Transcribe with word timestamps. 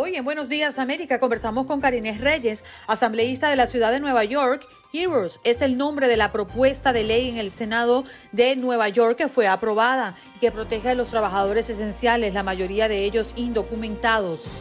Hoy 0.00 0.14
en 0.14 0.24
Buenos 0.24 0.48
Días 0.48 0.78
América 0.78 1.18
conversamos 1.18 1.66
con 1.66 1.80
Karines 1.80 2.20
Reyes, 2.20 2.62
asambleísta 2.86 3.50
de 3.50 3.56
la 3.56 3.66
ciudad 3.66 3.90
de 3.90 3.98
Nueva 3.98 4.22
York. 4.22 4.64
Heroes 4.92 5.40
es 5.42 5.60
el 5.60 5.76
nombre 5.76 6.06
de 6.06 6.16
la 6.16 6.30
propuesta 6.30 6.92
de 6.92 7.02
ley 7.02 7.28
en 7.28 7.36
el 7.36 7.50
Senado 7.50 8.04
de 8.30 8.54
Nueva 8.54 8.88
York 8.88 9.16
que 9.16 9.26
fue 9.26 9.48
aprobada 9.48 10.14
y 10.36 10.38
que 10.38 10.52
protege 10.52 10.90
a 10.90 10.94
los 10.94 11.08
trabajadores 11.08 11.68
esenciales, 11.68 12.32
la 12.32 12.44
mayoría 12.44 12.86
de 12.86 13.02
ellos 13.02 13.32
indocumentados. 13.34 14.60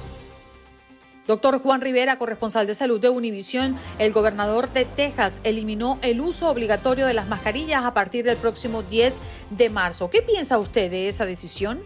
Doctor 1.27 1.61
Juan 1.61 1.81
Rivera, 1.81 2.17
corresponsal 2.17 2.65
de 2.65 2.73
salud 2.73 2.99
de 2.99 3.09
Univisión, 3.09 3.77
el 3.99 4.13
gobernador 4.13 4.73
de 4.73 4.85
Texas 4.85 5.41
eliminó 5.43 5.99
el 6.01 6.19
uso 6.19 6.49
obligatorio 6.49 7.05
de 7.05 7.13
las 7.13 7.27
mascarillas 7.27 7.83
a 7.85 7.93
partir 7.93 8.25
del 8.25 8.37
próximo 8.37 8.81
10 8.81 9.21
de 9.51 9.69
marzo. 9.69 10.09
¿Qué 10.09 10.23
piensa 10.23 10.57
usted 10.57 10.89
de 10.89 11.09
esa 11.09 11.27
decisión? 11.27 11.83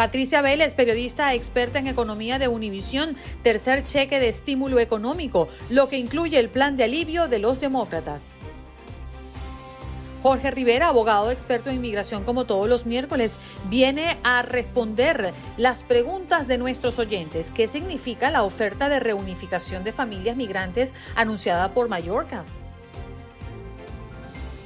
Patricia 0.00 0.40
Vélez, 0.40 0.72
periodista 0.72 1.34
experta 1.34 1.78
en 1.78 1.86
economía 1.86 2.38
de 2.38 2.48
Univisión, 2.48 3.18
tercer 3.42 3.82
cheque 3.82 4.18
de 4.18 4.30
estímulo 4.30 4.78
económico, 4.78 5.50
lo 5.68 5.90
que 5.90 5.98
incluye 5.98 6.38
el 6.38 6.48
plan 6.48 6.78
de 6.78 6.84
alivio 6.84 7.28
de 7.28 7.38
los 7.38 7.60
demócratas. 7.60 8.36
Jorge 10.22 10.50
Rivera, 10.52 10.88
abogado 10.88 11.30
experto 11.30 11.68
en 11.68 11.76
inmigración 11.76 12.24
como 12.24 12.46
todos 12.46 12.66
los 12.66 12.86
miércoles, 12.86 13.38
viene 13.68 14.16
a 14.22 14.40
responder 14.40 15.34
las 15.58 15.82
preguntas 15.82 16.48
de 16.48 16.56
nuestros 16.56 16.98
oyentes. 16.98 17.50
¿Qué 17.50 17.68
significa 17.68 18.30
la 18.30 18.42
oferta 18.42 18.88
de 18.88 19.00
reunificación 19.00 19.84
de 19.84 19.92
familias 19.92 20.34
migrantes 20.34 20.94
anunciada 21.14 21.74
por 21.74 21.90
Mallorcas? 21.90 22.56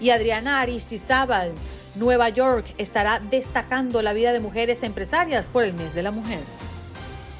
Y 0.01 0.11
Adriana 0.11 0.61
Aristizábal, 0.61 1.55
Nueva 1.95 2.28
York 2.28 2.75
estará 2.78 3.20
destacando 3.20 4.03
la 4.03 4.12
vida 4.12 4.33
de 4.33 4.41
mujeres 4.41 4.83
empresarias 4.83 5.48
por 5.48 5.62
el 5.62 5.75
mes 5.75 5.95
de 5.95 6.03
la 6.03 6.11
mujer. 6.11 6.41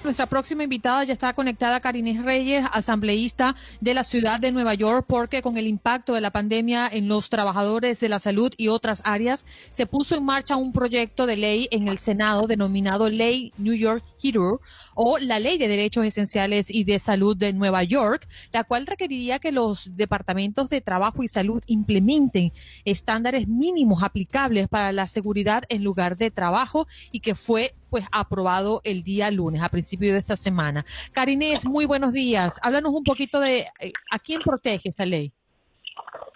Nuestra 0.05 0.27
próxima 0.27 0.65
invitada 0.65 1.03
ya 1.05 1.15
está 1.15 1.33
conectada, 1.33 1.81
Karines 1.81 2.23
Reyes, 2.23 2.67
asambleísta 2.73 3.57
de 3.81 3.95
la 3.95 4.05
ciudad 4.05 4.39
de 4.39 4.53
Nueva 4.53 4.75
York, 4.75 5.07
porque 5.09 5.41
con 5.41 5.57
el 5.57 5.67
impacto 5.67 6.13
de 6.13 6.21
la 6.21 6.31
pandemia 6.31 6.87
en 6.93 7.09
los 7.09 7.31
trabajadores 7.31 8.01
de 8.01 8.11
la 8.11 8.19
salud 8.19 8.53
y 8.59 8.69
otras 8.69 9.01
áreas, 9.03 9.47
se 9.71 9.87
puso 9.87 10.15
en 10.15 10.27
marcha 10.27 10.57
un 10.57 10.73
proyecto 10.73 11.25
de 11.25 11.39
ley 11.39 11.69
en 11.71 11.89
el 11.89 11.97
Senado 11.97 12.47
denominado 12.47 13.09
Ley 13.09 13.51
New 13.57 13.73
York 13.73 14.05
Hero 14.23 14.61
o 14.95 15.17
la 15.19 15.39
Ley 15.39 15.57
de 15.57 15.69
Derechos 15.69 16.05
Esenciales 16.05 16.71
y 16.71 16.85
de 16.85 16.99
Salud 16.99 17.35
de 17.35 17.55
Nueva 17.55 17.83
York, 17.83 18.29
la 18.53 18.65
cual 18.65 18.87
requeriría 18.87 19.39
que 19.39 19.53
los 19.53 19.97
departamentos 19.97 20.69
de 20.69 20.83
trabajo 20.83 21.23
y 21.23 21.29
salud 21.29 21.63
implementen 21.67 22.53
estándares 22.85 23.49
mínimos 23.49 24.03
aplicables 24.03 24.69
para 24.69 24.93
la 24.93 25.09
seguridad 25.09 25.65
en 25.71 25.83
lugar 25.83 26.19
de 26.19 26.31
trabajo 26.31 26.87
y 27.11 27.21
que 27.21 27.35
fue 27.35 27.75
pues 27.95 28.09
aprobado 28.11 28.81
el 28.83 29.05
día 29.05 29.31
lunes, 29.31 29.63
a 29.63 29.69
principio 29.69 30.13
de 30.13 30.19
esta 30.19 30.35
semana. 30.35 30.85
Karinés, 31.13 31.65
muy 31.65 31.87
buenos 31.87 32.13
días. 32.13 32.59
Háblanos 32.61 32.93
un 32.93 33.05
poquito 33.05 33.39
de 33.39 33.61
eh, 33.79 33.93
a 34.11 34.19
quién 34.19 34.41
protege 34.41 34.89
esta 34.89 35.07
ley. 35.07 35.31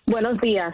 Buenos 0.06 0.40
días. 0.40 0.72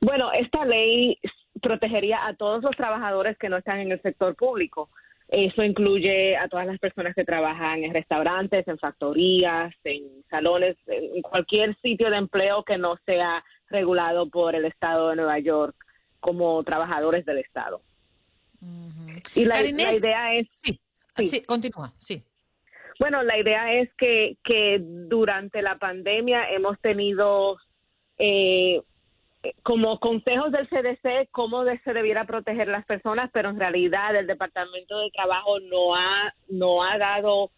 Bueno, 0.00 0.32
esta 0.32 0.64
ley 0.64 1.18
protegería 1.60 2.26
a 2.26 2.34
todos 2.34 2.62
los 2.62 2.74
trabajadores 2.74 3.36
que 3.36 3.50
no 3.50 3.58
están 3.58 3.80
en 3.80 3.92
el 3.92 4.00
sector 4.00 4.34
público. 4.34 4.88
Eso 5.28 5.62
incluye 5.62 6.34
a 6.38 6.48
todas 6.48 6.66
las 6.66 6.78
personas 6.78 7.14
que 7.14 7.24
trabajan 7.24 7.84
en 7.84 7.92
restaurantes, 7.92 8.66
en 8.66 8.78
factorías, 8.78 9.74
en 9.84 10.24
salones, 10.30 10.78
en 10.86 11.20
cualquier 11.20 11.76
sitio 11.82 12.08
de 12.08 12.16
empleo 12.16 12.64
que 12.64 12.78
no 12.78 12.96
sea 13.04 13.44
regulado 13.68 14.30
por 14.30 14.54
el 14.54 14.64
Estado 14.64 15.10
de 15.10 15.16
Nueva 15.16 15.38
York 15.40 15.76
como 16.20 16.64
trabajadores 16.64 17.26
del 17.26 17.36
Estado. 17.36 17.82
Y 19.34 19.44
la, 19.44 19.62
idea 19.64 20.34
es... 20.34 20.48
Sí, 20.50 20.80
sí. 21.16 21.42
continúa, 21.42 21.92
sí. 21.98 22.22
Bueno, 23.00 23.22
la 23.22 23.38
idea 23.38 23.72
es 23.74 23.92
que, 23.94 24.36
que 24.44 24.78
durante 24.80 25.62
la 25.62 25.76
pandemia 25.76 26.50
hemos 26.50 26.78
tenido 26.80 27.56
eh, 28.18 28.80
como 29.62 29.98
consejos 29.98 30.52
del 30.52 30.68
CDC 30.68 31.28
cómo 31.30 31.64
se 31.64 31.92
debiera 31.92 32.24
proteger 32.24 32.68
las 32.68 32.84
personas, 32.86 33.30
pero 33.32 33.50
en 33.50 33.58
realidad 33.58 34.14
el 34.14 34.26
Departamento 34.26 35.00
de 35.00 35.10
Trabajo 35.10 35.58
no 35.60 35.96
ha 35.96 36.32
no 36.48 36.82
ha 36.84 36.96
dado 36.98 37.50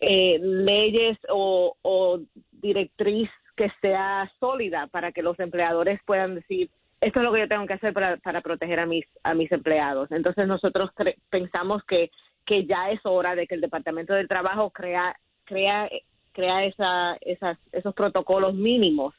eh, 0.00 0.38
leyes 0.40 1.18
o, 1.28 1.76
o 1.82 2.20
directriz 2.52 3.28
que 3.56 3.70
sea 3.80 4.30
sólida 4.38 4.86
para 4.88 5.12
que 5.12 5.22
los 5.22 5.38
empleadores 5.40 6.00
puedan 6.04 6.36
decir 6.36 6.70
esto 7.04 7.20
es 7.20 7.24
lo 7.24 7.32
que 7.32 7.40
yo 7.40 7.48
tengo 7.48 7.66
que 7.66 7.74
hacer 7.74 7.92
para, 7.92 8.16
para 8.18 8.40
proteger 8.40 8.80
a 8.80 8.86
mis 8.86 9.04
a 9.22 9.34
mis 9.34 9.50
empleados. 9.52 10.10
Entonces 10.10 10.46
nosotros 10.46 10.90
pensamos 11.30 11.84
que 11.84 12.10
que 12.44 12.66
ya 12.66 12.90
es 12.90 13.00
hora 13.04 13.34
de 13.34 13.46
que 13.46 13.54
el 13.54 13.60
Departamento 13.60 14.12
del 14.14 14.28
Trabajo 14.28 14.70
crea 14.70 15.16
crea 15.44 15.88
crea 16.34 16.66
esa, 16.66 17.16
esas, 17.22 17.58
esos 17.72 17.94
protocolos 17.94 18.54
mínimos 18.54 19.14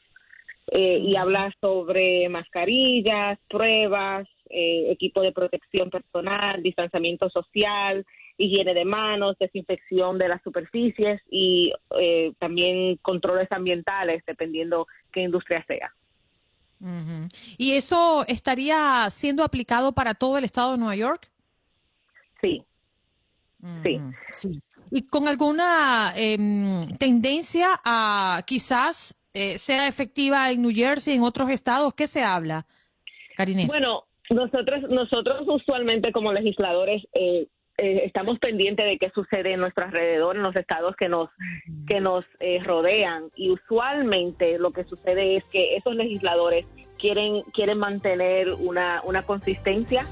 eh, 0.70 0.98
y 0.98 1.16
habla 1.16 1.52
sobre 1.60 2.28
mascarillas, 2.28 3.38
pruebas, 3.48 4.28
eh, 4.50 4.90
equipo 4.90 5.22
de 5.22 5.32
protección 5.32 5.90
personal, 5.90 6.62
distanciamiento 6.62 7.30
social, 7.30 8.04
higiene 8.36 8.74
de 8.74 8.84
manos, 8.84 9.38
desinfección 9.38 10.18
de 10.18 10.28
las 10.28 10.42
superficies 10.42 11.20
y 11.30 11.72
eh, 11.98 12.32
también 12.38 12.96
controles 12.96 13.50
ambientales, 13.50 14.22
dependiendo 14.26 14.86
qué 15.10 15.22
industria 15.22 15.64
sea. 15.66 15.92
¿Y 17.56 17.72
eso 17.72 18.24
estaría 18.26 19.08
siendo 19.10 19.42
aplicado 19.42 19.92
para 19.92 20.14
todo 20.14 20.38
el 20.38 20.44
estado 20.44 20.72
de 20.72 20.78
Nueva 20.78 20.96
York? 20.96 21.30
Sí. 22.40 22.62
Sí. 23.82 24.00
sí. 24.32 24.62
¿Y 24.90 25.06
con 25.06 25.26
alguna 25.26 26.12
em, 26.16 26.96
tendencia 26.98 27.68
a 27.84 28.42
quizás 28.46 29.14
eh, 29.34 29.58
sea 29.58 29.88
efectiva 29.88 30.50
en 30.50 30.62
New 30.62 30.72
Jersey, 30.72 31.14
en 31.14 31.22
otros 31.22 31.50
estados? 31.50 31.94
¿Qué 31.94 32.06
se 32.06 32.22
habla, 32.22 32.66
Karinés? 33.36 33.68
Bueno, 33.68 34.04
nosotros, 34.30 34.82
nosotros 34.88 35.42
usualmente 35.46 36.12
como 36.12 36.32
legisladores 36.32 37.02
eh, 37.14 37.48
eh, 37.78 38.02
estamos 38.04 38.38
pendientes 38.38 38.86
de 38.86 38.98
qué 38.98 39.10
sucede 39.10 39.52
en 39.52 39.60
nuestro 39.60 39.84
alrededor, 39.84 40.36
en 40.36 40.42
los 40.42 40.56
estados 40.56 40.96
que 40.96 41.08
nos, 41.08 41.30
que 41.86 42.00
nos 42.00 42.24
rodean. 42.64 43.30
Y 43.34 43.50
usualmente 43.50 44.58
lo 44.58 44.70
que 44.72 44.84
sucede 44.84 45.36
es 45.36 45.44
que 45.46 45.76
esos 45.76 45.94
legisladores 45.94 46.66
quieren, 46.98 47.42
quieren 47.52 47.78
mantener 47.78 48.52
una, 48.52 49.00
una 49.04 49.22
consistencia. 49.22 50.06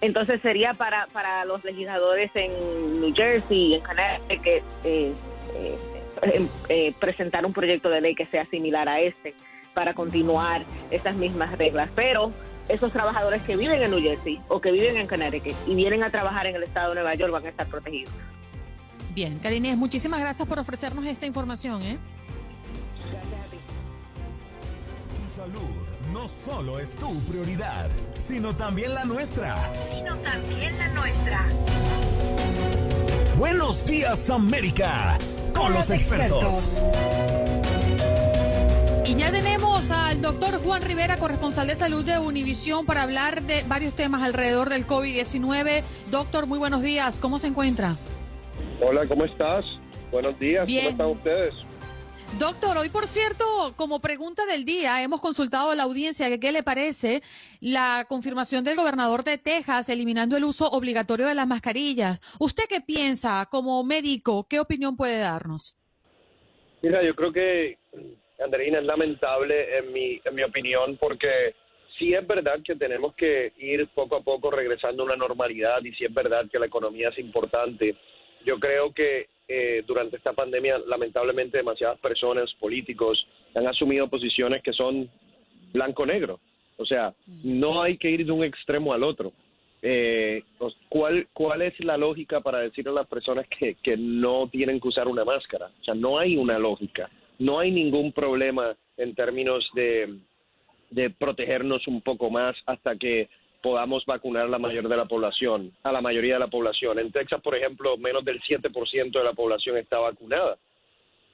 Entonces 0.00 0.40
sería 0.42 0.74
para, 0.74 1.06
para 1.12 1.44
los 1.44 1.64
legisladores 1.64 2.30
en 2.34 3.00
New 3.00 3.14
Jersey, 3.14 3.74
en 3.74 3.80
Connecticut, 3.82 4.62
eh, 4.84 5.12
eh, 5.54 6.46
eh, 6.68 6.92
presentar 6.98 7.46
un 7.46 7.52
proyecto 7.52 7.88
de 7.88 8.00
ley 8.00 8.14
que 8.14 8.26
sea 8.26 8.44
similar 8.44 8.88
a 8.88 9.00
este 9.00 9.34
para 9.74 9.94
continuar 9.94 10.62
esas 10.90 11.16
mismas 11.16 11.56
reglas. 11.56 11.88
Pero 11.94 12.32
esos 12.68 12.92
trabajadores 12.92 13.42
que 13.42 13.56
viven 13.56 13.82
en 13.82 13.90
New 13.90 14.00
Jersey 14.00 14.40
o 14.48 14.60
que 14.60 14.70
viven 14.70 14.96
en 14.96 15.06
Connecticut 15.06 15.56
y 15.66 15.74
vienen 15.74 16.02
a 16.02 16.10
trabajar 16.10 16.46
en 16.46 16.56
el 16.56 16.62
estado 16.62 16.90
de 16.90 16.94
Nueva 16.96 17.14
York 17.14 17.32
van 17.32 17.46
a 17.46 17.48
estar 17.48 17.66
protegidos. 17.66 18.12
Bien, 19.14 19.38
Karines, 19.38 19.76
muchísimas 19.76 20.20
gracias 20.20 20.48
por 20.48 20.58
ofrecernos 20.58 21.04
esta 21.06 21.26
información. 21.26 21.82
¿eh? 21.82 21.98
Tu 25.16 25.36
salud 25.36 25.82
no 26.12 26.28
solo 26.28 26.78
es 26.78 26.90
tu 26.96 27.18
prioridad, 27.20 27.90
sino 28.18 28.54
también 28.54 28.94
la 28.94 29.04
nuestra. 29.04 29.56
Sino 29.90 30.16
también 30.18 30.78
la 30.78 30.88
nuestra. 30.88 31.48
Buenos 33.36 33.84
días, 33.84 34.30
América 34.30 35.18
con 35.54 35.72
los 35.72 35.90
expertos. 35.90 36.82
Y 39.12 39.16
ya 39.16 39.30
tenemos 39.30 39.90
al 39.90 40.22
doctor 40.22 40.58
Juan 40.64 40.80
Rivera, 40.80 41.18
corresponsal 41.18 41.66
de 41.66 41.74
salud 41.74 42.02
de 42.02 42.18
Univisión, 42.18 42.86
para 42.86 43.02
hablar 43.02 43.42
de 43.42 43.62
varios 43.64 43.94
temas 43.94 44.22
alrededor 44.22 44.70
del 44.70 44.86
COVID-19. 44.86 45.82
Doctor, 46.10 46.46
muy 46.46 46.58
buenos 46.58 46.80
días. 46.80 47.20
¿Cómo 47.20 47.38
se 47.38 47.48
encuentra? 47.48 47.98
Hola, 48.80 49.06
¿cómo 49.06 49.26
estás? 49.26 49.66
Buenos 50.10 50.38
días. 50.38 50.66
¿Cómo 50.66 50.88
están 50.88 51.10
ustedes? 51.10 51.52
Doctor, 52.38 52.78
hoy 52.78 52.88
por 52.88 53.06
cierto, 53.06 53.74
como 53.76 54.00
pregunta 54.00 54.46
del 54.46 54.64
día, 54.64 55.02
hemos 55.02 55.20
consultado 55.20 55.72
a 55.72 55.74
la 55.74 55.82
audiencia 55.82 56.30
que 56.30 56.40
qué 56.40 56.50
le 56.50 56.62
parece 56.62 57.22
la 57.60 58.06
confirmación 58.08 58.64
del 58.64 58.76
gobernador 58.76 59.24
de 59.24 59.36
Texas 59.36 59.90
eliminando 59.90 60.38
el 60.38 60.44
uso 60.44 60.70
obligatorio 60.70 61.26
de 61.26 61.34
las 61.34 61.46
mascarillas. 61.46 62.18
¿Usted 62.38 62.64
qué 62.66 62.80
piensa 62.80 63.46
como 63.50 63.84
médico? 63.84 64.46
¿Qué 64.48 64.58
opinión 64.58 64.96
puede 64.96 65.18
darnos? 65.18 65.76
Mira, 66.80 67.04
yo 67.04 67.14
creo 67.14 67.30
que, 67.30 67.78
Andreina, 68.42 68.78
es 68.78 68.84
lamentable 68.84 69.78
en 69.78 69.92
mi, 69.92 70.20
en 70.24 70.34
mi 70.34 70.42
opinión 70.42 70.96
porque 71.00 71.54
sí 71.98 72.14
es 72.14 72.26
verdad 72.26 72.60
que 72.64 72.76
tenemos 72.76 73.14
que 73.14 73.52
ir 73.58 73.88
poco 73.94 74.16
a 74.16 74.22
poco 74.22 74.50
regresando 74.50 75.02
a 75.02 75.06
una 75.06 75.16
normalidad 75.16 75.82
y 75.84 75.92
sí 75.92 76.04
es 76.04 76.12
verdad 76.12 76.48
que 76.50 76.58
la 76.58 76.66
economía 76.66 77.10
es 77.10 77.18
importante. 77.18 77.96
Yo 78.44 78.58
creo 78.58 78.92
que 78.92 79.28
eh, 79.48 79.82
durante 79.86 80.16
esta 80.16 80.32
pandemia, 80.32 80.78
lamentablemente, 80.86 81.58
demasiadas 81.58 81.98
personas, 81.98 82.52
políticos, 82.54 83.26
han 83.54 83.66
asumido 83.66 84.08
posiciones 84.08 84.62
que 84.62 84.72
son 84.72 85.10
blanco-negro. 85.72 86.40
O 86.76 86.86
sea, 86.86 87.14
no 87.44 87.82
hay 87.82 87.98
que 87.98 88.10
ir 88.10 88.24
de 88.24 88.32
un 88.32 88.44
extremo 88.44 88.92
al 88.92 89.02
otro. 89.02 89.32
Eh, 89.82 90.42
¿cuál, 90.88 91.28
¿Cuál 91.32 91.62
es 91.62 91.78
la 91.84 91.96
lógica 91.96 92.40
para 92.40 92.60
decir 92.60 92.88
a 92.88 92.92
las 92.92 93.06
personas 93.06 93.46
que, 93.48 93.74
que 93.82 93.96
no 93.96 94.48
tienen 94.48 94.80
que 94.80 94.88
usar 94.88 95.08
una 95.08 95.24
máscara? 95.24 95.70
O 95.80 95.84
sea, 95.84 95.94
no 95.94 96.18
hay 96.18 96.36
una 96.36 96.58
lógica. 96.58 97.10
No 97.38 97.58
hay 97.58 97.70
ningún 97.70 98.12
problema 98.12 98.76
en 98.96 99.14
términos 99.14 99.68
de, 99.74 100.18
de 100.90 101.10
protegernos 101.10 101.86
un 101.88 102.00
poco 102.02 102.30
más 102.30 102.56
hasta 102.66 102.96
que 102.96 103.28
podamos 103.62 104.04
vacunar 104.06 104.46
a 104.46 104.48
la 104.48 104.58
mayor 104.58 104.88
de 104.88 104.96
la 104.96 105.06
población, 105.06 105.72
a 105.84 105.92
la 105.92 106.00
mayoría 106.00 106.34
de 106.34 106.40
la 106.40 106.48
población. 106.48 106.98
En 106.98 107.12
Texas, 107.12 107.40
por 107.40 107.54
ejemplo, 107.54 107.96
menos 107.96 108.24
del 108.24 108.40
7% 108.42 109.12
de 109.12 109.24
la 109.24 109.32
población 109.32 109.76
está 109.76 109.98
vacunada. 109.98 110.58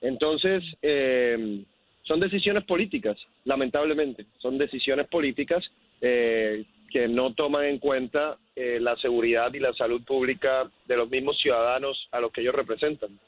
Entonces, 0.00 0.62
eh, 0.82 1.64
son 2.02 2.20
decisiones 2.20 2.64
políticas, 2.64 3.16
lamentablemente, 3.44 4.26
son 4.38 4.56
decisiones 4.58 5.08
políticas 5.08 5.64
eh, 6.00 6.64
que 6.90 7.08
no 7.08 7.34
toman 7.34 7.64
en 7.64 7.78
cuenta 7.78 8.38
eh, 8.56 8.78
la 8.80 8.96
seguridad 8.96 9.52
y 9.52 9.58
la 9.58 9.74
salud 9.74 10.02
pública 10.04 10.70
de 10.86 10.96
los 10.96 11.10
mismos 11.10 11.38
ciudadanos 11.38 12.08
a 12.12 12.20
los 12.20 12.32
que 12.32 12.40
ellos 12.40 12.54
representan. 12.54 13.18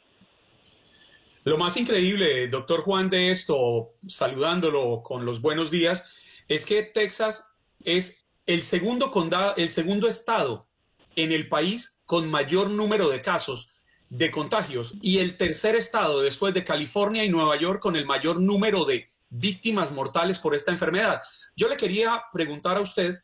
Lo 1.51 1.59
más 1.59 1.77
increíble, 1.77 2.47
doctor 2.47 2.83
Juan, 2.83 3.11
de 3.11 3.33
esto, 3.33 3.95
saludándolo 4.07 5.03
con 5.03 5.25
los 5.25 5.41
buenos 5.41 5.69
días, 5.69 6.09
es 6.47 6.65
que 6.65 6.85
Texas 6.85 7.45
es 7.83 8.25
el 8.47 8.63
segundo 8.63 9.11
condado, 9.11 9.57
el 9.57 9.71
segundo 9.71 10.07
estado 10.07 10.69
en 11.17 11.33
el 11.33 11.49
país 11.49 11.99
con 12.07 12.31
mayor 12.31 12.71
número 12.71 13.11
de 13.11 13.21
casos 13.21 13.69
de 14.11 14.31
contagios 14.31 14.95
y 15.03 15.19
el 15.19 15.37
tercer 15.37 15.75
estado 15.75 16.21
después 16.21 16.55
de 16.55 16.63
California 16.63 17.25
y 17.25 17.29
Nueva 17.31 17.59
York 17.59 17.83
con 17.83 17.97
el 17.97 18.07
mayor 18.07 18.41
número 18.41 18.85
de 18.85 19.07
víctimas 19.29 19.91
mortales 19.91 20.39
por 20.39 20.55
esta 20.55 20.71
enfermedad. 20.71 21.21
Yo 21.57 21.67
le 21.67 21.77
quería 21.77 22.27
preguntar 22.33 22.77
a 22.77 22.83
usted, 22.83 23.19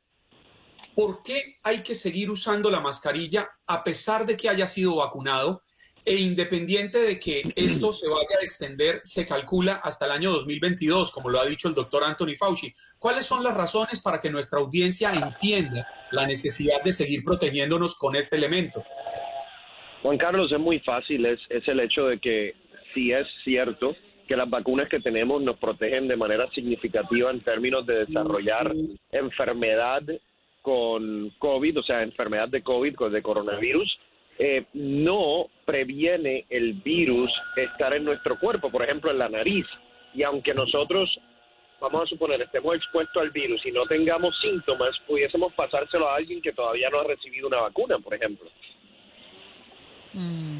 ¿por 0.96 1.22
qué 1.22 1.58
hay 1.62 1.84
que 1.84 1.94
seguir 1.94 2.28
usando 2.28 2.70
la 2.70 2.80
mascarilla 2.80 3.48
a 3.68 3.84
pesar 3.84 4.26
de 4.26 4.36
que 4.36 4.48
haya 4.48 4.66
sido 4.66 4.96
vacunado? 4.96 5.62
E 6.06 6.14
independiente 6.14 7.00
de 7.00 7.18
que 7.18 7.42
esto 7.56 7.92
se 7.92 8.08
vaya 8.08 8.38
a 8.40 8.44
extender, 8.44 9.00
se 9.02 9.26
calcula 9.26 9.74
hasta 9.82 10.06
el 10.06 10.12
año 10.12 10.30
2022, 10.30 11.10
como 11.10 11.28
lo 11.28 11.40
ha 11.40 11.46
dicho 11.46 11.68
el 11.68 11.74
doctor 11.74 12.04
Anthony 12.04 12.34
Fauci. 12.38 12.72
¿Cuáles 12.98 13.26
son 13.26 13.42
las 13.42 13.54
razones 13.54 14.00
para 14.00 14.20
que 14.20 14.30
nuestra 14.30 14.60
audiencia 14.60 15.12
entienda 15.12 15.86
la 16.12 16.26
necesidad 16.26 16.82
de 16.82 16.92
seguir 16.92 17.24
protegiéndonos 17.24 17.96
con 17.96 18.14
este 18.14 18.36
elemento? 18.36 18.82
Juan 20.02 20.18
Carlos, 20.18 20.52
es 20.52 20.60
muy 20.60 20.78
fácil, 20.80 21.26
es, 21.26 21.40
es 21.50 21.66
el 21.66 21.80
hecho 21.80 22.06
de 22.06 22.20
que 22.20 22.54
si 22.94 23.12
es 23.12 23.26
cierto 23.44 23.96
que 24.28 24.36
las 24.36 24.48
vacunas 24.48 24.88
que 24.88 25.00
tenemos 25.00 25.42
nos 25.42 25.58
protegen 25.58 26.08
de 26.08 26.16
manera 26.16 26.48
significativa 26.50 27.30
en 27.30 27.40
términos 27.40 27.86
de 27.86 28.06
desarrollar 28.06 28.72
enfermedad 29.10 30.02
con 30.62 31.30
COVID, 31.38 31.78
o 31.78 31.82
sea, 31.82 32.02
enfermedad 32.02 32.48
de 32.48 32.62
COVID, 32.62 32.96
de 33.10 33.22
coronavirus, 33.22 33.98
eh, 34.38 34.64
no 34.74 35.46
previene 35.64 36.44
el 36.50 36.74
virus 36.74 37.30
estar 37.56 37.94
en 37.94 38.04
nuestro 38.04 38.38
cuerpo, 38.38 38.70
por 38.70 38.82
ejemplo, 38.82 39.10
en 39.10 39.18
la 39.18 39.28
nariz. 39.28 39.66
Y 40.14 40.22
aunque 40.22 40.54
nosotros, 40.54 41.18
vamos 41.80 42.02
a 42.02 42.06
suponer, 42.06 42.40
estemos 42.42 42.74
expuestos 42.74 43.22
al 43.22 43.30
virus 43.30 43.64
y 43.64 43.72
no 43.72 43.84
tengamos 43.86 44.38
síntomas, 44.40 44.90
pudiésemos 45.06 45.52
pasárselo 45.54 46.08
a 46.08 46.16
alguien 46.16 46.40
que 46.42 46.52
todavía 46.52 46.90
no 46.90 47.00
ha 47.00 47.04
recibido 47.04 47.48
una 47.48 47.60
vacuna, 47.60 47.98
por 47.98 48.14
ejemplo. 48.14 48.48
Mm. 50.12 50.55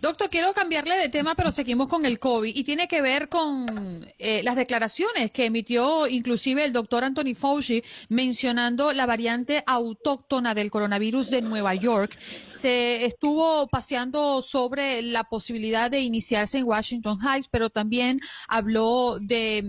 Doctor, 0.00 0.28
quiero 0.28 0.52
cambiarle 0.52 0.96
de 0.96 1.08
tema, 1.08 1.34
pero 1.34 1.50
seguimos 1.50 1.88
con 1.88 2.04
el 2.04 2.18
COVID 2.18 2.54
y 2.54 2.64
tiene 2.64 2.88
que 2.88 3.00
ver 3.00 3.28
con 3.28 4.06
eh, 4.18 4.42
las 4.42 4.56
declaraciones 4.56 5.30
que 5.30 5.46
emitió 5.46 6.06
inclusive 6.06 6.64
el 6.64 6.72
doctor 6.72 7.04
Anthony 7.04 7.34
Fauci 7.34 7.82
mencionando 8.08 8.92
la 8.92 9.06
variante 9.06 9.62
autóctona 9.66 10.54
del 10.54 10.70
coronavirus 10.70 11.30
de 11.30 11.42
Nueva 11.42 11.74
York. 11.74 12.18
Se 12.48 13.04
estuvo 13.04 13.66
paseando 13.68 14.42
sobre 14.42 15.02
la 15.02 15.24
posibilidad 15.24 15.90
de 15.90 16.00
iniciarse 16.00 16.58
en 16.58 16.64
Washington 16.64 17.18
Heights, 17.20 17.48
pero 17.50 17.70
también 17.70 18.20
habló 18.46 19.18
de, 19.20 19.62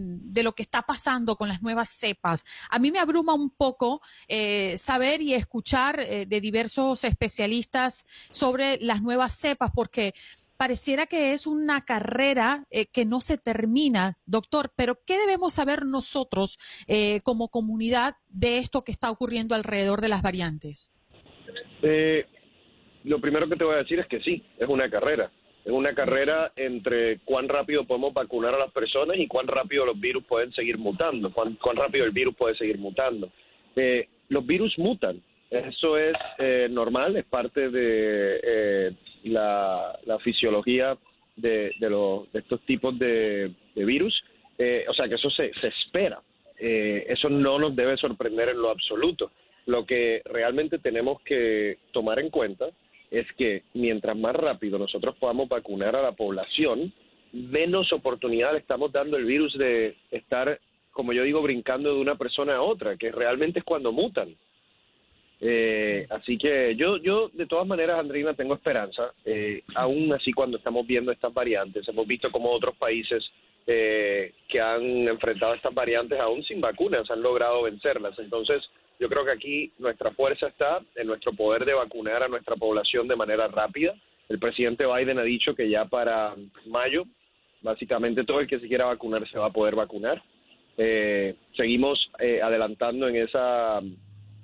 lo 0.43 0.53
que 0.53 0.63
está 0.63 0.81
pasando 0.81 1.35
con 1.35 1.47
las 1.49 1.61
nuevas 1.61 1.89
cepas. 1.89 2.45
A 2.69 2.79
mí 2.79 2.91
me 2.91 2.99
abruma 2.99 3.33
un 3.33 3.49
poco 3.49 4.01
eh, 4.27 4.77
saber 4.77 5.21
y 5.21 5.33
escuchar 5.33 5.99
eh, 5.99 6.25
de 6.25 6.41
diversos 6.41 7.03
especialistas 7.03 8.05
sobre 8.31 8.77
las 8.81 9.01
nuevas 9.01 9.33
cepas, 9.35 9.71
porque 9.79 10.11
pareciera 10.57 11.05
que 11.05 11.31
es 11.31 11.47
una 11.47 11.85
carrera 11.85 12.65
eh, 12.69 12.87
que 12.87 13.05
no 13.05 13.21
se 13.21 13.37
termina, 13.37 14.17
doctor, 14.25 14.71
pero 14.75 14.97
¿qué 15.07 15.17
debemos 15.17 15.53
saber 15.53 15.85
nosotros 15.85 16.59
eh, 16.85 17.21
como 17.21 17.47
comunidad 17.47 18.15
de 18.27 18.57
esto 18.57 18.83
que 18.83 18.91
está 18.91 19.09
ocurriendo 19.09 19.55
alrededor 19.55 20.01
de 20.01 20.09
las 20.09 20.21
variantes? 20.21 20.91
Eh, 21.81 22.25
lo 23.05 23.21
primero 23.21 23.47
que 23.47 23.55
te 23.55 23.63
voy 23.63 23.75
a 23.75 23.83
decir 23.83 23.99
es 23.99 24.07
que 24.07 24.19
sí, 24.19 24.43
es 24.57 24.67
una 24.67 24.89
carrera. 24.89 25.31
Es 25.63 25.71
una 25.71 25.95
carrera 25.95 26.51
entre 26.57 27.19
cuán 27.19 27.47
rápido 27.47 27.85
podemos 27.85 28.13
vacunar 28.13 28.53
a 28.53 28.59
las 28.59 28.73
personas 28.73 29.15
y 29.17 29.27
cuán 29.27 29.47
rápido 29.47 29.85
los 29.85 29.97
virus 29.97 30.25
pueden 30.25 30.51
seguir 30.51 30.77
mutando, 30.77 31.31
cuán, 31.31 31.55
cuán 31.55 31.77
rápido 31.77 32.03
el 32.03 32.11
virus 32.11 32.35
puede 32.35 32.57
seguir 32.57 32.79
mutando. 32.79 33.31
los 34.27 34.45
virus 34.45 34.77
mutan, 34.77 35.23
eso 35.49 35.97
es 35.97 36.15
normal, 36.69 37.17
es 37.17 37.25
parte 37.25 37.69
de 37.69 38.95
la, 39.23 40.19
fisiología 40.23 40.97
de, 41.35 41.73
de, 41.79 42.39
estos 42.39 42.61
tipos 42.65 42.97
de, 42.97 43.51
virus. 43.75 44.21
Eh, 44.57 44.85
o 44.89 44.93
sea 44.93 45.07
que 45.07 45.15
eso 45.15 45.29
se, 45.29 45.51
se 45.59 45.67
espera. 45.67 46.21
Eh, 46.57 47.05
eso 47.07 47.29
no 47.29 47.57
nos 47.57 47.75
debe 47.75 47.95
sorprender 47.97 48.49
en 48.49 48.61
lo 48.61 48.69
absoluto. 48.69 49.31
Lo 49.65 49.85
que 49.85 50.21
realmente 50.25 50.79
tenemos 50.79 51.21
que 51.21 51.77
tomar 51.91 52.19
en 52.19 52.29
cuenta 52.29 52.67
es 53.09 53.25
que 53.37 53.63
mientras 53.73 54.17
más 54.17 54.35
rápido 54.35 54.77
nosotros 54.77 55.15
podamos 55.17 55.47
vacunar 55.47 55.95
a 55.95 56.01
la 56.01 56.11
población, 56.11 56.93
menos 57.31 57.93
oportunidad 57.93 58.53
le 58.53 58.59
estamos 58.59 58.91
dando 58.91 59.17
el 59.17 59.25
virus 59.25 59.57
de 59.57 59.95
estar, 60.11 60.59
como 60.91 61.13
yo 61.13 61.23
digo, 61.23 61.41
brincando 61.41 61.93
de 61.93 62.01
una 62.01 62.15
persona 62.15 62.55
a 62.55 62.61
otra, 62.61 62.97
que 62.97 63.11
realmente 63.11 63.59
es 63.59 63.65
cuando 63.65 63.91
mutan. 63.91 64.35
Eh, 65.41 66.05
así 66.09 66.37
que 66.37 66.75
yo, 66.75 66.97
yo 66.97 67.29
de 67.29 67.45
todas 67.45 67.65
maneras, 67.65 67.99
Andrina, 67.99 68.33
tengo 68.33 68.55
esperanza. 68.55 69.13
Eh, 69.23 69.63
aún 69.75 70.11
así, 70.13 70.33
cuando 70.33 70.57
estamos 70.57 70.85
viendo 70.85 71.11
estas 71.11 71.33
variantes, 71.33 71.87
hemos 71.87 72.05
visto 72.05 72.31
como 72.31 72.51
otros 72.51 72.75
países 72.75 73.23
eh, 73.65 74.33
que 74.47 74.59
han 74.59 75.07
enfrentado 75.07 75.53
estas 75.53 75.73
variantes 75.73 76.19
aún 76.19 76.43
sin 76.43 76.59
vacunas 76.59 77.09
han 77.09 77.21
logrado 77.21 77.63
vencerlas. 77.63 78.17
Entonces, 78.19 78.63
yo 78.99 79.07
creo 79.07 79.23
que 79.23 79.31
aquí 79.31 79.71
nuestra 79.79 80.11
fuerza 80.11 80.47
está 80.47 80.81
en 80.95 81.07
nuestro 81.07 81.31
poder 81.31 81.63
de 81.65 81.73
vacunar 81.73 82.23
a 82.23 82.27
nuestra 82.27 82.55
población 82.55 83.07
de 83.07 83.15
manera 83.15 83.47
rápida. 83.47 83.95
El 84.27 84.39
presidente 84.39 84.85
Biden 84.85 85.19
ha 85.19 85.23
dicho 85.23 85.55
que 85.55 85.69
ya 85.69 85.85
para 85.85 86.35
mayo, 86.65 87.05
básicamente 87.61 88.25
todo 88.25 88.41
el 88.41 88.47
que 88.47 88.59
se 88.59 88.67
quiera 88.67 88.85
vacunar 88.85 89.27
se 89.29 89.39
va 89.39 89.47
a 89.47 89.53
poder 89.53 89.75
vacunar. 89.75 90.21
Eh, 90.77 91.35
seguimos 91.55 92.09
adelantando 92.41 93.07
en 93.07 93.15
esa 93.17 93.81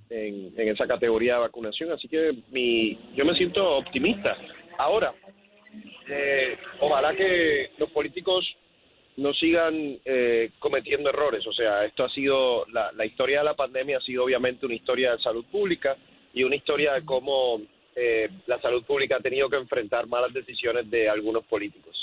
en, 0.09 0.53
esa 0.57 0.87
categoría 0.87 1.35
de 1.35 1.39
vacunación. 1.41 1.91
Así 1.91 2.07
que 2.07 2.31
mi, 2.51 2.97
yo 3.15 3.25
me 3.25 3.35
siento 3.35 3.77
optimista. 3.77 4.35
Ahora, 4.77 5.13
eh, 6.09 6.57
ojalá 6.79 7.15
que 7.15 7.71
los 7.77 7.89
políticos 7.91 8.45
no 9.17 9.33
sigan 9.33 9.97
eh, 10.03 10.51
cometiendo 10.59 11.09
errores. 11.09 11.45
O 11.47 11.53
sea, 11.53 11.85
esto 11.85 12.03
ha 12.03 12.09
sido, 12.09 12.65
la, 12.67 12.91
la 12.91 13.05
historia 13.05 13.39
de 13.39 13.45
la 13.45 13.55
pandemia 13.55 13.97
ha 13.97 14.01
sido 14.01 14.25
obviamente 14.25 14.65
una 14.65 14.75
historia 14.75 15.11
de 15.11 15.21
salud 15.21 15.45
pública 15.45 15.95
y 16.33 16.43
una 16.43 16.55
historia 16.55 16.93
de 16.93 17.05
cómo 17.05 17.61
eh, 17.95 18.29
la 18.47 18.59
salud 18.61 18.83
pública 18.83 19.15
ha 19.15 19.21
tenido 19.21 19.49
que 19.49 19.55
enfrentar 19.55 20.05
malas 20.07 20.33
decisiones 20.33 20.89
de 20.91 21.09
algunos 21.09 21.45
políticos. 21.45 21.95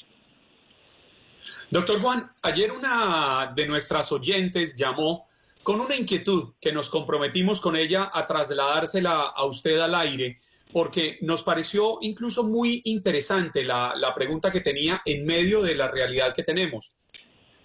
Doctor 1.71 2.01
Juan, 2.01 2.31
ayer 2.43 2.71
una 2.71 3.53
de 3.55 3.67
nuestras 3.67 4.11
oyentes 4.11 4.75
llamó 4.75 5.27
con 5.63 5.81
una 5.81 5.97
inquietud 5.97 6.55
que 6.61 6.73
nos 6.73 6.89
comprometimos 6.89 7.61
con 7.61 7.77
ella 7.77 8.11
a 8.13 8.27
trasladársela 8.27 9.33
a 9.35 9.45
usted 9.45 9.79
al 9.79 9.95
aire, 9.95 10.39
porque 10.73 11.19
nos 11.21 11.43
pareció 11.43 11.99
incluso 12.01 12.45
muy 12.45 12.81
interesante 12.85 13.63
la, 13.65 14.13
pregunta 14.15 14.51
que 14.51 14.61
tenía 14.61 15.03
en 15.05 15.25
medio 15.25 15.63
de 15.63 15.75
la 15.75 15.91
realidad 15.91 16.35
que 16.35 16.43
tenemos. 16.43 16.93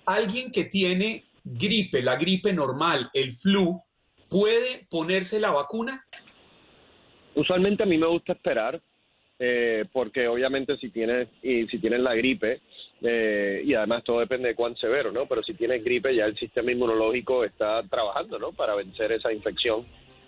alguien 0.06 0.52
que 0.52 0.66
tiene 0.66 1.26
gripe, 1.44 2.02
la 2.02 2.16
gripe 2.16 2.54
normal, 2.54 3.10
el 3.14 3.34
flu, 3.34 3.82
puede 4.30 4.86
ponerse 4.90 5.40
la 5.40 5.52
vacuna? 5.52 6.06
Usualmente 7.36 7.84
a 7.84 7.86
mí 7.86 7.98
me 7.98 8.08
gusta 8.08 8.34
esperar, 8.34 8.82
eh, 9.40 9.86
porque 9.92 10.28
obviamente 10.28 10.78
si 10.78 10.90
tienes, 10.90 11.28
y 11.42 11.68
si 11.68 11.80
tienes 11.80 12.00
la 12.00 12.16
gripe, 12.16 12.62
eh, 13.02 13.62
y 13.64 13.74
además 13.74 14.04
todo 14.04 14.20
depende 14.20 14.50
de 14.50 14.56
cuán 14.56 14.76
severo, 14.76 15.12
¿no? 15.12 15.26
Pero 15.26 15.44
si 15.44 15.54
tienes 15.54 15.84
gripe 15.84 16.16
ya 16.16 16.26
el 16.26 16.38
sistema 16.38 16.72
inmunológico 16.72 17.44
está 17.44 17.84
trabajando, 17.84 18.40
¿no? 18.40 18.52
Para 18.52 18.76
vencer 18.76 19.12
esa 19.12 19.32
infección 19.32 19.86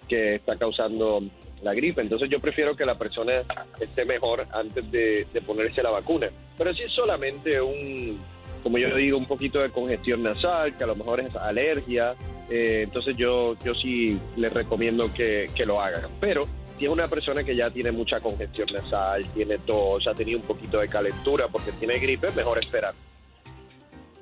que 0.07 0.35
está 0.35 0.55
causando 0.57 1.23
la 1.61 1.73
gripe. 1.73 2.01
Entonces 2.01 2.29
yo 2.29 2.39
prefiero 2.39 2.75
que 2.75 2.85
la 2.85 2.97
persona 2.97 3.43
esté 3.79 4.05
mejor 4.05 4.45
antes 4.51 4.89
de, 4.91 5.25
ponerse 5.45 5.81
la 5.81 5.91
vacuna. 5.91 6.29
Pero 6.57 6.73
si 6.73 6.83
es 6.83 6.91
solamente 6.91 7.59
un, 7.61 8.19
como 8.63 8.77
yo 8.77 8.95
digo, 8.95 9.17
un 9.17 9.25
poquito 9.25 9.59
de 9.61 9.69
congestión 9.69 10.23
nasal, 10.23 10.75
que 10.77 10.83
a 10.83 10.87
lo 10.87 10.95
mejor 10.95 11.21
es 11.21 11.35
alergia, 11.35 12.15
eh, 12.49 12.81
entonces 12.83 13.17
yo, 13.17 13.55
yo 13.63 13.73
sí 13.75 14.19
les 14.35 14.53
recomiendo 14.53 15.11
que, 15.13 15.49
que 15.55 15.65
lo 15.65 15.81
hagan. 15.81 16.09
Pero 16.19 16.41
si 16.79 16.85
es 16.85 16.91
una 16.91 17.09
persona 17.09 17.43
que 17.43 17.55
ya 17.55 17.69
tiene 17.69 17.91
mucha 17.91 18.21
congestión 18.21 18.69
nasal, 18.73 19.25
tiene 19.33 19.57
tos, 19.59 20.07
ha 20.07 20.13
tenido 20.13 20.39
un 20.39 20.45
poquito 20.45 20.79
de 20.79 20.87
calentura 20.87 21.49
porque 21.49 21.73
tiene 21.73 21.99
gripe, 21.99 22.31
mejor 22.31 22.57
esperar. 22.57 22.93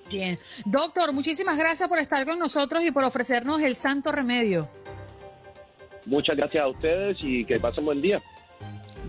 Bien. 0.10 0.40
Doctor, 0.66 1.14
muchísimas 1.14 1.56
gracias 1.58 1.88
por 1.88 2.00
estar 2.00 2.26
con 2.26 2.40
nosotros 2.40 2.84
y 2.84 2.92
por 2.92 3.04
ofrecernos 3.04 3.62
el 3.62 3.76
santo 3.76 4.12
remedio. 4.12 4.68
Muchas 6.08 6.36
gracias 6.36 6.64
a 6.64 6.68
ustedes 6.68 7.18
y 7.22 7.46
que 7.46 7.60
pasen 7.60 7.86
buen 7.86 8.02
día. 8.02 8.20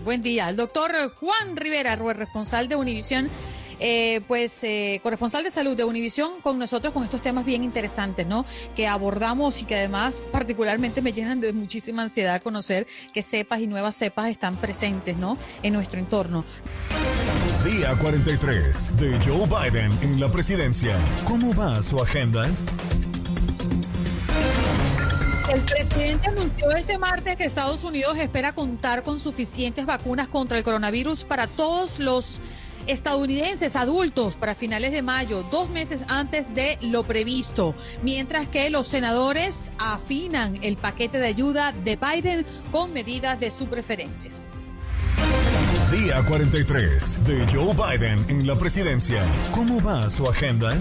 Buen 0.03 0.21
día. 0.21 0.49
El 0.49 0.55
doctor 0.55 0.91
Juan 1.15 1.55
Rivera, 1.55 1.95
responsable 1.95 2.67
de 2.67 2.75
Univisión 2.75 3.29
eh, 3.79 4.21
pues 4.27 4.63
eh, 4.63 4.99
corresponsal 5.01 5.43
de 5.43 5.51
salud 5.51 5.75
de 5.75 5.83
Univisión 5.83 6.41
con 6.41 6.59
nosotros 6.59 6.93
con 6.93 7.03
estos 7.03 7.21
temas 7.21 7.45
bien 7.45 7.63
interesantes, 7.63 8.27
¿no? 8.27 8.45
Que 8.75 8.87
abordamos 8.87 9.61
y 9.61 9.65
que 9.65 9.75
además 9.75 10.21
particularmente 10.31 11.01
me 11.01 11.13
llenan 11.13 11.39
de 11.39 11.53
muchísima 11.53 12.03
ansiedad 12.03 12.41
conocer 12.41 12.87
que 13.13 13.23
cepas 13.23 13.61
y 13.61 13.67
nuevas 13.67 13.95
cepas 13.95 14.29
están 14.29 14.55
presentes, 14.57 15.17
¿no? 15.17 15.37
En 15.63 15.73
nuestro 15.73 15.99
entorno. 15.99 16.45
Día 17.63 17.95
43 17.97 18.97
de 18.97 19.19
Joe 19.23 19.47
Biden 19.47 19.91
en 20.01 20.19
la 20.19 20.31
presidencia. 20.31 20.97
¿Cómo 21.25 21.53
va 21.53 21.81
su 21.81 21.99
agenda? 22.01 22.49
El 25.49 25.61
presidente 25.61 26.29
anunció 26.29 26.69
este 26.71 26.97
martes 26.99 27.35
que 27.35 27.43
Estados 27.43 27.83
Unidos 27.83 28.17
espera 28.17 28.53
contar 28.53 29.01
con 29.01 29.17
suficientes 29.17 29.85
vacunas 29.87 30.27
contra 30.27 30.59
el 30.59 30.63
coronavirus 30.63 31.25
para 31.25 31.47
todos 31.47 31.97
los 31.97 32.39
estadounidenses 32.91 33.75
adultos 33.75 34.35
para 34.35 34.55
finales 34.55 34.91
de 34.91 35.01
mayo, 35.01 35.43
dos 35.51 35.69
meses 35.69 36.03
antes 36.07 36.53
de 36.55 36.77
lo 36.81 37.03
previsto, 37.03 37.75
mientras 38.01 38.47
que 38.47 38.69
los 38.69 38.87
senadores 38.87 39.71
afinan 39.77 40.59
el 40.63 40.75
paquete 40.75 41.19
de 41.19 41.27
ayuda 41.27 41.71
de 41.71 41.97
Biden 41.97 42.45
con 42.71 42.91
medidas 42.91 43.39
de 43.39 43.51
su 43.51 43.67
preferencia. 43.67 44.31
Día 45.91 46.23
43 46.23 47.25
de 47.25 47.47
Joe 47.51 47.73
Biden 47.73 48.25
en 48.29 48.47
la 48.47 48.57
presidencia. 48.57 49.23
¿Cómo 49.53 49.81
va 49.81 50.09
su 50.09 50.27
agenda? 50.27 50.75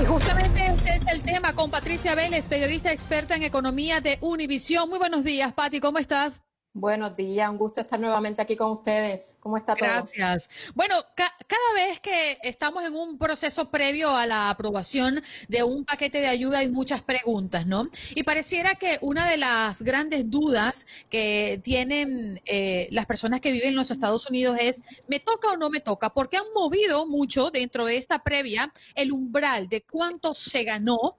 Y 0.00 0.06
justamente 0.06 0.66
este 0.66 0.96
es 0.96 1.02
el 1.12 1.22
tema 1.22 1.52
con 1.54 1.70
Patricia 1.70 2.14
Vélez, 2.14 2.46
periodista 2.48 2.92
experta 2.92 3.34
en 3.34 3.42
economía 3.42 4.00
de 4.00 4.18
Univisión. 4.20 4.88
Muy 4.88 4.98
buenos 4.98 5.24
días, 5.24 5.52
Patti, 5.52 5.80
¿cómo 5.80 5.98
estás? 5.98 6.45
Buenos 6.78 7.16
días, 7.16 7.48
un 7.48 7.56
gusto 7.56 7.80
estar 7.80 7.98
nuevamente 7.98 8.42
aquí 8.42 8.54
con 8.54 8.70
ustedes. 8.72 9.34
¿Cómo 9.40 9.56
está 9.56 9.74
todo? 9.74 9.88
Gracias. 9.88 10.50
Bueno, 10.74 10.96
cada 11.14 11.72
vez 11.74 12.00
que 12.00 12.36
estamos 12.42 12.84
en 12.84 12.94
un 12.94 13.16
proceso 13.16 13.70
previo 13.70 14.14
a 14.14 14.26
la 14.26 14.50
aprobación 14.50 15.22
de 15.48 15.62
un 15.62 15.86
paquete 15.86 16.18
de 16.18 16.26
ayuda 16.26 16.58
hay 16.58 16.68
muchas 16.68 17.00
preguntas, 17.00 17.64
¿no? 17.64 17.88
Y 18.14 18.24
pareciera 18.24 18.74
que 18.74 18.98
una 19.00 19.26
de 19.26 19.38
las 19.38 19.80
grandes 19.80 20.30
dudas 20.30 20.86
que 21.08 21.62
tienen 21.64 22.42
eh, 22.44 22.88
las 22.90 23.06
personas 23.06 23.40
que 23.40 23.52
viven 23.52 23.68
en 23.68 23.74
los 23.74 23.90
Estados 23.90 24.28
Unidos 24.28 24.58
es, 24.60 24.84
¿me 25.08 25.18
toca 25.18 25.52
o 25.52 25.56
no 25.56 25.70
me 25.70 25.80
toca? 25.80 26.10
Porque 26.10 26.36
han 26.36 26.52
movido 26.54 27.06
mucho 27.06 27.50
dentro 27.50 27.86
de 27.86 27.96
esta 27.96 28.18
previa 28.18 28.70
el 28.94 29.12
umbral 29.12 29.70
de 29.70 29.80
cuánto 29.80 30.34
se 30.34 30.62
ganó 30.64 31.16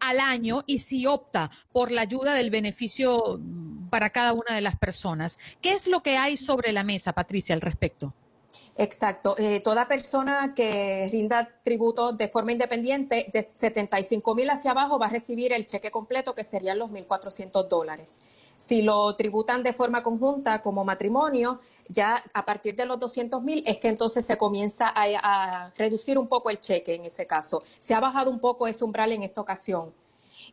al 0.00 0.18
año 0.20 0.64
y 0.66 0.80
si 0.80 1.06
opta 1.06 1.50
por 1.72 1.90
la 1.90 2.02
ayuda 2.02 2.34
del 2.34 2.50
beneficio 2.50 3.40
para 3.90 4.10
cada 4.10 4.32
una 4.32 4.54
de 4.54 4.60
las 4.60 4.76
personas. 4.76 5.38
¿Qué 5.60 5.72
es 5.72 5.86
lo 5.86 6.02
que 6.02 6.16
hay 6.16 6.36
sobre 6.36 6.72
la 6.72 6.84
mesa, 6.84 7.12
Patricia, 7.12 7.54
al 7.54 7.60
respecto? 7.60 8.14
Exacto. 8.76 9.36
Eh, 9.38 9.60
toda 9.60 9.86
persona 9.86 10.52
que 10.54 11.06
rinda 11.10 11.48
tributo 11.62 12.12
de 12.12 12.28
forma 12.28 12.52
independiente 12.52 13.30
de 13.32 13.42
75 13.42 14.34
mil 14.34 14.50
hacia 14.50 14.72
abajo 14.72 14.98
va 14.98 15.06
a 15.06 15.10
recibir 15.10 15.52
el 15.52 15.66
cheque 15.66 15.90
completo, 15.90 16.34
que 16.34 16.44
serían 16.44 16.78
los 16.78 16.90
1.400 16.90 17.68
dólares. 17.68 18.16
Si 18.58 18.82
lo 18.82 19.14
tributan 19.16 19.62
de 19.62 19.72
forma 19.72 20.02
conjunta 20.02 20.60
como 20.60 20.84
matrimonio, 20.84 21.60
ya 21.90 22.22
a 22.32 22.44
partir 22.44 22.74
de 22.76 22.86
los 22.86 22.98
200 22.98 23.42
mil 23.42 23.62
es 23.66 23.78
que 23.78 23.88
entonces 23.88 24.24
se 24.24 24.36
comienza 24.36 24.88
a, 24.88 25.04
a, 25.04 25.70
reducir 25.76 26.18
un 26.18 26.28
poco 26.28 26.50
el 26.50 26.60
cheque 26.60 26.94
en 26.94 27.04
ese 27.04 27.26
caso. 27.26 27.62
Se 27.80 27.94
ha 27.94 28.00
bajado 28.00 28.30
un 28.30 28.40
poco 28.40 28.66
ese 28.66 28.84
umbral 28.84 29.12
en 29.12 29.22
esta 29.22 29.40
ocasión. 29.40 29.92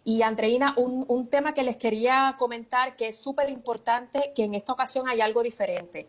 Y 0.04 0.22
Andreina, 0.22 0.74
un, 0.78 1.28
tema 1.28 1.54
que 1.54 1.64
les 1.64 1.76
quería 1.76 2.36
comentar 2.38 2.96
que 2.96 3.10
es 3.10 3.18
súper 3.18 3.50
importante, 3.50 4.32
que 4.34 4.46
en 4.46 4.56
esta 4.56 4.72
ocasión 4.72 5.08
hay 5.10 5.22
algo 5.22 5.44
diferente. 5.44 6.08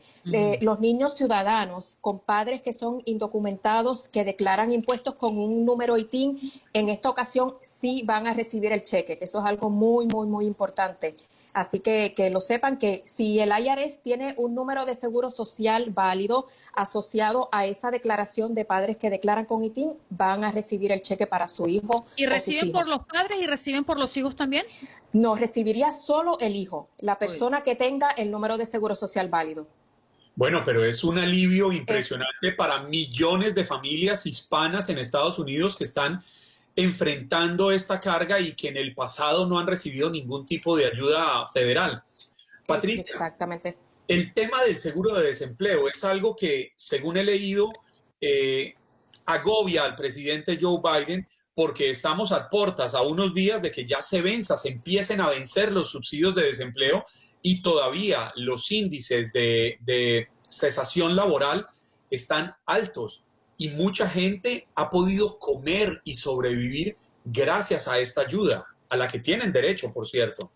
los 0.60 0.78
niños 0.78 1.16
ciudadanos 1.16 1.96
con 2.00 2.20
padres 2.20 2.62
que 2.62 2.72
son 2.72 3.02
indocumentados, 3.06 4.08
que 4.08 4.24
declaran 4.24 4.70
impuestos 4.70 5.14
con 5.14 5.36
un 5.36 5.64
número 5.64 5.96
ITIN, 5.96 6.38
en 6.72 6.88
esta 6.88 7.10
ocasión 7.10 7.56
sí 7.60 8.02
van 8.04 8.26
a 8.26 8.34
recibir 8.34 8.72
el 8.72 8.82
cheque, 8.82 9.18
que 9.18 9.24
eso 9.24 9.40
es 9.40 9.44
algo 9.44 9.68
muy, 9.70 10.06
muy, 10.06 10.26
muy 10.26 10.46
importante. 10.46 11.16
Así 11.54 11.80
que 11.80 12.14
que 12.14 12.30
lo 12.30 12.40
sepan 12.40 12.78
que 12.78 13.02
si 13.04 13.40
el 13.40 13.50
IRS 13.50 14.00
tiene 14.02 14.34
un 14.36 14.54
número 14.54 14.84
de 14.84 14.94
seguro 14.94 15.30
social 15.30 15.90
válido 15.90 16.46
asociado 16.74 17.48
a 17.52 17.66
esa 17.66 17.90
declaración 17.90 18.54
de 18.54 18.64
padres 18.64 18.96
que 18.96 19.10
declaran 19.10 19.44
con 19.44 19.64
ITIN, 19.64 19.92
van 20.10 20.44
a 20.44 20.52
recibir 20.52 20.92
el 20.92 21.02
cheque 21.02 21.26
para 21.26 21.48
su 21.48 21.68
hijo. 21.68 22.06
¿Y 22.16 22.26
reciben 22.26 22.72
por 22.72 22.86
los 22.86 23.00
padres 23.00 23.38
y 23.40 23.46
reciben 23.46 23.84
por 23.84 23.98
los 23.98 24.16
hijos 24.16 24.36
también? 24.36 24.64
No, 25.12 25.36
recibiría 25.36 25.92
solo 25.92 26.38
el 26.40 26.56
hijo, 26.56 26.88
la 26.98 27.18
persona 27.18 27.62
que 27.62 27.74
tenga 27.74 28.10
el 28.10 28.30
número 28.30 28.58
de 28.58 28.66
seguro 28.66 28.94
social 28.94 29.28
válido. 29.28 29.66
Bueno, 30.36 30.62
pero 30.64 30.84
es 30.84 31.02
un 31.02 31.18
alivio 31.18 31.72
impresionante 31.72 32.52
para 32.56 32.84
millones 32.84 33.56
de 33.56 33.64
familias 33.64 34.24
hispanas 34.24 34.88
en 34.88 34.98
Estados 34.98 35.38
Unidos 35.40 35.74
que 35.74 35.82
están 35.82 36.20
enfrentando 36.78 37.72
esta 37.72 37.98
carga 37.98 38.38
y 38.38 38.54
que 38.54 38.68
en 38.68 38.76
el 38.76 38.94
pasado 38.94 39.46
no 39.46 39.58
han 39.58 39.66
recibido 39.66 40.10
ningún 40.10 40.46
tipo 40.46 40.76
de 40.76 40.86
ayuda 40.86 41.44
federal. 41.48 42.04
Patricia, 42.68 43.04
Exactamente. 43.04 43.76
el 44.06 44.32
tema 44.32 44.62
del 44.62 44.78
seguro 44.78 45.16
de 45.16 45.26
desempleo 45.26 45.88
es 45.88 46.04
algo 46.04 46.36
que, 46.36 46.74
según 46.76 47.16
he 47.16 47.24
leído, 47.24 47.72
eh, 48.20 48.74
agobia 49.26 49.82
al 49.82 49.96
presidente 49.96 50.56
Joe 50.60 50.80
Biden 50.80 51.26
porque 51.52 51.90
estamos 51.90 52.30
a 52.30 52.48
puertas, 52.48 52.94
a 52.94 53.02
unos 53.02 53.34
días 53.34 53.60
de 53.60 53.72
que 53.72 53.84
ya 53.84 54.00
se 54.00 54.22
venza, 54.22 54.56
se 54.56 54.68
empiecen 54.68 55.20
a 55.20 55.30
vencer 55.30 55.72
los 55.72 55.90
subsidios 55.90 56.32
de 56.36 56.44
desempleo 56.44 57.04
y 57.42 57.60
todavía 57.60 58.30
los 58.36 58.70
índices 58.70 59.32
de, 59.32 59.78
de 59.80 60.28
cesación 60.48 61.16
laboral 61.16 61.66
están 62.08 62.54
altos 62.66 63.24
y 63.58 63.70
mucha 63.70 64.08
gente 64.08 64.66
ha 64.76 64.88
podido 64.88 65.38
comer 65.38 66.00
y 66.04 66.14
sobrevivir 66.14 66.94
gracias 67.24 67.88
a 67.88 67.98
esta 67.98 68.22
ayuda, 68.22 68.64
a 68.88 68.96
la 68.96 69.08
que 69.08 69.18
tienen 69.18 69.52
derecho, 69.52 69.92
por 69.92 70.06
cierto. 70.06 70.50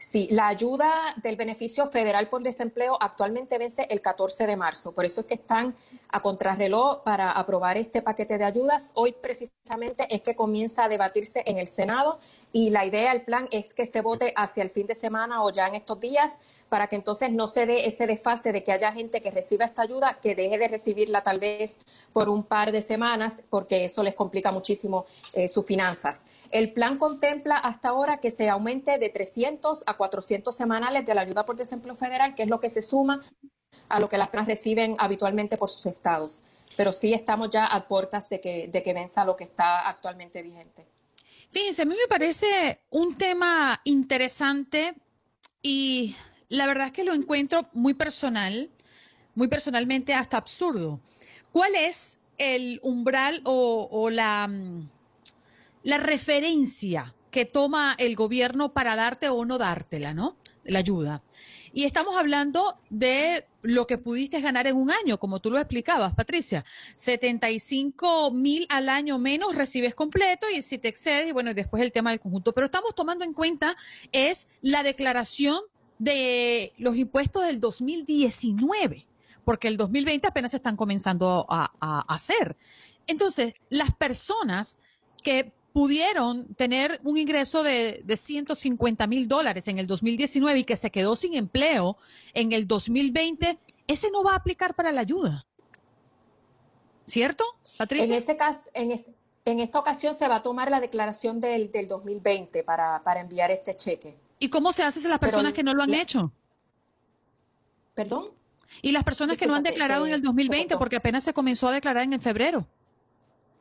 Sí, 0.00 0.28
la 0.30 0.46
ayuda 0.46 1.12
del 1.16 1.34
beneficio 1.34 1.88
federal 1.88 2.28
por 2.28 2.40
desempleo 2.40 2.96
actualmente 3.00 3.58
vence 3.58 3.84
el 3.90 4.00
14 4.00 4.46
de 4.46 4.56
marzo. 4.56 4.92
Por 4.92 5.04
eso 5.04 5.22
es 5.22 5.26
que 5.26 5.34
están 5.34 5.74
a 6.08 6.20
contrarreloj 6.20 7.02
para 7.02 7.32
aprobar 7.32 7.76
este 7.76 8.00
paquete 8.00 8.38
de 8.38 8.44
ayudas. 8.44 8.92
Hoy 8.94 9.12
precisamente 9.20 10.06
es 10.08 10.22
que 10.22 10.36
comienza 10.36 10.84
a 10.84 10.88
debatirse 10.88 11.42
en 11.44 11.58
el 11.58 11.66
Senado 11.66 12.20
y 12.52 12.70
la 12.70 12.86
idea, 12.86 13.10
el 13.10 13.22
plan 13.22 13.48
es 13.50 13.74
que 13.74 13.86
se 13.86 14.00
vote 14.00 14.32
hacia 14.36 14.62
el 14.62 14.70
fin 14.70 14.86
de 14.86 14.94
semana 14.94 15.42
o 15.42 15.50
ya 15.50 15.66
en 15.66 15.74
estos 15.74 15.98
días 15.98 16.38
para 16.68 16.86
que 16.86 16.96
entonces 16.96 17.30
no 17.30 17.46
se 17.46 17.66
dé 17.66 17.86
ese 17.86 18.06
desfase 18.06 18.52
de 18.52 18.62
que 18.62 18.72
haya 18.72 18.92
gente 18.92 19.20
que 19.20 19.30
reciba 19.30 19.64
esta 19.64 19.82
ayuda, 19.82 20.18
que 20.20 20.34
deje 20.34 20.58
de 20.58 20.68
recibirla 20.68 21.22
tal 21.22 21.38
vez 21.38 21.78
por 22.12 22.28
un 22.28 22.44
par 22.44 22.72
de 22.72 22.82
semanas, 22.82 23.42
porque 23.48 23.84
eso 23.84 24.02
les 24.02 24.14
complica 24.14 24.52
muchísimo 24.52 25.06
eh, 25.32 25.48
sus 25.48 25.64
finanzas. 25.64 26.26
El 26.50 26.72
plan 26.72 26.98
contempla 26.98 27.56
hasta 27.58 27.88
ahora 27.90 28.18
que 28.18 28.30
se 28.30 28.48
aumente 28.48 28.98
de 28.98 29.08
300 29.08 29.84
a 29.86 29.96
400 29.96 30.54
semanales 30.54 31.04
de 31.06 31.14
la 31.14 31.22
ayuda 31.22 31.44
por 31.44 31.56
desempleo 31.56 31.96
federal, 31.96 32.34
que 32.34 32.44
es 32.44 32.50
lo 32.50 32.60
que 32.60 32.70
se 32.70 32.82
suma 32.82 33.22
a 33.88 34.00
lo 34.00 34.08
que 34.08 34.18
las 34.18 34.30
trans 34.30 34.48
reciben 34.48 34.96
habitualmente 34.98 35.56
por 35.56 35.68
sus 35.68 35.86
estados. 35.86 36.42
Pero 36.76 36.92
sí 36.92 37.12
estamos 37.12 37.50
ya 37.50 37.66
a 37.66 37.88
puertas 37.88 38.28
de 38.28 38.40
que, 38.40 38.68
de 38.68 38.82
que 38.82 38.92
venza 38.92 39.24
lo 39.24 39.36
que 39.36 39.44
está 39.44 39.88
actualmente 39.88 40.42
vigente. 40.42 40.86
Fíjense, 41.50 41.82
a 41.82 41.86
mí 41.86 41.94
me 41.94 42.08
parece 42.08 42.80
un 42.90 43.16
tema 43.16 43.80
interesante 43.84 44.94
y 45.62 46.14
la 46.48 46.66
verdad 46.66 46.86
es 46.86 46.92
que 46.92 47.04
lo 47.04 47.14
encuentro 47.14 47.68
muy 47.72 47.94
personal, 47.94 48.70
muy 49.34 49.48
personalmente 49.48 50.14
hasta 50.14 50.36
absurdo. 50.36 51.00
¿cuál 51.52 51.74
es 51.74 52.18
el 52.36 52.80
umbral 52.82 53.40
o, 53.44 54.10
la, 54.10 54.46
mm, 54.48 54.88
la 55.82 55.98
referencia 55.98 57.14
que 57.30 57.44
toma 57.44 57.94
el 57.98 58.16
gobierno 58.16 58.72
para 58.72 58.96
darte 58.96 59.28
o 59.28 59.44
no 59.44 59.58
dártela, 59.58 60.14
¿no? 60.14 60.36
La 60.64 60.78
ayuda. 60.78 61.22
Y 61.72 61.84
estamos 61.84 62.16
hablando 62.16 62.74
de 62.88 63.44
lo 63.62 63.86
que 63.86 63.98
pudiste 63.98 64.40
ganar 64.40 64.66
en 64.66 64.76
un 64.76 64.90
año, 64.90 65.18
como 65.18 65.40
tú 65.40 65.50
lo 65.50 65.58
explicabas, 65.58 66.14
Patricia. 66.14 66.64
75 66.94 68.30
mil 68.30 68.66
al 68.70 68.88
año 68.88 69.18
menos 69.18 69.54
recibes 69.54 69.94
completo 69.94 70.46
y 70.48 70.62
si 70.62 70.78
te 70.78 70.88
excedes, 70.88 71.28
y 71.28 71.32
bueno, 71.32 71.52
después 71.52 71.82
el 71.82 71.92
tema 71.92 72.10
del 72.10 72.20
conjunto. 72.20 72.52
Pero 72.54 72.64
estamos 72.66 72.94
tomando 72.94 73.24
en 73.24 73.34
cuenta 73.34 73.76
es 74.12 74.48
la 74.62 74.82
declaración 74.82 75.60
de 75.98 76.72
los 76.78 76.96
impuestos 76.96 77.44
del 77.44 77.60
2019, 77.60 79.06
porque 79.44 79.68
el 79.68 79.76
2020 79.76 80.26
apenas 80.26 80.52
se 80.52 80.58
están 80.58 80.76
comenzando 80.76 81.46
a, 81.48 82.04
hacer. 82.08 82.56
Entonces, 83.06 83.54
las 83.70 83.94
personas 83.94 84.76
que 85.22 85.52
pudieron 85.72 86.54
tener 86.54 87.00
un 87.04 87.18
ingreso 87.18 87.62
de, 87.62 88.02
de 88.04 88.16
150 88.16 89.06
mil 89.06 89.28
dólares 89.28 89.68
en 89.68 89.78
el 89.78 89.86
2019 89.86 90.60
y 90.60 90.64
que 90.64 90.76
se 90.76 90.90
quedó 90.90 91.16
sin 91.16 91.34
empleo 91.34 91.96
en 92.34 92.52
el 92.52 92.66
2020, 92.66 93.58
ese 93.86 94.10
no 94.10 94.22
va 94.22 94.32
a 94.32 94.36
aplicar 94.36 94.74
para 94.74 94.92
la 94.92 95.00
ayuda. 95.00 95.46
¿Cierto, 97.06 97.44
Patricia? 97.78 98.06
En, 98.06 98.12
ese 98.12 98.36
caso, 98.36 98.68
en, 98.74 98.92
en 99.44 99.60
esta 99.60 99.78
ocasión 99.78 100.14
se 100.14 100.28
va 100.28 100.36
a 100.36 100.42
tomar 100.42 100.70
la 100.70 100.78
declaración 100.78 101.40
del, 101.40 101.72
del 101.72 101.88
2020 101.88 102.62
para, 102.64 103.02
para 103.02 103.22
enviar 103.22 103.50
este 103.50 103.76
cheque. 103.76 104.18
¿Y 104.38 104.48
cómo 104.50 104.72
se 104.72 104.82
hace 104.82 105.00
si 105.00 105.08
las 105.08 105.18
personas 105.18 105.52
que 105.52 105.62
no 105.62 105.74
lo 105.74 105.82
han 105.82 105.94
hecho? 105.94 106.32
¿Perdón? 107.94 108.30
Y 108.82 108.92
las 108.92 109.02
personas 109.02 109.36
que 109.36 109.46
no 109.46 109.54
han 109.54 109.62
declarado 109.62 110.06
en 110.06 110.12
el 110.12 110.22
2020, 110.22 110.76
porque 110.76 110.96
apenas 110.96 111.24
se 111.24 111.32
comenzó 111.32 111.68
a 111.68 111.72
declarar 111.72 112.04
en 112.04 112.12
el 112.12 112.20
febrero. 112.20 112.66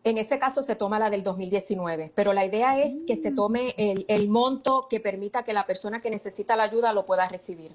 En 0.04 0.18
ese 0.18 0.38
caso 0.38 0.62
se 0.62 0.76
toma 0.76 1.00
la 1.00 1.10
del 1.10 1.24
2019, 1.24 2.12
pero 2.16 2.34
la 2.34 2.46
idea 2.46 2.80
es 2.82 3.00
que 3.08 3.18
se 3.18 3.32
tome 3.32 3.74
el, 3.78 4.30
monto 4.30 4.88
que 4.90 5.00
permita 5.00 5.44
que 5.44 5.54
la 5.54 5.66
persona 5.66 6.00
que 6.00 6.10
necesita 6.10 6.56
la 6.56 6.64
ayuda 6.64 6.94
lo 6.94 7.06
pueda 7.06 7.28
recibir. 7.28 7.72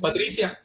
Patricia, 0.00 0.60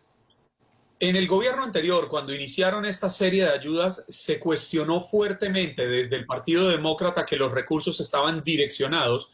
en 1.00 1.16
el 1.16 1.28
gobierno 1.28 1.64
anterior, 1.64 2.10
cuando 2.10 2.34
iniciaron 2.34 2.86
esta 2.86 3.10
serie 3.10 3.44
de 3.44 3.52
ayudas, 3.52 4.04
se 4.10 4.40
cuestionó 4.40 5.00
fuertemente 5.00 5.88
desde 5.88 6.16
el 6.18 6.26
Partido 6.26 6.68
Demócrata 6.68 7.26
que 7.26 7.38
los 7.38 7.52
recursos 7.52 8.00
estaban 8.00 8.44
direccionados 8.44 9.32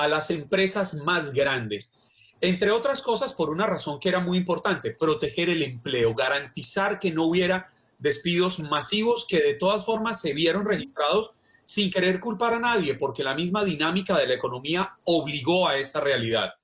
a 0.00 0.08
las 0.08 0.30
empresas 0.30 0.94
más 0.94 1.32
grandes. 1.32 1.94
Entre 2.40 2.70
otras 2.70 3.02
cosas, 3.02 3.34
por 3.34 3.50
una 3.50 3.66
razón 3.66 4.00
que 4.00 4.08
era 4.08 4.20
muy 4.20 4.38
importante, 4.38 4.92
proteger 4.92 5.50
el 5.50 5.62
empleo, 5.62 6.14
garantizar 6.14 6.98
que 6.98 7.10
no 7.10 7.26
hubiera 7.26 7.66
despidos 7.98 8.58
masivos 8.60 9.26
que 9.28 9.42
de 9.42 9.54
todas 9.54 9.84
formas 9.84 10.20
se 10.20 10.32
vieron 10.32 10.64
registrados 10.64 11.30
sin 11.64 11.90
querer 11.90 12.18
culpar 12.18 12.54
a 12.54 12.58
nadie, 12.58 12.94
porque 12.94 13.22
la 13.22 13.34
misma 13.34 13.64
dinámica 13.64 14.16
de 14.18 14.26
la 14.26 14.34
economía 14.34 14.96
obligó 15.04 15.68
a 15.68 15.76
esta 15.76 16.00
realidad. 16.00 16.54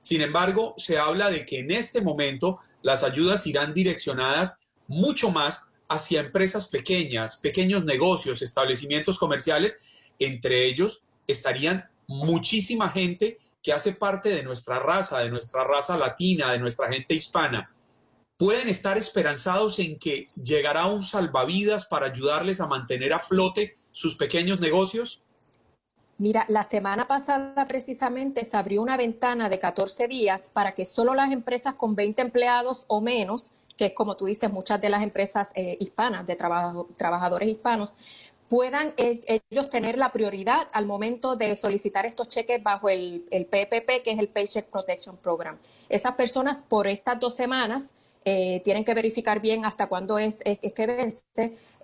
Sin 0.00 0.22
embargo, 0.22 0.74
se 0.76 0.96
habla 0.98 1.28
de 1.30 1.44
que 1.44 1.58
en 1.58 1.72
este 1.72 2.00
momento 2.00 2.60
las 2.82 3.02
ayudas 3.02 3.46
irán 3.46 3.74
direccionadas 3.74 4.58
mucho 4.86 5.30
más 5.30 5.66
hacia 5.88 6.20
empresas 6.20 6.68
pequeñas, 6.68 7.36
pequeños 7.36 7.84
negocios, 7.84 8.42
establecimientos 8.42 9.18
comerciales. 9.18 9.76
Entre 10.18 10.66
ellos 10.66 11.02
estarían 11.26 11.88
muchísima 12.08 12.88
gente 12.90 13.38
que 13.62 13.72
hace 13.72 13.92
parte 13.92 14.28
de 14.28 14.42
nuestra 14.42 14.78
raza, 14.78 15.18
de 15.20 15.30
nuestra 15.30 15.64
raza 15.64 15.96
latina, 15.96 16.52
de 16.52 16.58
nuestra 16.58 16.88
gente 16.88 17.14
hispana 17.14 17.70
pueden 18.36 18.68
estar 18.68 18.98
esperanzados 18.98 19.78
en 19.78 19.98
que 19.98 20.28
llegará 20.40 20.86
un 20.86 21.02
salvavidas 21.02 21.86
para 21.86 22.06
ayudarles 22.06 22.60
a 22.60 22.66
mantener 22.66 23.12
a 23.12 23.18
flote 23.18 23.72
sus 23.92 24.16
pequeños 24.16 24.60
negocios? 24.60 25.22
Mira, 26.18 26.46
la 26.48 26.62
semana 26.62 27.06
pasada 27.08 27.66
precisamente 27.66 28.44
se 28.44 28.56
abrió 28.56 28.80
una 28.82 28.96
ventana 28.96 29.48
de 29.48 29.58
14 29.58 30.08
días 30.08 30.50
para 30.52 30.72
que 30.72 30.86
solo 30.86 31.14
las 31.14 31.30
empresas 31.30 31.74
con 31.74 31.94
20 31.94 32.22
empleados 32.22 32.84
o 32.88 33.00
menos, 33.02 33.52
que 33.76 33.86
es 33.86 33.92
como 33.92 34.16
tú 34.16 34.24
dices, 34.24 34.50
muchas 34.50 34.80
de 34.80 34.88
las 34.88 35.02
empresas 35.02 35.52
eh, 35.54 35.76
hispanas, 35.78 36.26
de 36.26 36.36
trabajadores 36.36 37.48
hispanos, 37.48 37.98
puedan 38.48 38.94
ellos 38.96 39.68
tener 39.70 39.98
la 39.98 40.12
prioridad 40.12 40.68
al 40.72 40.86
momento 40.86 41.36
de 41.36 41.56
solicitar 41.56 42.06
estos 42.06 42.28
cheques 42.28 42.62
bajo 42.62 42.88
el, 42.88 43.24
el 43.30 43.46
PPP, 43.46 44.02
que 44.02 44.12
es 44.12 44.18
el 44.18 44.28
Paycheck 44.28 44.66
Protection 44.66 45.16
Program. 45.16 45.58
Esas 45.88 46.14
personas 46.14 46.62
por 46.62 46.86
estas 46.86 47.18
dos 47.18 47.34
semanas 47.34 47.92
eh, 48.28 48.60
tienen 48.64 48.84
que 48.84 48.92
verificar 48.92 49.40
bien 49.40 49.64
hasta 49.64 49.86
cuándo 49.86 50.18
es, 50.18 50.42
que 50.42 50.86
vence, 50.86 51.22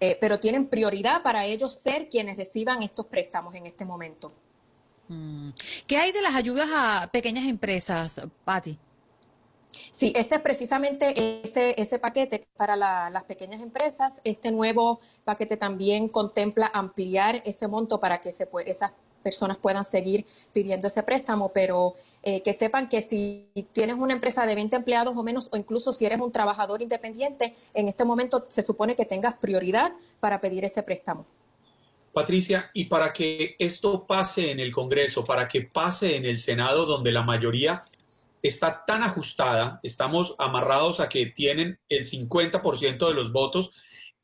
eh, 0.00 0.18
pero 0.20 0.38
tienen 0.38 0.66
prioridad 0.66 1.22
para 1.22 1.44
ellos 1.46 1.74
ser 1.74 2.08
quienes 2.08 2.36
reciban 2.36 2.82
estos 2.82 3.06
préstamos 3.06 3.54
en 3.54 3.66
este 3.66 3.84
momento. 3.84 4.32
Mm. 5.06 5.50
¿Qué 5.86 5.98
hay 5.98 6.10
de 6.10 6.20
las 6.20 6.34
ayudas 6.34 6.68
a 6.72 7.08
pequeñas 7.12 7.46
empresas, 7.46 8.20
Patti? 8.44 8.76
Sí, 9.72 10.12
este 10.14 10.36
es 10.36 10.40
precisamente 10.42 11.44
ese, 11.44 11.74
ese 11.80 11.98
paquete 11.98 12.46
para 12.56 12.76
las 12.76 13.24
pequeñas 13.24 13.62
empresas. 13.62 14.20
Este 14.24 14.50
nuevo 14.50 15.00
paquete 15.24 15.56
también 15.56 16.08
contempla 16.08 16.70
ampliar 16.72 17.42
ese 17.44 17.68
monto 17.68 17.98
para 17.98 18.20
que 18.20 18.32
se 18.32 18.48
esas 18.66 18.92
personas 19.22 19.56
puedan 19.56 19.84
seguir 19.84 20.26
pidiendo 20.52 20.88
ese 20.88 21.02
préstamo, 21.02 21.52
pero 21.52 21.94
eh, 22.22 22.42
que 22.42 22.52
sepan 22.52 22.88
que 22.88 23.00
si 23.00 23.48
tienes 23.72 23.96
una 23.96 24.12
empresa 24.12 24.44
de 24.44 24.54
20 24.54 24.76
empleados 24.76 25.16
o 25.16 25.22
menos, 25.22 25.48
o 25.52 25.56
incluso 25.56 25.92
si 25.92 26.04
eres 26.04 26.20
un 26.20 26.32
trabajador 26.32 26.82
independiente, 26.82 27.54
en 27.72 27.88
este 27.88 28.04
momento 28.04 28.44
se 28.48 28.62
supone 28.62 28.96
que 28.96 29.06
tengas 29.06 29.34
prioridad 29.34 29.92
para 30.20 30.40
pedir 30.40 30.64
ese 30.64 30.82
préstamo. 30.82 31.24
Patricia, 32.12 32.70
y 32.74 32.86
para 32.86 33.12
que 33.12 33.56
esto 33.58 34.06
pase 34.06 34.50
en 34.50 34.60
el 34.60 34.70
Congreso, 34.70 35.24
para 35.24 35.48
que 35.48 35.62
pase 35.62 36.16
en 36.16 36.26
el 36.26 36.38
Senado, 36.38 36.84
donde 36.84 37.10
la 37.10 37.22
mayoría 37.22 37.84
está 38.42 38.84
tan 38.84 39.02
ajustada, 39.02 39.78
estamos 39.82 40.34
amarrados 40.38 41.00
a 41.00 41.08
que 41.08 41.26
tienen 41.26 41.78
el 41.88 42.04
50% 42.04 43.08
de 43.08 43.14
los 43.14 43.32
votos, 43.32 43.72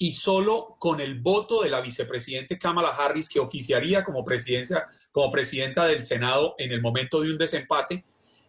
y 0.01 0.13
solo 0.13 0.77
con 0.79 1.01
el 1.01 1.21
voto 1.21 1.63
de 1.63 1.71
la 1.71 1.81
vicepresidente 1.81 2.59
Kamala 2.59 2.91
Harris, 2.91 3.29
que 3.29 3.41
oficiaría 3.41 4.05
como, 4.05 4.25
presidencia, 4.25 4.87
como 5.11 5.31
presidenta 5.31 5.87
del 5.87 6.07
Senado 6.07 6.55
en 6.59 6.71
el 6.71 6.81
momento 6.81 7.21
de 7.21 7.33
un 7.33 7.39
desempate, 7.39 8.05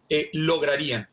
eh, 0.08 0.30
lograrían. 0.32 1.08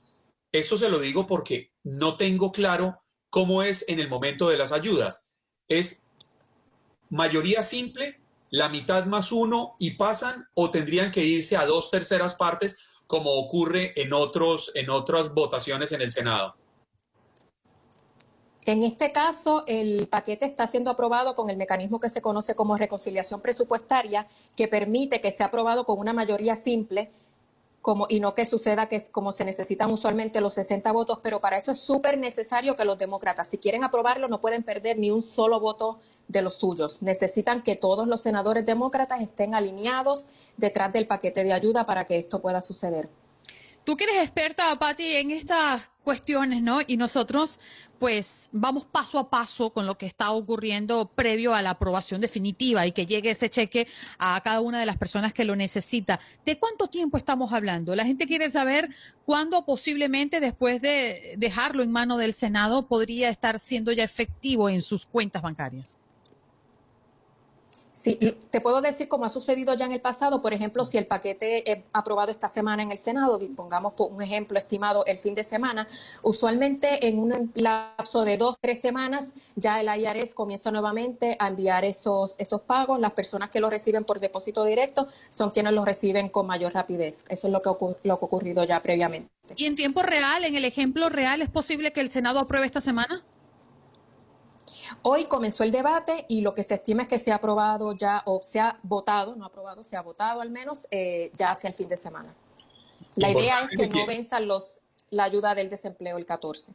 Esto 0.52 0.78
se 0.78 0.90
lo 0.90 1.00
digo 1.00 1.26
porque 1.26 1.72
no 1.84 2.18
tengo 2.18 2.52
claro 2.52 3.00
cómo 3.32 3.64
es 3.64 3.84
en 3.88 4.00
el 4.00 4.10
momento 4.10 4.50
de 4.50 4.58
las 4.58 4.72
ayudas. 4.72 5.26
¿Es 5.68 6.04
mayoría 7.10 7.64
simple, 7.64 8.20
la 8.52 8.70
mitad 8.70 9.06
más 9.06 9.32
uno 9.32 9.76
y 9.80 9.92
pasan 9.92 10.48
o 10.54 10.70
tendrían 10.70 11.12
que 11.12 11.26
irse 11.26 11.58
a 11.58 11.66
dos 11.66 11.90
terceras 11.90 12.36
partes 12.36 12.78
como 13.08 13.32
ocurre 13.32 14.00
en, 14.00 14.14
otros, 14.14 14.72
en 14.76 14.90
otras 14.90 15.34
votaciones 15.34 15.92
en 15.92 16.02
el 16.02 16.12
Senado? 16.12 16.56
En 18.66 18.84
este 18.84 19.14
caso, 19.14 19.64
el 19.66 20.10
paquete 20.10 20.46
está 20.46 20.68
siendo 20.68 20.92
aprobado 20.92 21.34
con 21.36 21.50
el 21.50 21.56
mecanismo 21.56 22.02
que 22.02 22.10
se 22.10 22.22
conoce 22.22 22.54
como 22.54 22.78
reconciliación 22.78 23.40
presupuestaria, 23.40 24.28
que 24.58 24.68
permite 24.68 25.22
que 25.22 25.32
sea 25.32 25.46
aprobado 25.46 25.86
con 25.86 25.98
una 25.98 26.12
mayoría 26.12 26.58
simple 26.58 27.10
como, 27.82 28.08
y 28.10 28.20
no 28.20 28.34
que 28.34 28.46
suceda 28.46 28.88
que 28.88 29.02
como 29.12 29.32
se 29.32 29.46
necesitan 29.46 29.92
usualmente 29.92 30.42
los 30.42 30.54
60 30.56 30.92
votos, 30.92 31.20
pero 31.22 31.40
para 31.40 31.58
eso 31.58 31.72
es 31.72 31.80
súper 31.80 32.18
necesario 32.18 32.76
que 32.76 32.86
los 32.86 32.98
demócratas, 32.98 33.50
si 33.50 33.58
quieren 33.58 33.84
aprobarlo, 33.84 34.28
no 34.28 34.42
pueden 34.42 34.64
perder 34.64 34.98
ni 34.98 35.12
un 35.12 35.24
solo 35.24 35.60
voto 35.60 36.00
de 36.28 36.42
los 36.42 36.56
suyos. 36.56 37.02
Necesitan 37.02 37.64
que 37.64 37.76
todos 37.76 38.08
los 38.08 38.22
senadores 38.22 38.66
demócratas 38.66 39.22
estén 39.22 39.56
alineados 39.56 40.28
detrás 40.58 40.92
del 40.92 41.08
paquete 41.08 41.44
de 41.44 41.54
ayuda 41.54 41.86
para 41.86 42.06
que 42.06 42.18
esto 42.18 42.42
pueda 42.42 42.62
suceder. 42.62 43.10
Tú 43.84 43.96
eres 44.00 44.22
experta, 44.22 44.76
Patti, 44.78 45.16
en 45.16 45.32
estas 45.32 45.90
cuestiones, 46.08 46.62
¿no? 46.62 46.80
Y 46.88 46.96
nosotros, 46.96 47.60
pues, 48.00 48.50
vamos 48.54 48.86
paso 48.86 49.20
a 49.20 49.30
paso 49.30 49.72
con 49.72 49.86
lo 49.86 49.98
que 49.98 50.06
está 50.06 50.32
ocurriendo 50.32 51.12
previo 51.14 51.54
a 51.54 51.62
la 51.62 51.72
aprobación 51.72 52.22
definitiva 52.22 52.88
y 52.88 52.94
que 52.94 53.06
llegue 53.06 53.32
ese 53.32 53.50
cheque 53.50 53.90
a 54.18 54.40
cada 54.40 54.62
una 54.62 54.80
de 54.80 54.86
las 54.86 54.96
personas 54.96 55.34
que 55.34 55.44
lo 55.44 55.58
necesita. 55.58 56.22
¿De 56.46 56.58
cuánto 56.58 56.88
tiempo 56.88 57.18
estamos 57.18 57.52
hablando? 57.52 57.94
La 57.94 58.06
gente 58.06 58.26
quiere 58.26 58.50
saber 58.50 58.88
cuándo 59.26 59.66
posiblemente 59.66 60.40
después 60.40 60.82
de 60.82 61.36
dejarlo 61.38 61.84
en 61.84 61.92
mano 61.92 62.16
del 62.16 62.34
Senado 62.34 62.88
podría 62.88 63.28
estar 63.28 63.60
siendo 63.60 63.92
ya 63.92 64.06
efectivo 64.06 64.70
en 64.70 64.82
sus 64.82 65.06
cuentas 65.06 65.42
bancarias. 65.42 65.98
Sí, 68.08 68.38
te 68.52 68.62
puedo 68.62 68.82
decir 68.82 69.08
como 69.08 69.26
ha 69.26 69.30
sucedido 69.30 69.74
ya 69.74 69.86
en 69.86 69.92
el 69.92 70.02
pasado, 70.02 70.42
por 70.42 70.54
ejemplo, 70.54 70.86
si 70.86 70.98
el 70.98 71.08
paquete 71.08 71.70
es 71.70 71.80
aprobado 71.92 72.32
esta 72.32 72.48
semana 72.48 72.84
en 72.84 72.92
el 72.92 72.98
Senado, 72.98 73.40
pongamos 73.56 73.94
un 73.98 74.22
ejemplo 74.22 74.58
estimado 74.58 75.06
el 75.06 75.18
fin 75.18 75.34
de 75.36 75.44
semana, 75.44 75.88
usualmente 76.22 77.06
en 77.08 77.20
un 77.20 77.52
lapso 77.56 78.24
de 78.24 78.38
dos, 78.38 78.56
tres 78.62 78.80
semanas 78.80 79.34
ya 79.56 79.82
el 79.82 79.88
IRS 79.88 80.34
comienza 80.34 80.72
nuevamente 80.72 81.36
a 81.40 81.50
enviar 81.50 81.84
esos, 81.84 82.36
esos 82.38 82.62
pagos. 82.62 83.00
Las 83.00 83.12
personas 83.12 83.50
que 83.50 83.60
los 83.60 83.70
reciben 83.70 84.06
por 84.06 84.20
depósito 84.20 84.64
directo 84.64 85.08
son 85.30 85.52
quienes 85.52 85.74
los 85.74 85.86
reciben 85.86 86.30
con 86.30 86.48
mayor 86.48 86.74
rapidez. 86.74 87.26
Eso 87.28 87.48
es 87.48 87.54
lo 87.54 87.62
que, 87.62 87.70
lo 88.04 88.20
que 88.20 88.26
ha 88.26 88.28
ocurrido 88.28 88.64
ya 88.64 88.82
previamente. 88.82 89.30
¿Y 89.56 89.66
en 89.66 89.76
tiempo 89.76 90.02
real, 90.02 90.46
en 90.46 90.56
el 90.56 90.66
ejemplo 90.66 91.10
real, 91.10 91.42
es 91.42 91.50
posible 91.50 91.92
que 91.92 92.02
el 92.02 92.10
Senado 92.10 92.40
apruebe 92.40 92.66
esta 92.66 92.82
semana? 92.82 93.24
Hoy 95.02 95.26
comenzó 95.26 95.64
el 95.64 95.72
debate 95.72 96.26
y 96.28 96.42
lo 96.42 96.54
que 96.54 96.64
se 96.64 96.76
estima 96.76 97.04
es 97.04 97.08
que 97.08 97.20
se 97.20 97.32
ha 97.32 97.36
aprobado 97.36 97.94
ya, 97.94 98.24
o 98.26 98.42
se 98.44 98.60
ha 98.60 98.80
votado, 98.84 99.36
no 99.36 99.46
aprobado, 99.46 99.84
se 99.84 99.98
ha 99.98 100.02
votado 100.02 100.42
al 100.42 100.50
menos 100.50 100.88
eh, 100.92 101.32
ya 101.36 101.52
hacia 101.52 101.70
el 101.70 101.74
fin 101.74 101.88
de 101.88 101.98
semana. 101.98 102.34
La 103.16 103.32
idea 103.32 103.68
es 103.72 103.80
que 103.80 103.88
no 103.88 104.06
venzan 104.06 104.48
los, 104.48 104.80
la 105.10 105.24
ayuda 105.24 105.56
del 105.56 105.70
desempleo 105.70 106.18
el 106.18 106.26
14. 106.26 106.72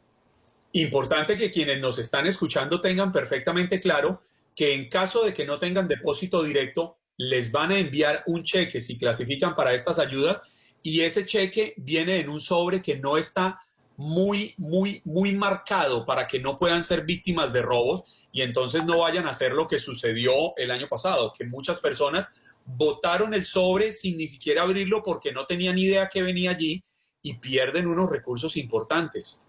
Importante 0.73 1.37
que 1.37 1.51
quienes 1.51 1.79
nos 1.79 1.99
están 1.99 2.25
escuchando 2.25 2.81
tengan 2.81 3.11
perfectamente 3.11 3.79
claro 3.79 4.21
que 4.55 4.73
en 4.73 4.89
caso 4.89 5.23
de 5.23 5.33
que 5.33 5.45
no 5.45 5.59
tengan 5.59 5.87
depósito 5.87 6.43
directo, 6.43 6.97
les 7.17 7.51
van 7.51 7.71
a 7.71 7.77
enviar 7.77 8.23
un 8.25 8.43
cheque 8.43 8.81
si 8.81 8.97
clasifican 8.97 9.55
para 9.55 9.73
estas 9.73 9.99
ayudas 9.99 10.41
y 10.81 11.01
ese 11.01 11.25
cheque 11.25 11.73
viene 11.77 12.19
en 12.19 12.29
un 12.29 12.41
sobre 12.41 12.81
que 12.81 12.97
no 12.97 13.17
está 13.17 13.59
muy, 13.97 14.55
muy, 14.57 15.01
muy 15.05 15.33
marcado 15.33 16.05
para 16.05 16.27
que 16.27 16.39
no 16.39 16.55
puedan 16.55 16.83
ser 16.83 17.05
víctimas 17.05 17.53
de 17.53 17.61
robos 17.61 18.27
y 18.31 18.41
entonces 18.41 18.83
no 18.85 18.99
vayan 18.99 19.27
a 19.27 19.31
hacer 19.31 19.51
lo 19.51 19.67
que 19.67 19.77
sucedió 19.77 20.55
el 20.57 20.71
año 20.71 20.87
pasado, 20.87 21.33
que 21.37 21.45
muchas 21.45 21.79
personas 21.79 22.55
votaron 22.65 23.33
el 23.33 23.45
sobre 23.45 23.91
sin 23.91 24.17
ni 24.17 24.27
siquiera 24.27 24.63
abrirlo 24.63 25.03
porque 25.03 25.31
no 25.31 25.45
tenían 25.45 25.77
idea 25.77 26.09
que 26.09 26.23
venía 26.23 26.51
allí 26.51 26.81
y 27.21 27.35
pierden 27.35 27.87
unos 27.87 28.09
recursos 28.09 28.57
importantes. 28.57 29.43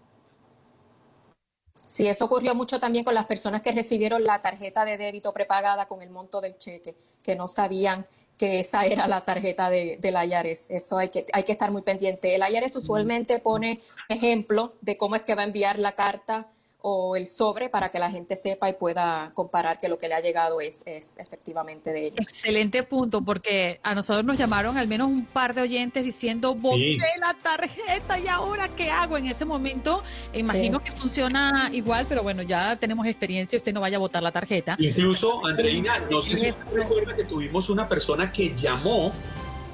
Sí, 1.87 2.07
eso 2.07 2.25
ocurrió 2.25 2.53
mucho 2.53 2.77
también 2.77 3.05
con 3.05 3.13
las 3.13 3.25
personas 3.25 3.61
que 3.61 3.71
recibieron 3.71 4.23
la 4.23 4.41
tarjeta 4.41 4.83
de 4.83 4.97
débito 4.97 5.31
prepagada 5.31 5.85
con 5.87 6.01
el 6.01 6.09
monto 6.09 6.41
del 6.41 6.57
cheque, 6.57 6.97
que 7.23 7.35
no 7.37 7.47
sabían 7.47 8.05
que 8.37 8.59
esa 8.59 8.85
era 8.85 9.07
la 9.07 9.23
tarjeta 9.25 9.69
de, 9.69 9.97
del 10.01 10.15
IARES. 10.15 10.69
Eso 10.69 10.97
hay 10.97 11.09
que, 11.09 11.25
hay 11.31 11.43
que 11.43 11.51
estar 11.51 11.71
muy 11.71 11.81
pendiente. 11.81 12.35
El 12.35 12.41
IARES 12.41 12.75
usualmente 12.75 13.39
pone 13.39 13.81
ejemplo 14.09 14.73
de 14.81 14.97
cómo 14.97 15.15
es 15.15 15.23
que 15.23 15.35
va 15.35 15.41
a 15.43 15.45
enviar 15.45 15.79
la 15.79 15.93
carta 15.93 16.47
o 16.87 17.15
el 17.15 17.25
sobre 17.25 17.67
para 17.67 17.89
que 17.89 17.97
la 17.97 18.11
gente 18.11 18.35
sepa 18.35 18.69
y 18.69 18.73
pueda 18.73 19.31
comparar 19.33 19.79
que 19.79 19.89
lo 19.89 19.97
que 19.97 20.07
le 20.07 20.13
ha 20.13 20.19
llegado 20.19 20.61
es, 20.61 20.83
es 20.85 21.17
efectivamente 21.17 21.91
de 21.91 22.05
ellos. 22.05 22.19
Excelente 22.19 22.83
punto, 22.83 23.23
porque 23.23 23.79
a 23.81 23.95
nosotros 23.95 24.23
nos 24.23 24.37
llamaron 24.37 24.77
al 24.77 24.87
menos 24.87 25.07
un 25.07 25.25
par 25.25 25.55
de 25.55 25.63
oyentes 25.63 26.03
diciendo, 26.03 26.53
boté 26.53 26.99
la 27.19 27.33
tarjeta 27.41 28.19
y 28.19 28.27
ahora 28.27 28.67
qué 28.67 28.91
hago 28.91 29.17
en 29.17 29.25
ese 29.25 29.45
momento. 29.45 30.03
Imagino 30.31 30.79
que 30.79 30.91
funciona 30.91 31.71
igual, 31.73 32.05
pero 32.07 32.21
bueno, 32.21 32.43
ya 32.43 32.75
tenemos 32.75 33.07
experiencia, 33.07 33.57
usted 33.57 33.73
no 33.73 33.81
vaya 33.81 33.97
a 33.97 34.01
votar 34.01 34.21
la 34.21 34.31
tarjeta. 34.31 34.75
Incluso, 34.77 35.43
Andreina, 35.43 35.97
no 36.11 36.21
sé 36.21 36.37
si 36.37 36.49
usted 36.49 36.71
recuerda 36.71 37.15
que 37.15 37.23
tuvimos 37.23 37.67
una 37.71 37.89
persona 37.89 38.31
que 38.31 38.53
llamó, 38.53 39.11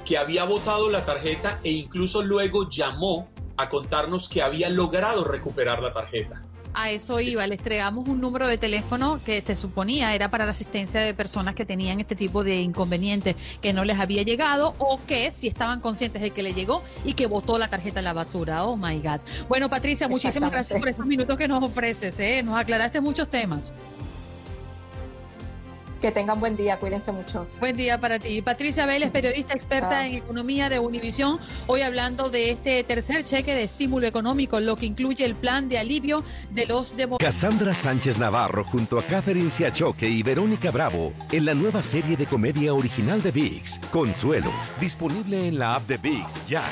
que 0.05 0.17
había 0.17 0.45
votado 0.45 0.89
la 0.89 1.03
tarjeta 1.03 1.59
e 1.61 1.71
incluso 1.71 2.21
luego 2.23 2.69
llamó 2.69 3.27
a 3.57 3.67
contarnos 3.67 4.29
que 4.29 4.41
había 4.41 4.69
logrado 4.69 5.25
recuperar 5.25 5.81
la 5.81 5.91
tarjeta. 5.91 6.45
A 6.73 6.89
eso 6.89 7.19
iba, 7.19 7.45
les 7.47 7.59
entregamos 7.59 8.07
un 8.07 8.21
número 8.21 8.47
de 8.47 8.57
teléfono 8.57 9.19
que 9.25 9.41
se 9.41 9.55
suponía 9.55 10.15
era 10.15 10.31
para 10.31 10.45
la 10.45 10.51
asistencia 10.51 11.01
de 11.01 11.13
personas 11.13 11.53
que 11.53 11.65
tenían 11.65 11.99
este 11.99 12.15
tipo 12.15 12.43
de 12.43 12.61
inconvenientes 12.61 13.35
que 13.61 13.73
no 13.73 13.83
les 13.83 13.99
había 13.99 14.23
llegado 14.23 14.73
o 14.77 14.99
que 15.05 15.31
si 15.31 15.47
estaban 15.47 15.81
conscientes 15.81 16.21
de 16.21 16.31
que 16.31 16.43
le 16.43 16.53
llegó 16.53 16.81
y 17.03 17.13
que 17.13 17.27
botó 17.27 17.57
la 17.57 17.69
tarjeta 17.69 17.99
en 17.99 18.05
la 18.05 18.13
basura. 18.13 18.65
Oh 18.65 18.77
my 18.77 18.99
God. 18.99 19.19
Bueno, 19.49 19.69
Patricia, 19.69 20.07
muchísimas 20.07 20.51
gracias 20.51 20.79
por 20.79 20.87
estos 20.87 21.05
minutos 21.05 21.37
que 21.37 21.47
nos 21.47 21.63
ofreces. 21.63 22.19
¿eh? 22.19 22.41
Nos 22.43 22.57
aclaraste 22.57 23.01
muchos 23.01 23.29
temas. 23.29 23.73
Que 26.01 26.11
tengan 26.11 26.39
buen 26.39 26.57
día, 26.57 26.79
cuídense 26.79 27.11
mucho. 27.11 27.47
Buen 27.59 27.77
día 27.77 27.99
para 27.99 28.17
ti. 28.17 28.41
Patricia 28.41 28.87
Vélez, 28.87 29.11
periodista 29.11 29.53
experta 29.53 30.07
en 30.07 30.15
economía 30.15 30.67
de 30.67 30.79
Univisión, 30.79 31.39
hoy 31.67 31.83
hablando 31.83 32.31
de 32.31 32.49
este 32.49 32.83
tercer 32.83 33.23
cheque 33.23 33.53
de 33.53 33.63
estímulo 33.63 34.07
económico, 34.07 34.59
lo 34.59 34.75
que 34.75 34.87
incluye 34.87 35.23
el 35.23 35.35
plan 35.35 35.69
de 35.69 35.77
alivio 35.77 36.23
de 36.49 36.65
los 36.65 36.97
demócratas. 36.97 37.35
Cassandra 37.35 37.75
Sánchez 37.75 38.17
Navarro 38.17 38.63
junto 38.63 38.97
a 38.97 39.03
Catherine 39.03 39.51
Siachoque 39.51 40.09
y 40.09 40.23
Verónica 40.23 40.71
Bravo 40.71 41.13
en 41.31 41.45
la 41.45 41.53
nueva 41.53 41.83
serie 41.83 42.17
de 42.17 42.25
comedia 42.25 42.73
original 42.73 43.21
de 43.21 43.29
VIX, 43.29 43.77
Consuelo, 43.91 44.51
disponible 44.79 45.47
en 45.47 45.59
la 45.59 45.75
app 45.75 45.87
de 45.87 45.97
VIX 45.97 46.47
ya. 46.47 46.63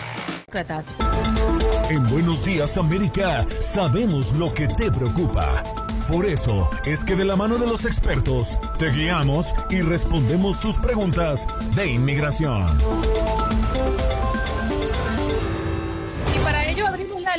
En 1.91 2.09
Buenos 2.09 2.43
Días 2.43 2.77
América 2.77 3.45
sabemos 3.59 4.31
lo 4.33 4.51
que 4.51 4.67
te 4.67 4.91
preocupa. 4.91 5.88
Por 6.09 6.25
eso 6.25 6.67
es 6.85 7.03
que 7.03 7.15
de 7.15 7.23
la 7.23 7.35
mano 7.35 7.59
de 7.59 7.67
los 7.67 7.85
expertos 7.85 8.57
te 8.79 8.89
guiamos 8.89 9.53
y 9.69 9.81
respondemos 9.81 10.59
tus 10.59 10.75
preguntas 10.77 11.47
de 11.75 11.85
inmigración. 11.85 12.65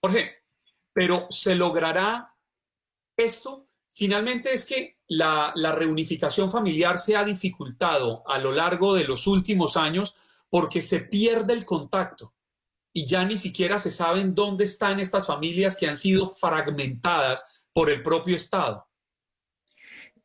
Jorge, 0.00 0.30
pero 0.92 1.26
¿se 1.30 1.54
logrará 1.54 2.34
esto 3.18 3.68
finalmente 3.92 4.54
es 4.54 4.64
que 4.64 4.96
la, 5.08 5.52
reunificación 5.74 6.50
familiar 6.50 6.98
se 6.98 7.16
ha 7.16 7.24
dificultado 7.24 8.22
a 8.28 8.38
lo 8.38 8.52
largo 8.52 8.94
de 8.94 9.04
los 9.04 9.26
últimos 9.26 9.76
años 9.76 10.14
porque 10.48 10.80
se 10.80 11.00
pierde 11.00 11.52
el 11.52 11.64
contacto 11.64 12.32
y 12.92 13.06
ya 13.06 13.24
ni 13.24 13.36
siquiera 13.36 13.78
se 13.78 13.90
saben 13.90 14.34
dónde 14.34 14.64
están 14.64 15.00
estas 15.00 15.26
familias 15.26 15.76
que 15.76 15.88
han 15.88 15.96
sido 15.96 16.34
fragmentadas 16.36 17.44
por 17.72 17.90
el 17.90 18.02
propio 18.02 18.36
Estado. 18.36 18.86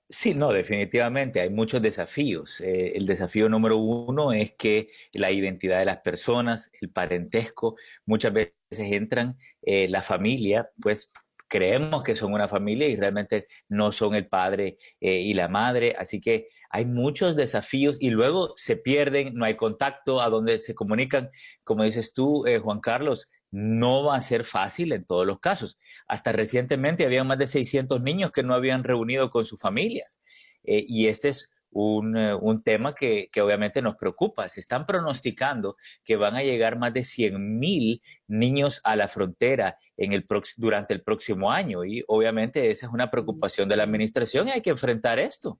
Sí, 0.09 0.35
no, 0.35 0.53
definitivamente 0.53 1.41
hay 1.41 1.49
muchos 1.49 1.81
desafíos. 1.81 2.61
Eh, 2.61 2.93
el 2.95 3.07
desafío 3.07 3.49
número 3.49 3.77
uno 3.77 4.31
es 4.31 4.53
que 4.53 4.89
la 5.13 5.31
identidad 5.31 5.79
de 5.79 5.85
las 5.85 5.99
personas, 5.99 6.71
el 6.81 6.91
parentesco, 6.91 7.77
muchas 8.05 8.31
veces 8.31 8.53
entran, 8.71 9.37
eh, 9.63 9.87
la 9.87 10.03
familia, 10.03 10.69
pues 10.79 11.11
creemos 11.53 12.01
que 12.01 12.15
son 12.15 12.33
una 12.33 12.47
familia 12.47 12.87
y 12.87 12.95
realmente 12.95 13.45
no 13.69 13.91
son 13.91 14.15
el 14.15 14.27
padre 14.27 14.79
eh, 14.99 15.19
y 15.19 15.33
la 15.33 15.47
madre. 15.47 15.93
Así 15.95 16.19
que 16.19 16.47
hay 16.71 16.83
muchos 16.83 17.35
desafíos 17.35 18.01
y 18.01 18.09
luego 18.09 18.53
se 18.55 18.75
pierden, 18.75 19.35
no 19.35 19.45
hay 19.45 19.55
contacto 19.55 20.19
a 20.19 20.29
donde 20.29 20.57
se 20.57 20.73
comunican. 20.73 21.29
Como 21.63 21.83
dices 21.83 22.11
tú, 22.11 22.47
eh, 22.47 22.57
Juan 22.57 22.79
Carlos, 22.79 23.29
no 23.51 24.03
va 24.03 24.15
a 24.15 24.21
ser 24.21 24.45
fácil 24.45 24.93
en 24.93 25.05
todos 25.05 25.27
los 25.27 25.39
casos. 25.39 25.77
Hasta 26.07 26.31
recientemente 26.31 27.05
había 27.05 27.23
más 27.23 27.37
de 27.37 27.45
600 27.45 28.01
niños 28.01 28.31
que 28.31 28.41
no 28.41 28.55
habían 28.55 28.83
reunido 28.83 29.29
con 29.29 29.45
sus 29.45 29.59
familias. 29.59 30.23
Eh, 30.63 30.83
y 30.87 31.05
este 31.05 31.27
es 31.29 31.52
un, 31.73 32.17
eh, 32.17 32.33
un 32.35 32.63
tema 32.63 32.95
que, 32.95 33.29
que, 33.31 33.41
obviamente 33.41 33.81
nos 33.81 33.95
preocupa. 33.95 34.47
Se 34.49 34.59
están 34.59 34.85
pronosticando 34.85 35.75
que 36.03 36.15
van 36.15 36.35
a 36.35 36.43
llegar 36.43 36.77
más 36.77 36.93
de 36.93 37.03
100 37.03 37.59
mil 37.59 38.01
niños 38.27 38.81
a 38.83 38.95
la 38.95 39.07
frontera 39.07 39.77
en 39.97 40.13
el 40.13 40.25
durante 40.57 40.93
el 40.93 41.01
próximo 41.01 41.51
año 41.51 41.83
y 41.85 42.03
obviamente 42.07 42.69
esa 42.69 42.87
es 42.87 42.93
una 42.93 43.09
preocupación 43.09 43.69
de 43.69 43.75
la 43.75 43.83
administración 43.83 44.47
y 44.47 44.51
hay 44.51 44.61
que 44.61 44.71
enfrentar 44.71 45.19
esto. 45.19 45.59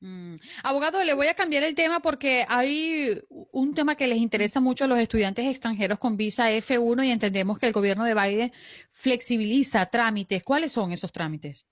Mm. 0.00 0.34
Abogado, 0.64 1.04
le 1.04 1.14
voy 1.14 1.28
a 1.28 1.34
cambiar 1.34 1.62
el 1.62 1.76
tema 1.76 2.00
porque 2.00 2.44
hay 2.48 3.22
un 3.28 3.72
tema 3.72 3.94
que 3.94 4.08
les 4.08 4.18
interesa 4.18 4.60
mucho 4.60 4.84
a 4.84 4.88
los 4.88 4.98
estudiantes 4.98 5.46
extranjeros 5.46 5.98
con 5.98 6.16
visa 6.16 6.50
F1 6.50 7.06
y 7.06 7.10
entendemos 7.12 7.58
que 7.58 7.66
el 7.66 7.72
gobierno 7.72 8.04
de 8.04 8.14
Biden 8.14 8.52
flexibiliza 8.90 9.86
trámites. 9.86 10.42
¿Cuáles 10.42 10.72
son 10.72 10.90
esos 10.90 11.12
trámites? 11.12 11.68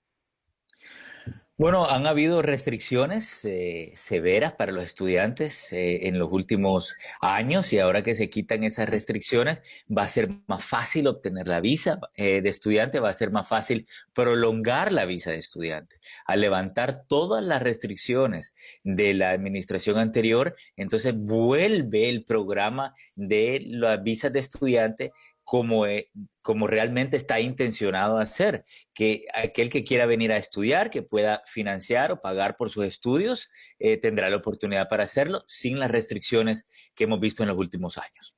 Bueno, 1.61 1.87
han 1.87 2.07
habido 2.07 2.41
restricciones 2.41 3.45
eh, 3.45 3.91
severas 3.93 4.53
para 4.53 4.71
los 4.71 4.83
estudiantes 4.83 5.71
eh, 5.71 6.07
en 6.07 6.17
los 6.17 6.31
últimos 6.31 6.95
años 7.21 7.71
y 7.71 7.77
ahora 7.77 8.01
que 8.01 8.15
se 8.15 8.31
quitan 8.31 8.63
esas 8.63 8.89
restricciones 8.89 9.59
va 9.95 10.01
a 10.01 10.07
ser 10.07 10.29
más 10.47 10.65
fácil 10.65 11.05
obtener 11.05 11.47
la 11.47 11.59
visa 11.61 11.99
eh, 12.15 12.41
de 12.41 12.49
estudiante, 12.49 12.99
va 12.99 13.09
a 13.09 13.13
ser 13.13 13.29
más 13.29 13.47
fácil 13.47 13.85
prolongar 14.11 14.91
la 14.91 15.05
visa 15.05 15.29
de 15.29 15.37
estudiante. 15.37 15.97
Al 16.25 16.41
levantar 16.41 17.03
todas 17.07 17.43
las 17.43 17.61
restricciones 17.61 18.55
de 18.83 19.13
la 19.13 19.29
administración 19.29 19.99
anterior, 19.99 20.55
entonces 20.75 21.13
vuelve 21.15 22.09
el 22.09 22.25
programa 22.25 22.95
de 23.13 23.61
las 23.65 24.01
visas 24.01 24.33
de 24.33 24.39
estudiante 24.39 25.11
como, 25.51 25.85
eh, 25.85 26.09
como 26.41 26.65
realmente 26.65 27.17
está 27.17 27.41
intencionado 27.41 28.19
hacer, 28.19 28.63
que 28.93 29.25
aquel 29.33 29.69
que 29.69 29.83
quiera 29.83 30.05
venir 30.05 30.31
a 30.31 30.37
estudiar, 30.37 30.89
que 30.89 31.01
pueda 31.01 31.43
financiar 31.45 32.13
o 32.13 32.21
pagar 32.21 32.55
por 32.55 32.69
sus 32.69 32.85
estudios, 32.85 33.49
eh, 33.77 33.97
tendrá 33.97 34.29
la 34.29 34.37
oportunidad 34.37 34.87
para 34.87 35.03
hacerlo 35.03 35.43
sin 35.47 35.77
las 35.77 35.91
restricciones 35.91 36.65
que 36.95 37.03
hemos 37.03 37.19
visto 37.19 37.43
en 37.43 37.49
los 37.49 37.57
últimos 37.57 37.97
años. 37.97 38.33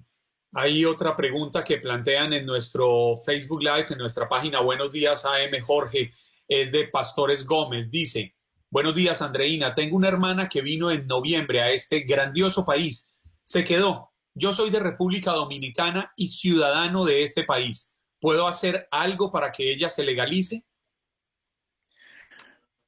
Hay 0.56 0.84
otra 0.84 1.16
pregunta 1.16 1.64
que 1.64 1.78
plantean 1.78 2.32
en 2.32 2.46
nuestro 2.46 3.16
Facebook 3.16 3.60
Live, 3.60 3.86
en 3.90 3.98
nuestra 3.98 4.28
página 4.28 4.60
Buenos 4.60 4.92
días 4.92 5.24
AM 5.24 5.60
Jorge, 5.64 6.12
es 6.46 6.70
de 6.70 6.86
Pastores 6.86 7.44
Gómez. 7.44 7.90
Dice, 7.90 8.36
buenos 8.70 8.94
días 8.94 9.20
Andreina, 9.20 9.74
tengo 9.74 9.96
una 9.96 10.06
hermana 10.06 10.48
que 10.48 10.60
vino 10.60 10.92
en 10.92 11.08
noviembre 11.08 11.60
a 11.60 11.72
este 11.72 12.02
grandioso 12.02 12.64
país. 12.64 13.12
Se 13.42 13.64
quedó. 13.64 14.12
Yo 14.32 14.52
soy 14.52 14.70
de 14.70 14.78
República 14.78 15.32
Dominicana 15.32 16.12
y 16.14 16.28
ciudadano 16.28 17.04
de 17.04 17.24
este 17.24 17.42
país. 17.42 17.96
¿Puedo 18.20 18.46
hacer 18.46 18.86
algo 18.92 19.32
para 19.32 19.50
que 19.50 19.72
ella 19.72 19.88
se 19.88 20.04
legalice? 20.04 20.62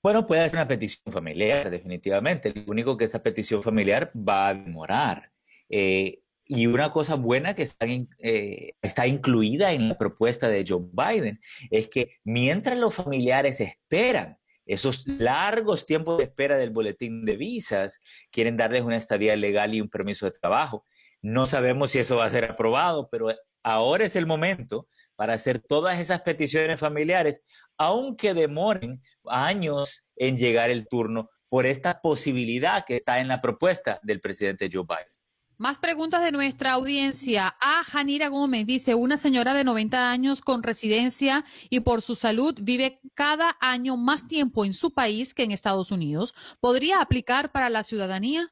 Bueno, 0.04 0.24
puede 0.24 0.42
hacer 0.42 0.58
una 0.58 0.68
petición 0.68 1.12
familiar, 1.12 1.68
definitivamente. 1.68 2.52
Lo 2.54 2.70
único 2.70 2.96
que 2.96 3.06
esa 3.06 3.24
petición 3.24 3.60
familiar 3.60 4.12
va 4.16 4.48
a 4.48 4.54
demorar. 4.54 5.32
Eh, 5.68 6.22
y 6.48 6.66
una 6.66 6.92
cosa 6.92 7.16
buena 7.16 7.54
que 7.54 7.62
está, 7.62 7.86
eh, 7.86 8.72
está 8.80 9.06
incluida 9.06 9.72
en 9.72 9.88
la 9.88 9.98
propuesta 9.98 10.48
de 10.48 10.64
Joe 10.66 10.84
Biden 10.92 11.40
es 11.70 11.88
que 11.88 12.16
mientras 12.24 12.78
los 12.78 12.94
familiares 12.94 13.60
esperan 13.60 14.38
esos 14.64 15.06
largos 15.06 15.86
tiempos 15.86 16.18
de 16.18 16.24
espera 16.24 16.56
del 16.56 16.70
boletín 16.70 17.24
de 17.24 17.36
visas, 17.36 18.00
quieren 18.30 18.56
darles 18.56 18.82
una 18.82 18.96
estadía 18.96 19.36
legal 19.36 19.74
y 19.74 19.80
un 19.80 19.88
permiso 19.88 20.26
de 20.26 20.32
trabajo. 20.32 20.84
No 21.22 21.46
sabemos 21.46 21.92
si 21.92 22.00
eso 22.00 22.16
va 22.16 22.26
a 22.26 22.30
ser 22.30 22.44
aprobado, 22.44 23.08
pero 23.10 23.28
ahora 23.62 24.04
es 24.04 24.16
el 24.16 24.26
momento 24.26 24.88
para 25.14 25.34
hacer 25.34 25.60
todas 25.60 25.98
esas 25.98 26.20
peticiones 26.22 26.78
familiares, 26.78 27.44
aunque 27.78 28.34
demoren 28.34 29.02
años 29.24 30.04
en 30.16 30.36
llegar 30.36 30.70
el 30.70 30.88
turno 30.88 31.30
por 31.48 31.64
esta 31.64 32.00
posibilidad 32.00 32.84
que 32.84 32.96
está 32.96 33.20
en 33.20 33.28
la 33.28 33.40
propuesta 33.40 34.00
del 34.02 34.20
presidente 34.20 34.68
Joe 34.72 34.84
Biden. 34.86 35.15
Más 35.58 35.78
preguntas 35.78 36.22
de 36.22 36.32
nuestra 36.32 36.72
audiencia. 36.72 37.56
A 37.62 37.82
Janira 37.84 38.28
Gómez 38.28 38.66
dice, 38.66 38.94
una 38.94 39.16
señora 39.16 39.54
de 39.54 39.64
90 39.64 40.10
años 40.10 40.42
con 40.42 40.62
residencia 40.62 41.46
y 41.70 41.80
por 41.80 42.02
su 42.02 42.14
salud 42.14 42.58
vive 42.60 43.00
cada 43.14 43.56
año 43.58 43.96
más 43.96 44.28
tiempo 44.28 44.66
en 44.66 44.74
su 44.74 44.92
país 44.92 45.32
que 45.32 45.44
en 45.44 45.52
Estados 45.52 45.92
Unidos. 45.92 46.34
¿Podría 46.60 47.00
aplicar 47.00 47.52
para 47.52 47.70
la 47.70 47.84
ciudadanía? 47.84 48.50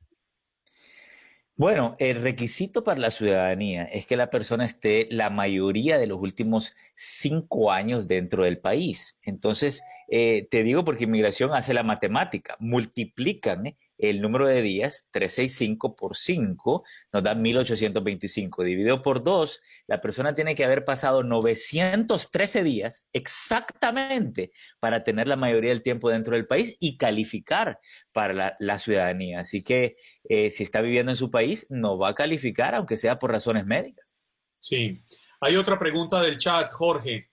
Bueno, 1.56 1.94
el 1.98 2.22
requisito 2.22 2.82
para 2.82 2.98
la 2.98 3.10
ciudadanía 3.10 3.84
es 3.84 4.06
que 4.06 4.16
la 4.16 4.30
persona 4.30 4.64
esté 4.64 5.06
la 5.10 5.28
mayoría 5.28 5.98
de 5.98 6.06
los 6.06 6.18
últimos 6.18 6.74
cinco 6.94 7.70
años 7.70 8.08
dentro 8.08 8.44
del 8.44 8.60
país. 8.60 9.20
Entonces, 9.24 9.82
eh, 10.08 10.48
te 10.50 10.62
digo 10.62 10.86
porque 10.86 11.04
inmigración 11.04 11.52
hace 11.52 11.74
la 11.74 11.82
matemática, 11.82 12.56
multiplican 12.60 13.66
¿eh? 13.66 13.76
El 13.98 14.20
número 14.20 14.46
de 14.46 14.62
días, 14.62 15.08
365 15.12 15.94
por 15.94 16.16
5, 16.16 16.84
nos 17.12 17.22
da 17.22 17.34
1825. 17.34 18.64
Dividido 18.64 19.02
por 19.02 19.22
2, 19.22 19.60
la 19.86 20.00
persona 20.00 20.34
tiene 20.34 20.54
que 20.54 20.64
haber 20.64 20.84
pasado 20.84 21.22
913 21.22 22.62
días 22.62 23.06
exactamente 23.12 24.52
para 24.80 25.04
tener 25.04 25.28
la 25.28 25.36
mayoría 25.36 25.70
del 25.70 25.82
tiempo 25.82 26.10
dentro 26.10 26.34
del 26.34 26.46
país 26.46 26.76
y 26.80 26.96
calificar 26.96 27.78
para 28.12 28.56
la, 28.58 28.78
ciudadanía. 28.78 29.40
Así 29.40 29.62
que 29.62 29.96
eh, 30.28 30.50
si 30.50 30.64
está 30.64 30.80
viviendo 30.80 31.12
en 31.12 31.16
su 31.16 31.30
país, 31.30 31.66
no 31.70 31.98
va 31.98 32.10
a 32.10 32.14
calificar, 32.14 32.74
aunque 32.74 32.96
sea 32.96 33.18
por 33.18 33.30
razones 33.30 33.64
médicas. 33.66 34.14
Sí. 34.58 35.02
Hay 35.40 35.56
otra 35.56 35.78
pregunta 35.78 36.22
del 36.22 36.38
chat, 36.38 36.70
Jorge. 36.72 37.30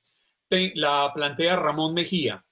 la 0.50 1.12
plantea 1.14 1.56
Ramón 1.56 1.94
Mejía. 1.94 2.46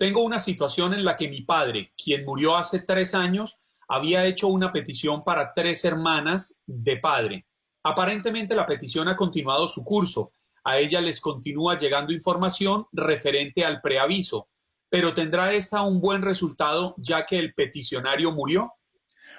Tengo 0.00 0.24
una 0.24 0.38
situación 0.38 0.94
en 0.94 1.04
la 1.04 1.14
que 1.14 1.28
mi 1.28 1.42
padre, 1.42 1.92
quien 2.02 2.24
murió 2.24 2.56
hace 2.56 2.78
tres 2.78 3.14
años, 3.14 3.58
había 3.86 4.24
hecho 4.24 4.48
una 4.48 4.72
petición 4.72 5.22
para 5.24 5.52
tres 5.52 5.84
hermanas 5.84 6.58
de 6.64 6.96
padre. 6.96 7.46
Aparentemente 7.82 8.54
la 8.54 8.64
petición 8.64 9.08
ha 9.08 9.16
continuado 9.16 9.68
su 9.68 9.84
curso. 9.84 10.32
A 10.64 10.78
ella 10.78 11.02
les 11.02 11.20
continúa 11.20 11.76
llegando 11.76 12.14
información 12.14 12.86
referente 12.92 13.62
al 13.62 13.82
preaviso, 13.82 14.48
pero 14.88 15.12
¿tendrá 15.12 15.52
esta 15.52 15.82
un 15.82 16.00
buen 16.00 16.22
resultado 16.22 16.94
ya 16.96 17.26
que 17.26 17.38
el 17.38 17.52
peticionario 17.52 18.32
murió? 18.32 18.72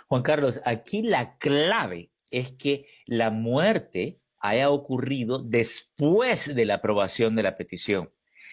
Juan 0.09 0.21
Carlos, 0.21 0.61
aquí 0.63 1.01
la 1.01 1.39
clave 1.39 2.11
es 2.29 2.51
que 2.51 2.85
la 3.07 3.31
muerte 3.31 4.21
haya 4.37 4.69
ocurrido 4.69 5.39
después 5.39 6.53
de 6.53 6.65
la 6.65 6.75
aprobación 6.75 7.35
de 7.35 7.41
la 7.41 7.57
petición. 7.57 8.11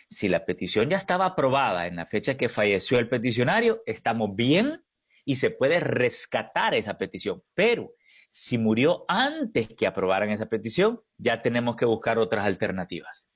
Si 0.08 0.28
la 0.28 0.44
petición 0.44 0.88
ya 0.88 0.96
estaba 0.96 1.26
aprobada 1.26 1.86
en 1.86 1.96
la 1.96 2.06
fecha 2.06 2.36
que 2.36 2.48
falleció 2.48 2.98
el 2.98 3.08
peticionario, 3.08 3.82
estamos 3.86 4.34
bien 4.34 4.82
y 5.24 5.36
se 5.36 5.50
puede 5.50 5.80
rescatar 5.80 6.74
esa 6.74 6.96
petición. 6.96 7.42
Pero 7.54 7.92
si 8.30 8.58
murió 8.58 9.04
antes 9.08 9.68
que 9.68 9.86
aprobaran 9.86 10.30
esa 10.30 10.46
petición, 10.46 11.00
ya 11.16 11.42
tenemos 11.42 11.76
que 11.76 11.84
buscar 11.84 12.18
otras 12.18 12.46
alternativas. 12.46 13.26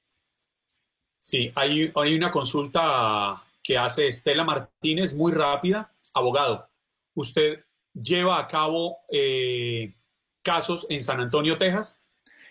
Sí, 1.18 1.52
hay, 1.54 1.92
hay 1.94 2.14
una 2.14 2.30
consulta 2.30 3.42
que 3.62 3.78
hace 3.78 4.08
Estela 4.08 4.44
Martínez 4.44 5.14
muy 5.14 5.32
rápida. 5.32 5.94
Abogado, 6.14 6.68
¿usted 7.14 7.64
lleva 7.94 8.40
a 8.40 8.46
cabo 8.48 8.98
eh, 9.10 9.94
casos 10.42 10.86
en 10.88 11.02
San 11.02 11.20
Antonio, 11.20 11.56
Texas? 11.58 12.02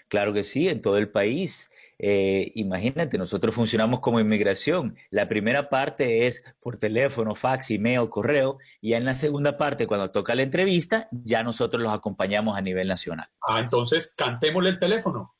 Claro 0.07 0.33
que 0.33 0.43
sí, 0.43 0.67
en 0.67 0.81
todo 0.81 0.97
el 0.97 1.09
país. 1.09 1.71
Eh, 2.03 2.51
imagínate, 2.55 3.19
nosotros 3.19 3.53
funcionamos 3.53 3.99
como 3.99 4.19
inmigración. 4.19 4.97
La 5.11 5.29
primera 5.29 5.69
parte 5.69 6.25
es 6.25 6.43
por 6.59 6.77
teléfono, 6.77 7.35
fax, 7.35 7.69
email, 7.69 8.09
correo, 8.09 8.57
y 8.81 8.93
en 8.93 9.05
la 9.05 9.13
segunda 9.13 9.55
parte, 9.55 9.85
cuando 9.85 10.09
toca 10.09 10.33
la 10.33 10.41
entrevista, 10.41 11.07
ya 11.11 11.43
nosotros 11.43 11.83
los 11.83 11.93
acompañamos 11.93 12.57
a 12.57 12.61
nivel 12.61 12.87
nacional. 12.87 13.27
Ah, 13.47 13.59
entonces 13.59 14.15
cantémosle 14.17 14.71
el 14.71 14.79
teléfono. 14.79 15.35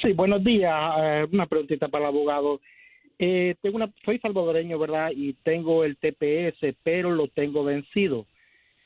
Sí, 0.02 0.12
buenos 0.12 0.44
días. 0.44 0.74
Eh, 0.98 1.26
una 1.32 1.46
preguntita 1.46 1.88
para 1.88 2.04
el 2.04 2.08
abogado. 2.08 2.60
Eh, 3.18 3.54
tengo 3.62 3.76
una, 3.76 3.90
soy 4.04 4.18
salvadoreño, 4.18 4.78
¿verdad? 4.78 5.12
Y 5.14 5.32
tengo 5.44 5.82
el 5.82 5.96
TPS, 5.96 6.76
pero 6.82 7.10
lo 7.10 7.28
tengo 7.28 7.64
vencido. 7.64 8.26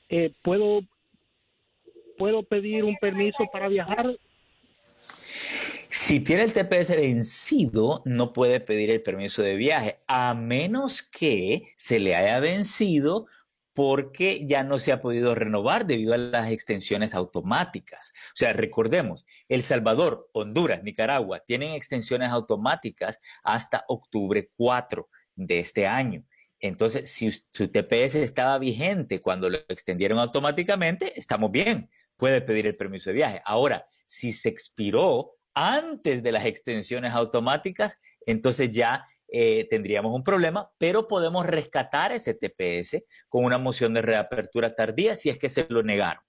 Eh, 0.09 0.33
¿puedo, 0.43 0.83
¿puedo 2.19 2.45
pedir 2.45 2.85
un 2.85 2.97
permiso 2.97 3.49
para 3.53 3.67
viajar? 3.67 4.07
Si 5.91 6.21
tiene 6.21 6.43
el 6.45 6.53
TPS 6.53 6.91
vencido, 6.91 8.03
no 8.05 8.33
puede 8.33 8.61
pedir 8.61 8.91
el 8.91 9.03
permiso 9.03 9.43
de 9.43 9.57
viaje, 9.57 9.99
a 10.07 10.35
menos 10.35 11.03
que 11.03 11.73
se 11.77 11.99
le 11.99 12.17
haya 12.17 12.41
vencido 12.41 13.27
porque 13.77 14.47
ya 14.47 14.63
no 14.63 14.79
se 14.79 14.91
ha 14.91 15.01
podido 15.01 15.35
renovar 15.35 15.87
debido 15.87 16.15
a 16.15 16.19
las 16.19 16.51
extensiones 16.51 17.15
automáticas. 17.15 18.13
O 18.29 18.37
sea, 18.37 18.55
recordemos, 18.55 19.27
El 19.49 19.63
Salvador, 19.63 20.31
Honduras, 20.33 20.83
Nicaragua 20.83 21.41
tienen 21.47 21.75
extensiones 21.75 22.31
automáticas 22.31 23.21
hasta 23.43 23.85
octubre 23.89 24.51
4 24.57 25.09
de 25.35 25.59
este 25.59 25.87
año. 25.87 26.25
Entonces, 26.59 27.13
si 27.13 27.31
su 27.31 27.69
TPS 27.69 28.15
estaba 28.15 28.59
vigente 28.59 29.21
cuando 29.21 29.51
lo 29.51 29.59
extendieron 29.69 30.19
automáticamente, 30.19 31.19
estamos 31.19 31.51
bien, 31.51 31.91
puede 32.17 32.41
pedir 32.41 32.67
el 32.67 32.77
permiso 32.77 33.11
de 33.11 33.17
viaje. 33.17 33.43
Ahora, 33.45 33.87
si 34.07 34.33
se 34.33 34.49
expiró 34.49 35.36
antes 35.57 36.23
de 36.23 36.33
las 36.33 36.45
extensiones 36.45 37.13
automáticas, 37.15 37.99
entonces 38.27 38.71
ya 38.71 39.07
eh, 39.27 39.67
tendríamos 39.71 40.15
un 40.15 40.23
problema, 40.23 40.71
pero 40.79 41.09
podemos 41.09 41.47
rescatar 41.47 42.13
ese 42.13 42.35
TPS 42.35 43.03
con 43.29 43.45
una 43.45 43.57
moción 43.57 43.95
de 43.95 44.03
reapertura 44.03 44.75
tardía 44.77 45.17
si 45.17 45.31
es 45.31 45.39
que 45.39 45.49
se 45.49 45.67
lo 45.71 45.83
negaron. 45.83 46.23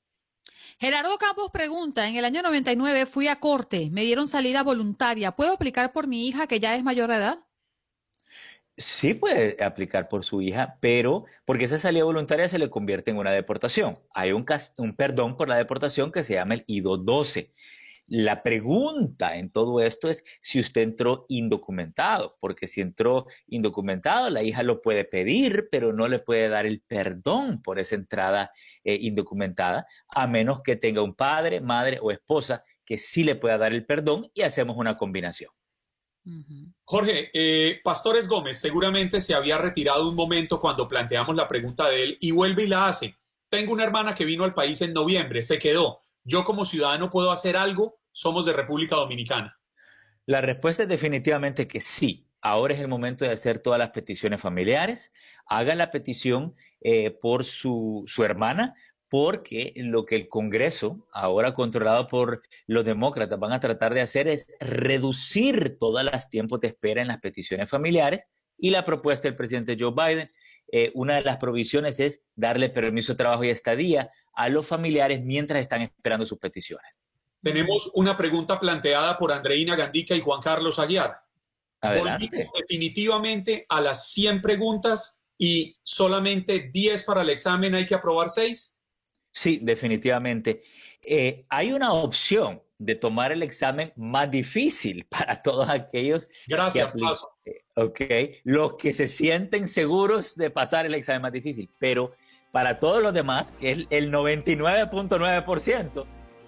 Gerardo 0.79 1.17
Campos 1.17 1.51
pregunta, 1.51 2.07
en 2.07 2.15
el 2.15 2.23
año 2.23 2.41
99 2.41 3.05
fui 3.05 3.27
a 3.27 3.39
corte, 3.39 3.89
me 3.91 4.03
dieron 4.03 4.27
salida 4.27 4.63
voluntaria, 4.63 5.33
¿puedo 5.33 5.53
aplicar 5.53 5.91
por 5.91 6.07
mi 6.07 6.27
hija 6.27 6.47
que 6.47 6.59
ya 6.59 6.75
es 6.75 6.83
mayor 6.83 7.09
de 7.09 7.15
edad? 7.17 7.39
Sí 8.77 9.15
puede 9.15 9.61
aplicar 9.61 10.07
por 10.07 10.23
su 10.23 10.39
hija, 10.41 10.77
pero 10.79 11.25
porque 11.45 11.65
esa 11.65 11.79
salida 11.79 12.03
voluntaria 12.05 12.47
se 12.47 12.59
le 12.59 12.69
convierte 12.69 13.09
en 13.09 13.17
una 13.17 13.31
deportación. 13.31 13.99
Hay 14.13 14.31
un, 14.31 14.45
un 14.77 14.95
perdón 14.95 15.35
por 15.35 15.49
la 15.49 15.57
deportación 15.57 16.11
que 16.11 16.23
se 16.23 16.35
llama 16.35 16.53
el 16.53 16.63
IDO 16.67 16.97
12. 16.97 17.53
La 18.07 18.41
pregunta 18.41 19.35
en 19.35 19.51
todo 19.51 19.81
esto 19.81 20.09
es 20.09 20.23
si 20.39 20.59
usted 20.59 20.81
entró 20.81 21.25
indocumentado, 21.27 22.37
porque 22.39 22.65
si 22.65 22.79
entró 22.79 23.27
indocumentado, 23.47 24.29
la 24.29 24.43
hija 24.43 24.63
lo 24.63 24.79
puede 24.79 25.03
pedir, 25.03 25.67
pero 25.69 25.91
no 25.91 26.07
le 26.07 26.19
puede 26.19 26.47
dar 26.47 26.65
el 26.65 26.81
perdón 26.81 27.61
por 27.61 27.79
esa 27.79 27.95
entrada 27.95 28.51
eh, 28.83 28.97
indocumentada, 29.01 29.87
a 30.07 30.25
menos 30.25 30.61
que 30.63 30.77
tenga 30.77 31.01
un 31.01 31.15
padre, 31.15 31.59
madre 31.59 31.99
o 32.01 32.11
esposa 32.11 32.63
que 32.85 32.97
sí 32.97 33.25
le 33.25 33.35
pueda 33.35 33.57
dar 33.57 33.73
el 33.73 33.85
perdón 33.85 34.31
y 34.33 34.43
hacemos 34.43 34.77
una 34.77 34.95
combinación. 34.95 35.51
Jorge, 36.83 37.29
eh, 37.33 37.79
Pastores 37.83 38.27
Gómez 38.27 38.59
seguramente 38.59 39.21
se 39.21 39.33
había 39.33 39.57
retirado 39.57 40.09
un 40.09 40.15
momento 40.15 40.59
cuando 40.59 40.87
planteamos 40.87 41.35
la 41.35 41.47
pregunta 41.47 41.89
de 41.89 42.03
él 42.03 42.17
y 42.19 42.31
vuelve 42.31 42.63
y 42.63 42.67
la 42.67 42.87
hace. 42.87 43.15
Tengo 43.49 43.73
una 43.73 43.83
hermana 43.83 44.13
que 44.13 44.25
vino 44.25 44.43
al 44.43 44.53
país 44.53 44.81
en 44.81 44.93
noviembre, 44.93 45.41
se 45.41 45.57
quedó. 45.57 45.99
¿Yo 46.29 46.43
como 46.43 46.65
ciudadano 46.65 47.09
puedo 47.09 47.31
hacer 47.31 47.55
algo? 47.55 48.01
Somos 48.11 48.45
de 48.45 48.51
República 48.51 48.97
Dominicana. 48.97 49.57
La 50.25 50.41
respuesta 50.41 50.83
es 50.83 50.89
definitivamente 50.89 51.69
que 51.69 51.79
sí. 51.79 52.27
Ahora 52.41 52.73
es 52.73 52.81
el 52.81 52.89
momento 52.89 53.23
de 53.23 53.31
hacer 53.31 53.59
todas 53.59 53.79
las 53.79 53.91
peticiones 53.91 54.41
familiares. 54.41 55.13
Haga 55.45 55.73
la 55.73 55.89
petición 55.89 56.53
eh, 56.81 57.11
por 57.11 57.45
su, 57.45 58.03
su 58.07 58.25
hermana, 58.25 58.75
porque 59.07 59.71
lo 59.77 60.05
que 60.05 60.17
el 60.17 60.27
Congreso, 60.27 61.07
ahora 61.13 61.53
controlado 61.53 62.07
por 62.07 62.41
los 62.65 62.83
demócratas, 62.83 63.39
van 63.39 63.53
a 63.53 63.61
tratar 63.61 63.93
de 63.93 64.01
hacer 64.01 64.27
es 64.27 64.47
reducir 64.59 65.77
todos 65.79 66.03
los 66.03 66.29
tiempos 66.29 66.59
de 66.59 66.67
espera 66.67 67.01
en 67.01 67.07
las 67.07 67.21
peticiones 67.21 67.69
familiares 67.69 68.27
y 68.57 68.71
la 68.71 68.83
propuesta 68.83 69.29
del 69.29 69.35
presidente 69.35 69.77
Joe 69.79 69.93
Biden, 69.95 70.29
eh, 70.71 70.91
una 70.93 71.15
de 71.15 71.21
las 71.21 71.37
provisiones 71.37 71.99
es 71.99 72.21
darle 72.35 72.69
permiso 72.69 73.13
de 73.13 73.17
trabajo 73.17 73.43
y 73.43 73.49
estadía 73.49 74.11
a 74.33 74.49
los 74.49 74.67
familiares 74.67 75.23
mientras 75.23 75.61
están 75.61 75.81
esperando 75.81 76.25
sus 76.25 76.37
peticiones. 76.37 76.99
Tenemos 77.41 77.91
una 77.93 78.17
pregunta 78.17 78.59
planteada 78.59 79.17
por 79.17 79.31
Andreina 79.31 79.75
Gandica 79.75 80.15
y 80.15 80.21
Juan 80.21 80.41
Carlos 80.41 80.79
Aguiar. 80.79 81.19
Adelante. 81.79 82.49
definitivamente 82.59 83.65
a 83.69 83.79
las 83.79 84.11
100 84.11 84.41
preguntas 84.41 85.21
y 85.37 85.77
solamente 85.83 86.69
10 86.73 87.03
para 87.03 87.21
el 87.21 87.29
examen, 87.29 87.75
hay 87.75 87.85
que 87.85 87.93
aprobar 87.93 88.29
6. 88.29 88.75
Sí, 89.31 89.59
definitivamente. 89.61 90.63
Eh, 91.03 91.45
hay 91.49 91.71
una 91.71 91.93
opción 91.93 92.61
de 92.79 92.95
tomar 92.95 93.31
el 93.31 93.43
examen 93.43 93.91
más 93.95 94.29
difícil 94.29 95.05
para 95.09 95.41
todos 95.41 95.69
aquellos 95.69 96.27
Gracias, 96.47 96.93
que 96.93 97.61
ok, 97.75 98.01
los 98.43 98.75
que 98.75 98.93
se 98.93 99.07
sienten 99.07 99.67
seguros 99.67 100.35
de 100.35 100.49
pasar 100.49 100.85
el 100.85 100.93
examen 100.93 101.21
más 101.21 101.31
difícil, 101.31 101.69
pero 101.79 102.13
para 102.51 102.79
todos 102.79 103.03
los 103.03 103.13
demás, 103.13 103.53
que 103.59 103.71
es 103.71 103.87
el 103.89 104.11
99.9%, 104.11 106.05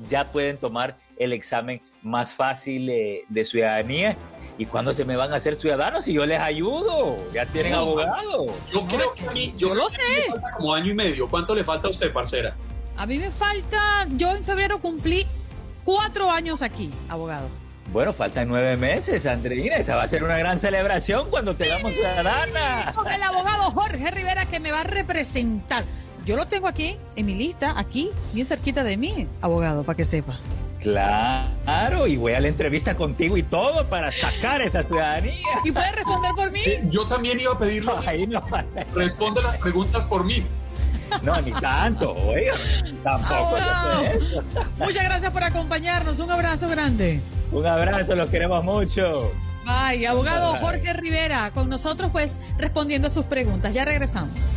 ya 0.08 0.32
pueden 0.32 0.58
tomar 0.58 0.98
el 1.18 1.34
examen 1.34 1.82
más 2.02 2.34
fácil 2.34 2.90
eh, 2.90 3.24
de 3.28 3.44
ciudadanía. 3.44 4.16
¿Y 4.58 4.66
cuando 4.66 4.94
se 4.94 5.06
me 5.06 5.16
van 5.16 5.32
a 5.34 5.36
hacer 5.36 5.56
ciudadanos? 5.56 6.06
Si 6.06 6.14
yo 6.14 6.26
les 6.26 6.40
ayudo, 6.40 7.18
ya 7.34 7.46
tienen 7.46 7.74
abogado. 7.74 8.46
Yo 8.74 8.86
creo 8.86 9.14
que 9.14 9.28
a 9.28 9.32
mí, 9.32 9.54
yo, 9.58 9.74
lo 9.74 9.90
sé. 9.90 10.00
Como 10.58 10.74
año 10.74 10.92
y 10.92 10.96
medio. 10.96 11.28
¿Cuánto 11.28 11.54
le 11.56 11.64
falta 11.64 11.88
a 11.88 11.92
usted, 11.92 12.12
parcera? 12.12 12.56
A 12.98 13.06
mí 13.06 13.18
me 13.20 13.32
falta, 13.32 14.08
yo 14.18 14.32
en 14.32 14.44
febrero 14.44 14.80
cumplí 14.80 15.26
cuatro 15.90 16.30
años 16.30 16.62
aquí, 16.62 16.92
abogado. 17.10 17.50
Bueno, 17.92 18.14
faltan 18.14 18.48
nueve 18.48 18.78
meses, 18.78 19.26
Andreina. 19.26 19.78
Esa 19.78 19.96
va 19.96 20.04
a 20.04 20.08
ser 20.08 20.24
una 20.24 20.38
gran 20.38 20.60
celebración 20.60 21.32
cuando 21.32 21.56
tengamos 21.56 21.94
ciudadana. 21.94 22.94
Con 22.94 23.12
el 23.12 23.24
abogado 23.24 23.72
Jorge 23.72 24.12
Rivera 24.12 24.46
que 24.46 24.60
me 24.60 24.70
va 24.72 24.82
a 24.82 24.84
representar. 24.84 25.84
Yo 26.28 26.36
lo 26.36 26.46
tengo 26.46 26.68
aquí, 26.68 26.96
en 27.16 27.26
mi 27.26 27.34
lista, 27.34 27.74
aquí, 27.76 28.12
bien 28.34 28.46
cerquita 28.46 28.84
de 28.84 28.98
mí, 28.98 29.26
abogado, 29.42 29.84
para 29.84 29.98
que 29.98 30.06
sepa. 30.06 30.38
Claro, 30.80 32.06
y 32.06 32.18
voy 32.18 32.34
a 32.34 32.40
la 32.40 32.50
entrevista 32.50 32.96
contigo 32.96 33.36
y 33.36 33.42
todo 33.42 33.90
para 33.90 34.12
sacar 34.12 34.62
esa 34.62 34.84
ciudadanía. 34.84 35.34
¿Y 35.66 35.72
puedes 35.72 35.96
responder 35.96 36.32
por 36.36 36.52
mí? 36.52 36.62
yo 36.92 37.08
también 37.08 37.40
iba 37.40 37.54
a 37.54 37.58
pedirlo. 37.58 37.98
Ahí 38.06 38.28
no. 38.28 38.44
Responde 38.94 39.42
las 39.42 39.58
preguntas 39.58 40.06
por 40.06 40.24
mí. 40.24 40.46
No, 41.22 41.42
ni 41.42 41.52
tanto, 41.52 42.14
oiga, 42.14 42.54
tampoco 43.04 43.58
eso. 43.58 44.44
Muchas 44.78 45.04
gracias 45.04 45.32
por 45.32 45.44
acompañarnos, 45.44 46.20
un 46.20 46.32
abrazo 46.32 46.70
grande. 46.70 47.22
Un 47.52 47.66
abrazo, 47.66 48.16
los 48.16 48.30
queremos 48.30 48.64
mucho. 48.64 49.32
Bye, 49.66 50.08
abogado 50.08 50.56
Jorge 50.58 50.94
Rivera, 50.94 51.52
con 51.52 51.70
nosotros 51.70 52.12
pues 52.12 52.40
respondiendo 52.58 53.08
a 53.08 53.12
sus 53.12 53.26
preguntas. 53.26 53.74
Ya 53.74 53.86
regresamos. 53.86 54.50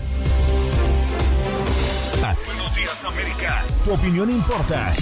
Buenos 2.46 2.74
días, 2.76 3.04
América. 3.04 3.62
Tu 3.84 3.92
opinión 3.92 4.30
importa. 4.30 4.92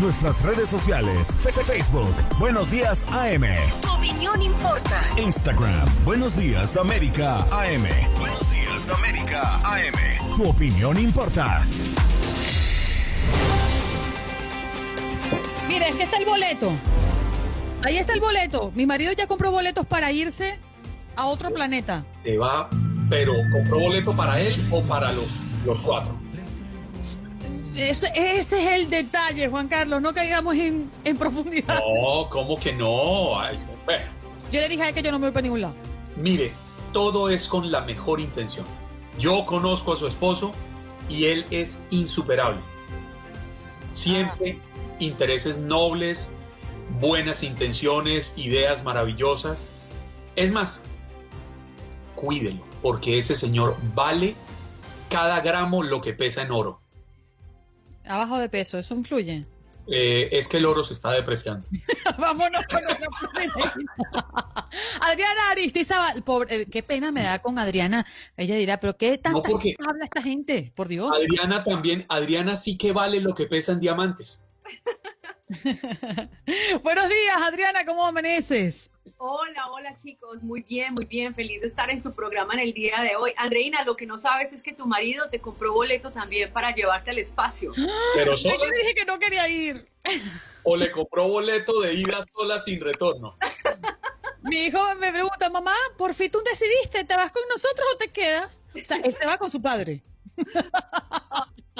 Nuestras 0.00 0.42
redes 0.42 0.68
sociales. 0.68 1.28
Facebook. 1.66 2.14
Buenos 2.38 2.70
días 2.70 3.06
AM. 3.12 3.44
Tu 3.82 3.92
opinión 3.92 4.42
importa. 4.42 5.00
Instagram. 5.16 6.04
Buenos 6.04 6.36
días 6.36 6.76
América 6.76 7.46
AM. 7.50 7.84
Buenos 8.18 8.50
días 8.50 8.59
América 8.88 9.60
AM. 9.62 10.36
Tu 10.36 10.48
opinión 10.48 10.98
importa. 10.98 11.66
Mire, 15.68 15.88
es 15.88 15.96
que 15.96 16.04
está 16.04 16.16
el 16.16 16.24
boleto. 16.24 16.72
Ahí 17.84 17.98
está 17.98 18.14
el 18.14 18.20
boleto. 18.20 18.72
Mi 18.74 18.86
marido 18.86 19.12
ya 19.12 19.26
compró 19.26 19.50
boletos 19.50 19.86
para 19.86 20.10
irse 20.12 20.58
a 21.14 21.26
otro 21.26 21.52
planeta. 21.52 22.02
Se 22.24 22.38
va, 22.38 22.70
pero 23.10 23.34
¿compró 23.52 23.80
boleto 23.80 24.16
para 24.16 24.40
él 24.40 24.54
o 24.72 24.80
para 24.82 25.12
los, 25.12 25.26
los 25.66 25.80
cuatro? 25.82 26.18
Ese, 27.76 28.10
ese 28.14 28.62
es 28.62 28.80
el 28.80 28.90
detalle, 28.90 29.48
Juan 29.48 29.68
Carlos. 29.68 30.00
No 30.00 30.12
caigamos 30.14 30.56
en, 30.56 30.90
en 31.04 31.16
profundidad. 31.16 31.78
No, 31.80 32.28
¿cómo 32.30 32.58
que 32.58 32.72
no? 32.72 33.38
Ay, 33.38 33.58
bueno. 33.84 34.04
Yo 34.50 34.60
le 34.60 34.68
dije 34.68 34.82
a 34.82 34.88
él 34.88 34.94
que 34.94 35.02
yo 35.02 35.12
no 35.12 35.18
me 35.18 35.26
voy 35.26 35.32
para 35.32 35.42
ningún 35.42 35.60
lado. 35.60 35.74
Mire, 36.16 36.52
todo 36.92 37.30
es 37.30 37.48
con 37.48 37.70
la 37.70 37.82
mejor 37.82 38.20
intención. 38.20 38.66
Yo 39.18 39.44
conozco 39.46 39.92
a 39.92 39.96
su 39.96 40.06
esposo 40.06 40.52
y 41.08 41.26
él 41.26 41.44
es 41.50 41.82
insuperable. 41.90 42.60
Siempre 43.92 44.58
intereses 44.98 45.58
nobles, 45.58 46.30
buenas 47.00 47.42
intenciones, 47.42 48.32
ideas 48.36 48.84
maravillosas. 48.84 49.64
Es 50.36 50.52
más, 50.52 50.82
cuídelo, 52.14 52.62
porque 52.82 53.18
ese 53.18 53.34
señor 53.34 53.76
vale 53.94 54.34
cada 55.08 55.40
gramo 55.40 55.82
lo 55.82 56.00
que 56.00 56.12
pesa 56.12 56.42
en 56.42 56.52
oro. 56.52 56.80
Abajo 58.04 58.38
de 58.38 58.48
peso, 58.48 58.78
¿eso 58.78 58.94
influye? 58.94 59.46
Eh, 59.88 60.28
es 60.32 60.46
que 60.46 60.58
el 60.58 60.66
oro 60.66 60.82
se 60.82 60.92
está 60.92 61.12
depreciando. 61.12 61.66
Vámonos 62.18 62.62
con 62.66 62.84
otra. 62.84 63.74
Adriana 65.00 65.50
Aristizábal, 65.50 66.22
pobre, 66.22 66.62
eh, 66.62 66.66
qué 66.70 66.82
pena 66.82 67.10
me 67.10 67.22
da 67.22 67.40
con 67.40 67.58
Adriana. 67.58 68.06
Ella 68.36 68.56
dirá, 68.56 68.78
pero 68.78 68.96
qué 68.96 69.18
tanta 69.18 69.48
No, 69.48 69.58
habla 69.88 70.04
esta 70.04 70.22
gente, 70.22 70.72
por 70.76 70.88
Dios. 70.88 71.10
Adriana 71.14 71.64
también, 71.64 72.06
Adriana 72.08 72.56
sí 72.56 72.78
que 72.78 72.92
vale 72.92 73.20
lo 73.20 73.34
que 73.34 73.46
pesa 73.46 73.72
en 73.72 73.80
diamantes. 73.80 74.44
Buenos 76.82 77.08
días, 77.08 77.36
Adriana, 77.42 77.84
¿cómo 77.84 78.06
amaneces? 78.06 78.92
Hola, 79.18 79.68
hola 79.72 79.96
chicos, 79.96 80.42
muy 80.42 80.62
bien, 80.62 80.94
muy 80.94 81.06
bien, 81.06 81.34
feliz 81.34 81.60
de 81.60 81.66
estar 81.66 81.90
en 81.90 82.00
su 82.00 82.14
programa 82.14 82.54
en 82.54 82.60
el 82.60 82.72
día 82.72 83.00
de 83.00 83.16
hoy. 83.16 83.32
Andreina, 83.36 83.84
lo 83.84 83.96
que 83.96 84.06
no 84.06 84.18
sabes 84.18 84.52
es 84.52 84.62
que 84.62 84.72
tu 84.72 84.86
marido 84.86 85.28
te 85.28 85.40
compró 85.40 85.72
boleto 85.72 86.12
también 86.12 86.52
para 86.52 86.72
llevarte 86.72 87.10
al 87.10 87.18
espacio. 87.18 87.72
Pero 88.14 88.36
Yo 88.36 88.50
solo, 88.50 88.64
te 88.64 88.76
dije 88.76 88.94
que 88.94 89.04
no 89.04 89.18
quería 89.18 89.48
ir. 89.48 89.88
o 90.62 90.76
le 90.76 90.90
compró 90.92 91.26
boleto 91.28 91.80
de 91.80 91.94
ida 91.94 92.24
sola 92.32 92.60
sin 92.60 92.80
retorno. 92.80 93.36
Mi 94.42 94.66
hijo 94.66 94.78
me 95.00 95.10
pregunta, 95.10 95.50
mamá, 95.50 95.74
por 95.98 96.14
fin 96.14 96.30
tú 96.30 96.38
decidiste, 96.44 97.04
¿te 97.04 97.16
vas 97.16 97.32
con 97.32 97.42
nosotros 97.48 97.86
o 97.94 97.98
te 97.98 98.08
quedas? 98.08 98.62
O 98.74 98.84
sea, 98.84 98.98
él 98.98 99.16
se 99.20 99.26
va 99.26 99.36
con 99.36 99.50
su 99.50 99.60
padre. 99.60 100.00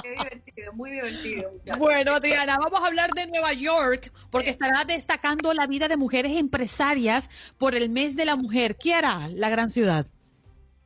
Qué 0.03 0.11
divertido, 0.11 0.72
muy 0.72 0.91
divertido. 0.91 1.53
muchachos. 1.53 1.78
Bueno, 1.78 2.20
Diana, 2.20 2.57
vamos 2.59 2.80
a 2.80 2.86
hablar 2.86 3.11
de 3.11 3.26
Nueva 3.26 3.53
York 3.53 4.12
porque 4.30 4.51
estará 4.51 4.84
destacando 4.84 5.53
la 5.53 5.66
vida 5.66 5.88
de 5.88 5.97
mujeres 5.97 6.32
empresarias 6.36 7.28
por 7.59 7.74
el 7.74 7.91
mes 7.91 8.16
de 8.16 8.24
la 8.24 8.36
mujer. 8.36 8.76
¿Qué 8.76 8.95
hará 8.95 9.28
la 9.28 9.51
gran 9.51 9.68
ciudad? 9.70 10.07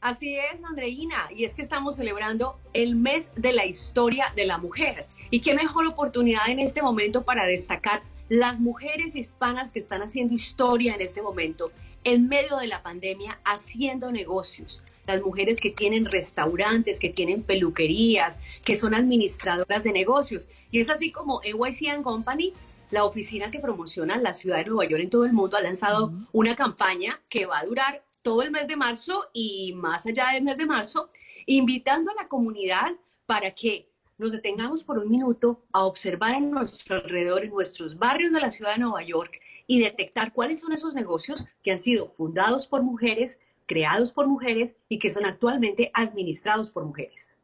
Así 0.01 0.37
es, 0.37 0.63
Andreina, 0.63 1.29
y 1.35 1.45
es 1.45 1.55
que 1.55 1.63
estamos 1.63 1.97
celebrando 1.97 2.59
el 2.75 2.95
mes 2.95 3.33
de 3.37 3.55
la 3.55 3.65
historia 3.65 4.27
de 4.37 4.45
la 4.45 4.59
mujer. 4.59 5.07
Y 5.31 5.41
qué 5.41 5.55
mejor 5.55 5.87
oportunidad 5.87 6.49
en 6.49 6.59
este 6.59 6.83
momento 6.83 7.25
para 7.25 7.47
destacar 7.47 8.03
las 8.29 8.61
mujeres 8.61 9.17
hispanas 9.17 9.71
que 9.71 9.79
están 9.79 10.03
haciendo 10.03 10.35
historia 10.35 10.95
en 10.95 11.01
este 11.01 11.23
momento, 11.23 11.73
en 12.05 12.29
medio 12.29 12.59
de 12.59 12.67
la 12.67 12.83
pandemia, 12.83 13.39
haciendo 13.45 14.13
negocios. 14.13 14.83
Las 15.07 15.23
mujeres 15.23 15.61
que 15.61 15.71
tienen 15.71 16.07
restaurantes, 16.07 16.99
que 16.99 17.11
tienen 17.11 17.43
peluquerías, 17.43 18.41
que 18.65 18.77
son 18.77 18.95
administradoras 18.95 19.85
de 19.85 19.93
negocios. 19.93 20.49
Y 20.71 20.81
es 20.81 20.91
así 20.91 21.13
como 21.13 21.41
NYC 21.43 22.03
Company, 22.03 22.53
la 22.91 23.05
oficina 23.05 23.51
que 23.51 23.59
promociona 23.59 24.17
la 24.17 24.33
ciudad 24.33 24.59
de 24.59 24.67
Nueva 24.67 24.89
York 24.89 25.03
en 25.03 25.11
todo 25.11 25.25
el 25.25 25.33
mundo, 25.33 25.57
ha 25.57 25.63
lanzado 25.63 26.13
una 26.33 26.55
campaña 26.55 27.21
que 27.29 27.47
va 27.47 27.59
a 27.59 27.65
durar 27.65 28.05
todo 28.23 28.43
el 28.43 28.51
mes 28.51 28.69
de 28.69 28.77
marzo 28.77 29.27
y 29.33 29.73
más 29.75 30.07
allá 30.07 30.29
del 30.33 30.45
mes 30.45 30.57
de 30.57 30.67
marzo, 30.67 31.11
invitando 31.47 32.11
a 32.11 32.23
la 32.23 32.29
comunidad 32.29 32.93
para 33.27 33.51
que 33.51 33.89
nos 34.17 34.33
detengamos 34.33 34.85
por 34.85 34.99
un 34.99 35.11
minuto 35.11 35.61
a 35.73 35.85
observar 35.85 36.35
a 36.37 36.41
nuestro 36.41 36.97
alrededor, 36.97 37.45
en 37.45 37.51
nuestros 37.51 37.99
barrios 37.99 38.33
de 38.33 38.41
la 38.41 38.51
ciudad 38.51 38.75
de 38.75 38.81
Nueva 38.81 39.03
York 39.03 39.41
y 39.67 39.81
detectar 39.81 40.33
cuáles 40.33 40.61
son 40.61 40.73
esos 40.73 40.95
negocios 40.95 41.45
que 41.63 41.73
han 41.73 41.79
sido 41.79 42.11
fundados 42.11 42.67
por 42.67 42.83
mujeres, 42.83 43.41
creados 43.67 44.13
por 44.13 44.27
mujeres 44.27 44.77
y 44.89 44.99
que 44.99 45.11
son 45.11 45.27
actualmente 45.27 45.91
administrados 45.95 46.71
por 46.71 46.85
mujeres. 46.85 47.39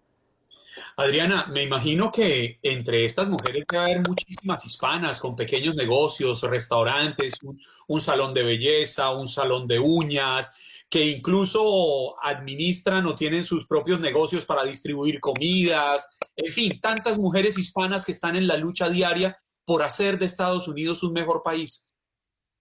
Adriana, 0.97 1.47
me 1.47 1.62
imagino 1.62 2.12
que 2.12 2.59
entre 2.62 3.05
estas 3.05 3.29
mujeres 3.29 3.64
debe 3.68 3.85
haber 3.85 4.09
muchísimas 4.09 4.64
hispanas 4.64 5.18
con 5.18 5.35
pequeños 5.35 5.75
negocios, 5.75 6.43
restaurantes, 6.43 7.35
un, 7.43 7.61
un 7.89 8.01
salón 8.01 8.33
de 8.35 8.43
belleza, 8.43 9.11
un 9.11 9.27
salón 9.27 9.66
de 9.66 9.79
uñas, 9.79 10.87
que 10.89 11.07
incluso 11.07 12.16
administran 12.23 13.07
o 13.07 13.14
tienen 13.14 13.45
sus 13.45 13.66
propios 13.66 14.01
negocios 14.01 14.45
para 14.45 14.64
distribuir 14.64 15.21
comidas, 15.21 16.07
en 16.37 16.53
fin, 16.53 16.81
tantas 16.81 17.18
mujeres 17.18 17.59
hispanas 17.59 18.05
que 18.05 18.12
están 18.12 18.37
en 18.37 18.47
la 18.47 18.57
lucha 18.57 18.89
diaria 18.89 19.37
por 19.64 19.85
hacer 19.85 20.18
de 20.18 20.27
Estados 20.27 20.66
Unidos 20.66 21.03
un 21.05 21.12
mejor 21.12 21.43
país. 21.45 21.89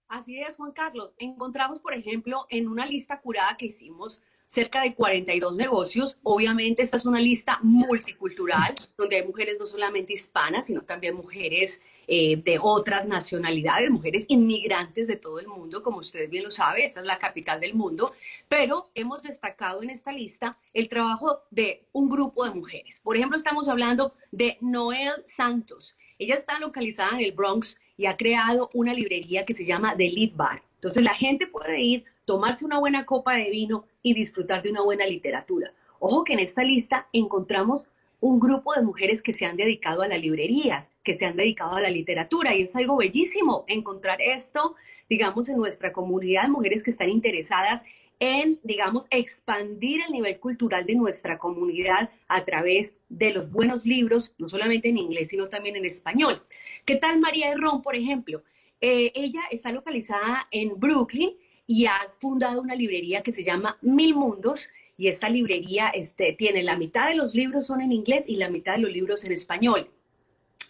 Así 0.09 0.41
es, 0.41 0.55
Juan 0.57 0.71
Carlos. 0.71 1.11
Encontramos, 1.19 1.79
por 1.79 1.93
ejemplo, 1.93 2.47
en 2.49 2.67
una 2.67 2.85
lista 2.85 3.21
curada 3.21 3.55
que 3.57 3.67
hicimos 3.67 4.23
cerca 4.47 4.81
de 4.81 4.95
42 4.95 5.55
negocios. 5.55 6.17
Obviamente 6.23 6.81
esta 6.81 6.97
es 6.97 7.05
una 7.05 7.21
lista 7.21 7.59
multicultural, 7.61 8.73
donde 8.97 9.17
hay 9.17 9.27
mujeres 9.27 9.57
no 9.59 9.67
solamente 9.67 10.13
hispanas, 10.13 10.65
sino 10.65 10.81
también 10.81 11.15
mujeres 11.15 11.79
eh, 12.07 12.37
de 12.37 12.57
otras 12.59 13.07
nacionalidades, 13.07 13.91
mujeres 13.91 14.25
inmigrantes 14.29 15.07
de 15.07 15.15
todo 15.15 15.39
el 15.39 15.47
mundo, 15.47 15.83
como 15.83 15.99
ustedes 15.99 16.31
bien 16.31 16.43
lo 16.43 16.49
saben, 16.49 16.81
esta 16.81 17.01
es 17.01 17.05
la 17.05 17.19
capital 17.19 17.59
del 17.59 17.75
mundo, 17.75 18.11
pero 18.47 18.89
hemos 18.95 19.21
destacado 19.21 19.83
en 19.83 19.91
esta 19.91 20.11
lista 20.11 20.57
el 20.73 20.89
trabajo 20.89 21.41
de 21.51 21.85
un 21.91 22.09
grupo 22.09 22.45
de 22.45 22.55
mujeres. 22.55 22.99
Por 23.03 23.15
ejemplo, 23.15 23.37
estamos 23.37 23.69
hablando 23.69 24.15
de 24.31 24.57
Noel 24.59 25.23
Santos. 25.27 25.95
Ella 26.17 26.33
está 26.33 26.57
localizada 26.57 27.11
en 27.11 27.25
el 27.25 27.31
Bronx 27.33 27.77
y 27.99 28.05
ha 28.05 28.15
creado 28.15 28.69
una 28.73 28.93
librería 28.93 29.45
que 29.45 29.53
se 29.53 29.65
llama 29.65 29.93
The 29.97 30.09
Lead 30.09 30.31
Bar. 30.33 30.63
Entonces 30.75 31.03
la 31.03 31.13
gente 31.13 31.47
puede 31.47 31.81
ir, 31.81 32.05
tomarse 32.23 32.63
una 32.63 32.79
buena 32.79 33.05
copa 33.05 33.35
de 33.35 33.49
vino 33.49 33.83
y 34.01 34.13
disfrutar 34.13 34.63
de 34.63 34.71
una 34.71 34.81
buena 34.81 35.05
literatura. 35.05 35.73
Ojo 35.99 36.23
que 36.23 36.31
en 36.31 36.39
esta 36.39 36.63
lista 36.63 37.07
encontramos 37.11 37.89
un 38.21 38.39
grupo 38.39 38.73
de 38.73 38.83
mujeres 38.83 39.21
que 39.21 39.33
se 39.33 39.45
han 39.45 39.57
dedicado 39.57 40.01
a 40.01 40.07
las 40.07 40.21
librerías, 40.21 40.93
que 41.03 41.13
se 41.13 41.25
han 41.25 41.35
dedicado 41.35 41.75
a 41.75 41.81
la 41.81 41.89
literatura 41.89 42.55
y 42.55 42.61
es 42.61 42.75
algo 42.77 42.95
bellísimo 42.95 43.65
encontrar 43.67 44.21
esto, 44.21 44.75
digamos, 45.09 45.49
en 45.49 45.57
nuestra 45.57 45.91
comunidad 45.91 46.47
mujeres 46.47 46.83
que 46.83 46.91
están 46.91 47.09
interesadas 47.09 47.83
en, 48.19 48.59
digamos, 48.63 49.07
expandir 49.11 50.01
el 50.05 50.13
nivel 50.13 50.39
cultural 50.39 50.85
de 50.85 50.95
nuestra 50.95 51.37
comunidad 51.37 52.09
a 52.29 52.45
través 52.45 52.95
de 53.09 53.31
los 53.31 53.51
buenos 53.51 53.85
libros, 53.85 54.35
no 54.37 54.47
solamente 54.47 54.87
en 54.87 54.97
inglés, 54.97 55.29
sino 55.29 55.47
también 55.47 55.75
en 55.75 55.85
español. 55.85 56.41
¿Qué 56.89 56.95
tal 56.95 57.19
María 57.19 57.51
Herrón, 57.51 57.83
por 57.83 57.95
ejemplo? 57.95 58.41
Eh, 58.81 59.11
ella 59.13 59.41
está 59.51 59.71
localizada 59.71 60.47
en 60.49 60.79
Brooklyn 60.79 61.33
y 61.67 61.85
ha 61.85 61.99
fundado 62.17 62.59
una 62.59 62.73
librería 62.73 63.21
que 63.21 63.29
se 63.29 63.43
llama 63.43 63.77
Mil 63.83 64.15
Mundos 64.15 64.71
y 64.97 65.07
esta 65.07 65.29
librería 65.29 65.89
este, 65.89 66.33
tiene 66.33 66.63
la 66.63 66.75
mitad 66.75 67.07
de 67.07 67.13
los 67.13 67.35
libros 67.35 67.67
son 67.67 67.81
en 67.81 67.91
inglés 67.91 68.27
y 68.27 68.37
la 68.37 68.49
mitad 68.49 68.73
de 68.73 68.79
los 68.79 68.91
libros 68.91 69.23
en 69.23 69.33
español. 69.33 69.91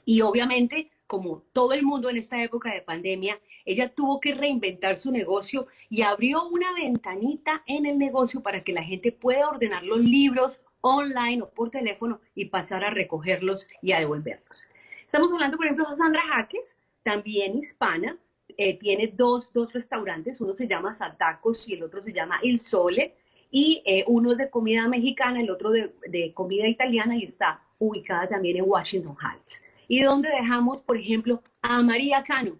Y 0.04 0.20
obviamente, 0.20 0.90
como 1.08 1.44
todo 1.54 1.72
el 1.72 1.84
mundo 1.84 2.10
en 2.10 2.18
esta 2.18 2.44
época 2.44 2.74
de 2.74 2.82
pandemia, 2.82 3.40
ella 3.64 3.88
tuvo 3.88 4.20
que 4.20 4.34
reinventar 4.34 4.98
su 4.98 5.14
negocio 5.14 5.68
y 5.90 6.02
abrió 6.02 6.50
una 6.50 6.74
ventanita 6.74 7.64
en 7.66 7.86
el 7.86 7.98
negocio 7.98 8.44
para 8.44 8.66
que 8.66 8.74
la 8.74 8.84
gente 8.84 9.14
pueda 9.14 9.48
ordenar 9.48 9.86
los 9.86 10.02
libros 10.02 10.64
online 10.82 11.44
o 11.44 11.50
por 11.50 11.70
teléfono 11.70 12.20
y 12.36 12.44
pasar 12.50 12.84
a 12.84 12.90
recogerlos 12.90 13.70
y 13.82 13.94
a 13.94 14.00
devolverlos. 14.00 14.66
Estamos 15.10 15.34
hablando, 15.34 15.58
por 15.58 15.66
ejemplo, 15.66 15.90
de 15.90 15.96
Sandra 15.96 16.22
Jaques, 16.22 16.78
también 17.02 17.58
hispana, 17.58 18.16
eh, 18.48 18.78
tiene 18.78 19.08
dos, 19.08 19.52
dos 19.52 19.74
restaurantes, 19.74 20.40
uno 20.40 20.54
se 20.54 20.68
llama 20.68 20.94
Saltacos 20.94 21.68
y 21.68 21.74
el 21.74 21.82
otro 21.82 22.00
se 22.04 22.14
llama 22.14 22.38
Il 22.44 22.60
Sole, 22.60 23.16
y 23.50 23.82
eh, 23.88 24.04
uno 24.06 24.34
es 24.34 24.38
de 24.38 24.52
comida 24.52 24.88
mexicana, 24.88 25.42
el 25.42 25.50
otro 25.50 25.72
de, 25.72 25.96
de 26.08 26.32
comida 26.36 26.68
italiana 26.68 27.18
y 27.18 27.24
está 27.24 27.60
ubicada 27.80 28.30
también 28.30 28.58
en 28.58 28.66
Washington 28.68 29.18
Heights. 29.20 29.64
Y 29.88 30.04
donde 30.04 30.30
dejamos, 30.30 30.80
por 30.82 30.96
ejemplo, 30.96 31.42
a 31.64 31.82
María 31.82 32.24
Cano. 32.24 32.60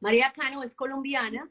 María 0.00 0.32
Cano 0.34 0.62
es 0.62 0.74
colombiana, 0.74 1.46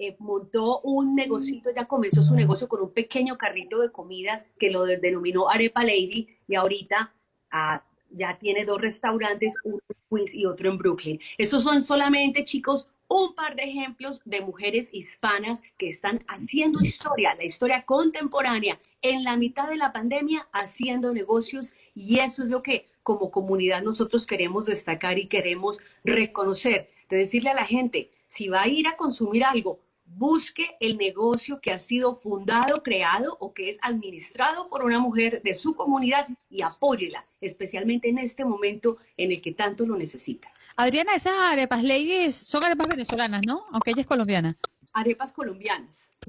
eh, 0.00 0.16
montó 0.18 0.80
un 0.80 1.14
negocito, 1.14 1.70
ya 1.70 1.84
comenzó 1.84 2.24
su 2.24 2.34
negocio 2.34 2.66
con 2.66 2.82
un 2.82 2.92
pequeño 2.92 3.38
carrito 3.38 3.78
de 3.78 3.92
comidas 3.92 4.50
que 4.58 4.70
lo 4.72 4.84
de- 4.84 4.96
denominó 4.96 5.48
Arepa 5.48 5.84
Lady 5.84 6.26
y 6.48 6.56
ahorita 6.56 7.12
ha 7.52 7.84
ya 8.10 8.38
tiene 8.38 8.64
dos 8.64 8.80
restaurantes, 8.80 9.54
uno 9.64 9.78
en 9.88 9.96
Queens 10.10 10.34
y 10.34 10.46
otro 10.46 10.70
en 10.70 10.78
Brooklyn. 10.78 11.20
Estos 11.36 11.62
son 11.62 11.82
solamente, 11.82 12.44
chicos, 12.44 12.90
un 13.08 13.34
par 13.34 13.56
de 13.56 13.62
ejemplos 13.62 14.20
de 14.24 14.42
mujeres 14.42 14.92
hispanas 14.92 15.62
que 15.78 15.88
están 15.88 16.24
haciendo 16.28 16.80
historia, 16.80 17.34
la 17.34 17.44
historia 17.44 17.84
contemporánea, 17.84 18.78
en 19.00 19.24
la 19.24 19.36
mitad 19.36 19.68
de 19.68 19.78
la 19.78 19.92
pandemia, 19.92 20.46
haciendo 20.52 21.12
negocios 21.12 21.72
y 21.94 22.18
eso 22.18 22.42
es 22.42 22.50
lo 22.50 22.62
que 22.62 22.86
como 23.02 23.30
comunidad 23.30 23.82
nosotros 23.82 24.26
queremos 24.26 24.66
destacar 24.66 25.18
y 25.18 25.28
queremos 25.28 25.80
reconocer. 26.04 26.90
De 27.08 27.16
decirle 27.16 27.48
a 27.48 27.54
la 27.54 27.64
gente, 27.64 28.10
si 28.26 28.48
va 28.48 28.62
a 28.62 28.68
ir 28.68 28.86
a 28.86 28.96
consumir 28.96 29.42
algo, 29.44 29.80
busque 30.16 30.76
el 30.80 30.96
negocio 30.96 31.60
que 31.60 31.70
ha 31.70 31.78
sido 31.78 32.16
fundado, 32.16 32.82
creado 32.82 33.36
o 33.40 33.52
que 33.52 33.68
es 33.68 33.78
administrado 33.82 34.68
por 34.68 34.84
una 34.84 34.98
mujer 34.98 35.42
de 35.42 35.54
su 35.54 35.74
comunidad 35.74 36.26
y 36.50 36.62
apóyela, 36.62 37.24
especialmente 37.40 38.08
en 38.08 38.18
este 38.18 38.44
momento 38.44 38.96
en 39.16 39.32
el 39.32 39.42
que 39.42 39.52
tanto 39.52 39.86
lo 39.86 39.96
necesita. 39.96 40.48
Adriana, 40.76 41.14
esas 41.14 41.34
arepas 41.34 41.82
ladies 41.82 42.36
son 42.36 42.64
arepas 42.64 42.88
venezolanas, 42.88 43.42
¿no? 43.46 43.64
Aunque 43.72 43.90
ella 43.90 44.02
es 44.02 44.06
colombiana. 44.06 44.56
Arepas 44.92 45.32
colombianas. 45.32 46.08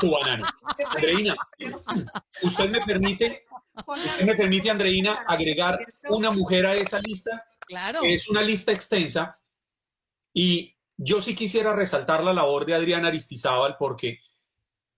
Tu 0.00 0.10
banana. 0.10 0.54
Andreina, 0.94 1.36
¿usted 2.42 2.70
me 2.70 2.80
permite, 2.80 3.44
usted 3.86 4.24
me 4.24 4.34
permite, 4.34 4.70
Andreina, 4.70 5.24
agregar 5.26 5.78
una 6.08 6.30
mujer 6.30 6.66
a 6.66 6.74
esa 6.74 7.00
lista? 7.00 7.44
Claro. 7.66 8.00
Es 8.02 8.28
una 8.28 8.42
lista 8.42 8.72
extensa 8.72 9.38
y 10.32 10.74
yo 11.02 11.22
sí 11.22 11.34
quisiera 11.34 11.74
resaltar 11.74 12.22
la 12.22 12.34
labor 12.34 12.66
de 12.66 12.74
Adriana 12.74 13.08
Aristizábal 13.08 13.76
porque 13.78 14.18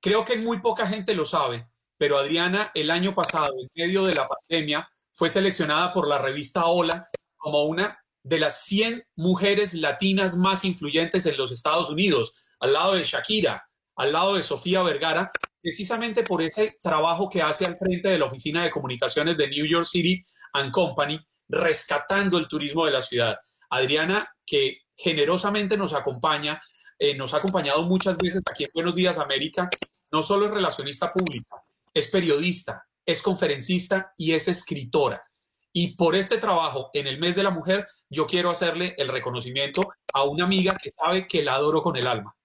creo 0.00 0.24
que 0.24 0.36
muy 0.36 0.60
poca 0.60 0.88
gente 0.88 1.14
lo 1.14 1.24
sabe, 1.24 1.68
pero 1.96 2.18
Adriana 2.18 2.72
el 2.74 2.90
año 2.90 3.14
pasado, 3.14 3.54
en 3.60 3.68
medio 3.72 4.04
de 4.04 4.16
la 4.16 4.26
pandemia, 4.26 4.88
fue 5.12 5.30
seleccionada 5.30 5.92
por 5.92 6.08
la 6.08 6.18
revista 6.18 6.66
Hola 6.66 7.08
como 7.36 7.66
una 7.66 8.02
de 8.24 8.40
las 8.40 8.64
100 8.64 9.04
mujeres 9.14 9.74
latinas 9.74 10.36
más 10.36 10.64
influyentes 10.64 11.24
en 11.26 11.36
los 11.36 11.52
Estados 11.52 11.88
Unidos, 11.88 12.50
al 12.58 12.72
lado 12.72 12.94
de 12.94 13.04
Shakira, 13.04 13.64
al 13.94 14.12
lado 14.12 14.34
de 14.34 14.42
Sofía 14.42 14.82
Vergara, 14.82 15.30
precisamente 15.60 16.24
por 16.24 16.42
ese 16.42 16.80
trabajo 16.82 17.30
que 17.30 17.42
hace 17.42 17.64
al 17.64 17.76
frente 17.76 18.08
de 18.08 18.18
la 18.18 18.26
Oficina 18.26 18.64
de 18.64 18.72
Comunicaciones 18.72 19.36
de 19.36 19.48
New 19.48 19.66
York 19.66 19.86
City 19.86 20.20
and 20.54 20.72
Company, 20.72 21.20
rescatando 21.48 22.38
el 22.38 22.48
turismo 22.48 22.86
de 22.86 22.90
la 22.90 23.02
ciudad. 23.02 23.36
Adriana, 23.72 24.30
que 24.46 24.82
generosamente 24.94 25.76
nos 25.76 25.94
acompaña, 25.94 26.62
eh, 26.98 27.16
nos 27.16 27.32
ha 27.32 27.38
acompañado 27.38 27.82
muchas 27.84 28.18
veces 28.18 28.42
aquí 28.48 28.64
en 28.64 28.70
Buenos 28.74 28.94
Días 28.94 29.18
América, 29.18 29.70
no 30.10 30.22
solo 30.22 30.46
es 30.46 30.52
relacionista 30.52 31.10
pública, 31.10 31.56
es 31.94 32.10
periodista, 32.10 32.84
es 33.04 33.22
conferencista 33.22 34.12
y 34.16 34.32
es 34.32 34.46
escritora. 34.46 35.24
Y 35.72 35.96
por 35.96 36.14
este 36.14 36.36
trabajo 36.36 36.90
en 36.92 37.06
el 37.06 37.18
mes 37.18 37.34
de 37.34 37.42
la 37.42 37.50
mujer, 37.50 37.86
yo 38.10 38.26
quiero 38.26 38.50
hacerle 38.50 38.94
el 38.98 39.08
reconocimiento 39.08 39.88
a 40.12 40.24
una 40.24 40.44
amiga 40.44 40.76
que 40.76 40.92
sabe 40.92 41.26
que 41.26 41.42
la 41.42 41.54
adoro 41.54 41.82
con 41.82 41.96
el 41.96 42.06
alma. 42.06 42.36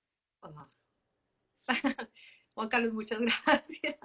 Juan 2.53 2.69
Carlos, 2.69 2.93
muchas 2.93 3.19
gracias. 3.45 3.97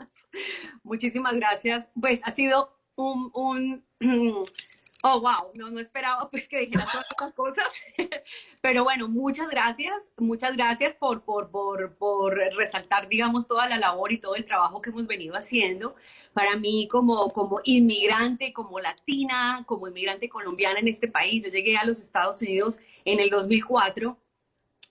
Muchísimas 0.82 1.36
gracias. 1.36 1.88
Pues 1.98 2.20
ha 2.24 2.32
sido 2.32 2.76
un, 2.96 3.30
un 3.32 3.84
Oh, 5.04 5.20
wow, 5.20 5.50
no, 5.56 5.68
no 5.68 5.80
esperaba 5.80 6.30
pues 6.30 6.48
que 6.48 6.60
dijera 6.60 6.86
todas 6.86 7.06
estas 7.10 7.32
cosas. 7.34 7.66
Pero 8.60 8.84
bueno, 8.84 9.08
muchas 9.08 9.50
gracias, 9.50 10.14
muchas 10.16 10.56
gracias 10.56 10.94
por, 10.94 11.24
por, 11.24 11.50
por, 11.50 11.96
por, 11.96 12.36
resaltar, 12.56 13.08
digamos, 13.08 13.48
toda 13.48 13.68
la 13.68 13.78
labor 13.78 14.12
y 14.12 14.20
todo 14.20 14.36
el 14.36 14.44
trabajo 14.44 14.80
que 14.80 14.90
hemos 14.90 15.08
venido 15.08 15.34
haciendo. 15.34 15.96
Para 16.34 16.56
mí, 16.56 16.86
como, 16.88 17.32
como 17.32 17.60
inmigrante, 17.64 18.52
como 18.52 18.78
latina, 18.78 19.64
como 19.66 19.88
inmigrante 19.88 20.28
colombiana 20.28 20.78
en 20.78 20.86
este 20.86 21.08
país, 21.08 21.44
yo 21.44 21.50
llegué 21.50 21.76
a 21.76 21.84
los 21.84 21.98
Estados 21.98 22.40
Unidos 22.40 22.78
en 23.04 23.18
el 23.18 23.28
2004 23.28 24.16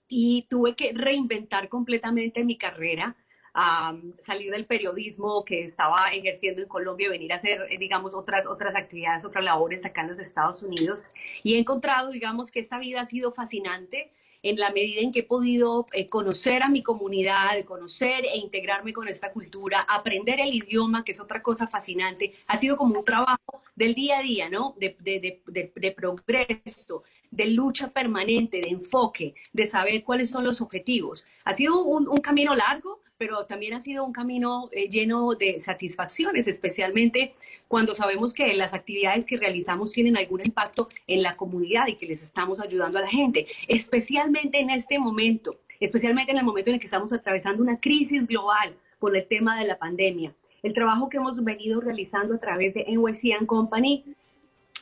y 0.09 0.45
tuve 0.49 0.75
que 0.75 0.91
reinventar 0.93 1.69
completamente 1.69 2.43
mi 2.43 2.57
carrera 2.57 3.15
a 3.53 3.95
salir 4.19 4.51
del 4.51 4.65
periodismo 4.65 5.43
que 5.43 5.63
estaba 5.63 6.11
ejerciendo 6.13 6.61
en 6.61 6.67
Colombia 6.67 7.07
y 7.07 7.09
venir 7.09 7.33
a 7.33 7.35
hacer, 7.35 7.67
eh, 7.69 7.77
digamos, 7.77 8.13
otras, 8.13 8.47
otras 8.47 8.75
actividades, 8.75 9.25
otras 9.25 9.43
labores 9.43 9.83
acá 9.85 10.01
en 10.01 10.09
los 10.09 10.19
Estados 10.19 10.63
Unidos. 10.63 11.05
Y 11.43 11.55
he 11.55 11.59
encontrado, 11.59 12.11
digamos, 12.11 12.51
que 12.51 12.61
esta 12.61 12.79
vida 12.79 13.01
ha 13.01 13.05
sido 13.05 13.31
fascinante 13.33 14.09
en 14.43 14.57
la 14.57 14.71
medida 14.71 15.01
en 15.01 15.11
que 15.11 15.19
he 15.19 15.23
podido 15.23 15.85
eh, 15.93 16.07
conocer 16.07 16.63
a 16.63 16.69
mi 16.69 16.81
comunidad, 16.81 17.63
conocer 17.65 18.25
e 18.25 18.37
integrarme 18.37 18.91
con 18.93 19.07
esta 19.07 19.31
cultura, 19.31 19.85
aprender 19.87 20.39
el 20.39 20.55
idioma, 20.55 21.03
que 21.03 21.11
es 21.11 21.21
otra 21.21 21.43
cosa 21.43 21.67
fascinante. 21.67 22.33
Ha 22.47 22.57
sido 22.57 22.75
como 22.77 22.99
un 22.99 23.05
trabajo 23.05 23.61
del 23.75 23.93
día 23.93 24.19
a 24.19 24.23
día, 24.23 24.49
¿no? 24.49 24.75
De, 24.79 24.95
de, 24.99 25.41
de, 25.45 25.71
de 25.75 25.91
progreso, 25.91 27.03
de 27.29 27.45
lucha 27.47 27.89
permanente, 27.89 28.61
de 28.61 28.69
enfoque, 28.69 29.35
de 29.53 29.67
saber 29.67 30.03
cuáles 30.03 30.31
son 30.31 30.43
los 30.43 30.59
objetivos. 30.59 31.27
Ha 31.43 31.53
sido 31.53 31.83
un, 31.83 32.07
un 32.07 32.17
camino 32.17 32.55
largo, 32.55 32.99
pero 33.21 33.45
también 33.45 33.75
ha 33.75 33.79
sido 33.79 34.03
un 34.03 34.13
camino 34.13 34.67
eh, 34.71 34.89
lleno 34.89 35.35
de 35.35 35.59
satisfacciones, 35.59 36.47
especialmente 36.47 37.35
cuando 37.67 37.93
sabemos 37.93 38.33
que 38.33 38.51
las 38.55 38.73
actividades 38.73 39.27
que 39.27 39.37
realizamos 39.37 39.91
tienen 39.91 40.17
algún 40.17 40.43
impacto 40.43 40.89
en 41.05 41.21
la 41.21 41.37
comunidad 41.37 41.85
y 41.85 41.97
que 41.97 42.07
les 42.07 42.23
estamos 42.23 42.59
ayudando 42.59 42.97
a 42.97 43.01
la 43.01 43.07
gente, 43.07 43.45
especialmente 43.67 44.59
en 44.59 44.71
este 44.71 44.97
momento, 44.97 45.59
especialmente 45.79 46.31
en 46.31 46.39
el 46.39 46.43
momento 46.43 46.71
en 46.71 46.73
el 46.73 46.79
que 46.79 46.87
estamos 46.87 47.13
atravesando 47.13 47.61
una 47.61 47.79
crisis 47.79 48.25
global 48.25 48.73
por 48.97 49.15
el 49.15 49.27
tema 49.27 49.59
de 49.59 49.67
la 49.67 49.77
pandemia. 49.77 50.33
El 50.63 50.73
trabajo 50.73 51.07
que 51.07 51.17
hemos 51.17 51.43
venido 51.43 51.79
realizando 51.79 52.33
a 52.33 52.39
través 52.39 52.73
de 52.73 52.85
NYC 52.87 53.45
Company 53.45 54.03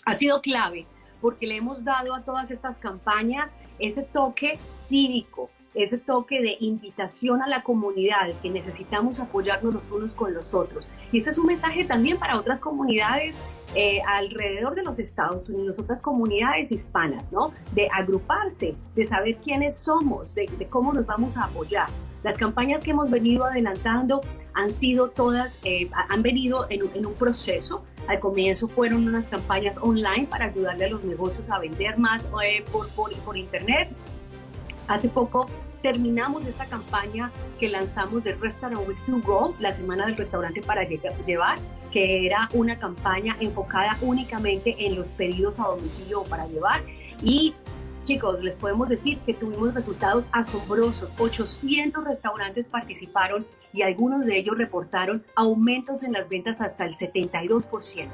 ha 0.06 0.14
sido 0.14 0.42
clave 0.42 0.86
porque 1.20 1.46
le 1.46 1.58
hemos 1.58 1.84
dado 1.84 2.16
a 2.16 2.24
todas 2.24 2.52
estas 2.52 2.80
campañas 2.80 3.58
ese 3.80 4.04
toque 4.04 4.58
cívico, 4.74 5.50
ese 5.76 5.98
toque 5.98 6.42
de 6.42 6.58
invitación 6.60 7.42
a 7.42 7.48
la 7.48 7.62
comunidad, 7.64 8.30
que 8.42 8.50
necesitamos 8.50 9.20
apoyarnos 9.20 9.74
los 9.74 9.92
unos 9.92 10.14
con 10.14 10.34
los 10.34 10.54
otros. 10.54 10.88
Y 11.12 11.20
este 11.20 11.30
es 11.30 11.38
un 11.38 11.48
mensaje 11.48 11.86
también 11.86 12.18
para 12.18 12.38
otras 12.38 12.60
comunidades 12.60 13.44
eh, 13.76 14.02
alrededor 14.08 14.74
de 14.74 14.84
los 14.84 14.98
Estados 14.98 15.48
Unidos, 15.50 15.76
otras 15.78 16.02
comunidades 16.02 16.72
hispanas, 16.72 17.32
¿no? 17.32 17.54
De 17.74 17.88
agruparse, 17.94 18.76
de 18.96 19.06
saber 19.06 19.38
quiénes 19.38 19.78
somos, 19.78 20.34
de, 20.34 20.48
cómo 20.70 20.92
nos 20.92 21.06
vamos 21.06 21.38
a 21.38 21.46
apoyar. 21.46 21.88
Las 22.24 22.38
campañas 22.38 22.82
que 22.82 22.92
hemos 22.92 23.10
venido 23.10 23.46
adelantando 23.46 24.22
han 24.54 24.72
sido 24.72 25.10
todas, 25.10 25.60
eh, 25.64 25.90
han 26.10 26.22
venido 26.22 26.66
en, 26.70 27.06
un 27.06 27.14
proceso. 27.14 27.86
Al 28.08 28.20
comienzo 28.20 28.68
fueron 28.68 29.08
unas 29.08 29.30
campañas 29.30 29.78
online 29.78 30.28
para 30.28 30.46
ayudarle 30.46 30.86
a 30.86 30.90
los 30.90 31.04
negocios 31.04 31.50
a 31.52 31.60
vender 31.60 31.98
más 31.98 32.30
eh, 32.44 32.66
por, 32.72 32.90
por, 32.90 33.16
por 33.20 33.38
internet 33.38 33.90
Hace 34.90 35.08
poco 35.08 35.46
terminamos 35.84 36.48
esta 36.48 36.66
campaña 36.66 37.32
que 37.60 37.70
lanzamos 37.70 38.24
de 38.24 38.34
Restaurant 38.34 38.88
to 39.06 39.22
Go, 39.22 39.56
la 39.60 39.72
semana 39.72 40.08
del 40.08 40.18
restaurante 40.18 40.62
para 40.64 40.84
llevar, 40.84 41.60
que 41.92 42.26
era 42.26 42.50
una 42.54 42.78
campaña 42.80 43.38
enfocada 43.40 43.98
únicamente 44.02 44.76
en 44.80 44.96
los 44.96 45.10
pedidos 45.10 45.60
a 45.60 45.68
domicilio 45.68 46.24
para 46.24 46.48
llevar. 46.48 46.82
Y 47.22 47.54
chicos, 48.04 48.42
les 48.42 48.56
podemos 48.56 48.90
decir 48.90 49.20
que 49.20 49.36
tuvimos 49.36 49.76
resultados 49.76 50.28
asombrosos. 50.32 51.12
800 51.20 52.04
restaurantes 52.04 52.68
participaron 52.68 53.46
y 53.72 53.84
algunos 53.84 54.26
de 54.26 54.40
ellos 54.40 54.58
reportaron 54.58 55.24
aumentos 55.36 56.02
en 56.02 56.14
las 56.14 56.28
ventas 56.30 56.62
hasta 56.62 56.86
el 56.86 56.96
72%. 56.96 58.10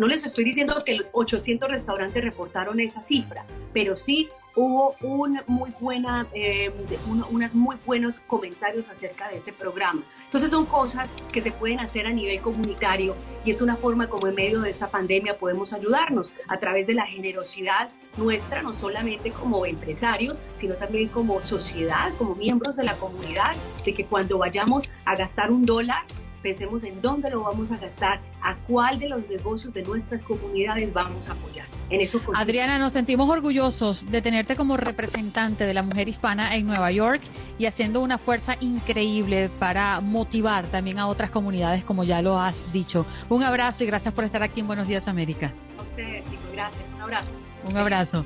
No 0.00 0.06
les 0.06 0.24
estoy 0.24 0.44
diciendo 0.44 0.82
que 0.82 0.94
los 0.94 1.08
800 1.12 1.68
restaurantes 1.68 2.24
reportaron 2.24 2.80
esa 2.80 3.02
cifra, 3.02 3.44
pero 3.74 3.98
sí 3.98 4.30
hubo 4.56 4.96
un 5.02 5.42
muy 5.46 5.70
buena, 5.78 6.26
eh, 6.32 6.72
unos 7.06 7.54
muy 7.54 7.76
buenos 7.84 8.18
comentarios 8.20 8.88
acerca 8.88 9.28
de 9.28 9.36
ese 9.36 9.52
programa. 9.52 10.00
Entonces 10.24 10.48
son 10.48 10.64
cosas 10.64 11.10
que 11.30 11.42
se 11.42 11.52
pueden 11.52 11.80
hacer 11.80 12.06
a 12.06 12.12
nivel 12.12 12.40
comunitario 12.40 13.14
y 13.44 13.50
es 13.50 13.60
una 13.60 13.76
forma 13.76 14.08
como 14.08 14.26
en 14.26 14.36
medio 14.36 14.62
de 14.62 14.70
esta 14.70 14.88
pandemia 14.88 15.36
podemos 15.36 15.74
ayudarnos 15.74 16.32
a 16.48 16.58
través 16.58 16.86
de 16.86 16.94
la 16.94 17.04
generosidad 17.04 17.90
nuestra, 18.16 18.62
no 18.62 18.72
solamente 18.72 19.30
como 19.32 19.66
empresarios, 19.66 20.40
sino 20.54 20.76
también 20.76 21.08
como 21.08 21.42
sociedad, 21.42 22.10
como 22.16 22.36
miembros 22.36 22.76
de 22.76 22.84
la 22.84 22.94
comunidad, 22.94 23.54
de 23.84 23.92
que 23.92 24.06
cuando 24.06 24.38
vayamos 24.38 24.90
a 25.04 25.14
gastar 25.14 25.52
un 25.52 25.66
dólar, 25.66 26.06
pensemos 26.42 26.84
en 26.84 27.00
dónde 27.02 27.30
lo 27.30 27.42
vamos 27.42 27.70
a 27.70 27.76
gastar, 27.76 28.20
a 28.42 28.56
cuál 28.66 28.98
de 28.98 29.08
los 29.08 29.28
negocios 29.28 29.72
de 29.74 29.82
nuestras 29.82 30.22
comunidades 30.22 30.92
vamos 30.92 31.28
a 31.28 31.32
apoyar. 31.32 31.66
En 31.90 32.00
eso 32.00 32.20
Adriana, 32.34 32.78
nos 32.78 32.92
sentimos 32.92 33.28
orgullosos 33.28 34.10
de 34.10 34.22
tenerte 34.22 34.56
como 34.56 34.76
representante 34.76 35.64
de 35.64 35.74
la 35.74 35.82
mujer 35.82 36.08
hispana 36.08 36.56
en 36.56 36.66
Nueva 36.66 36.90
York 36.92 37.20
y 37.58 37.66
haciendo 37.66 38.00
una 38.00 38.18
fuerza 38.18 38.56
increíble 38.60 39.50
para 39.58 40.00
motivar 40.00 40.66
también 40.66 40.98
a 40.98 41.06
otras 41.06 41.30
comunidades, 41.30 41.84
como 41.84 42.04
ya 42.04 42.22
lo 42.22 42.38
has 42.38 42.72
dicho. 42.72 43.06
Un 43.28 43.42
abrazo 43.42 43.84
y 43.84 43.86
gracias 43.86 44.14
por 44.14 44.24
estar 44.24 44.42
aquí 44.42 44.60
en 44.60 44.66
Buenos 44.66 44.86
Días 44.86 45.08
América. 45.08 45.52
A 45.78 45.82
ustedes, 45.82 46.24
gracias. 46.52 46.88
Un 46.94 47.02
abrazo. 47.02 47.30
Un 47.68 47.76
abrazo. 47.76 48.24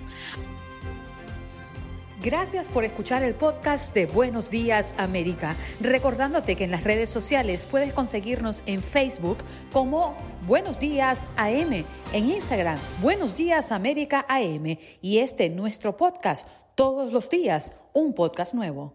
Gracias 2.24 2.70
por 2.70 2.84
escuchar 2.84 3.22
el 3.22 3.34
podcast 3.34 3.92
de 3.92 4.06
Buenos 4.06 4.48
Días 4.48 4.94
América. 4.96 5.56
Recordándote 5.78 6.56
que 6.56 6.64
en 6.64 6.70
las 6.70 6.82
redes 6.82 7.10
sociales 7.10 7.66
puedes 7.70 7.92
conseguirnos 7.92 8.62
en 8.64 8.82
Facebook 8.82 9.36
como 9.70 10.16
Buenos 10.46 10.78
Días 10.78 11.26
AM, 11.36 11.84
en 12.14 12.30
Instagram 12.30 12.78
Buenos 13.02 13.36
Días 13.36 13.72
América 13.72 14.24
AM 14.26 14.78
y 15.02 15.18
este 15.18 15.50
nuestro 15.50 15.98
podcast, 15.98 16.48
todos 16.74 17.12
los 17.12 17.28
días, 17.28 17.72
un 17.92 18.14
podcast 18.14 18.54
nuevo. 18.54 18.94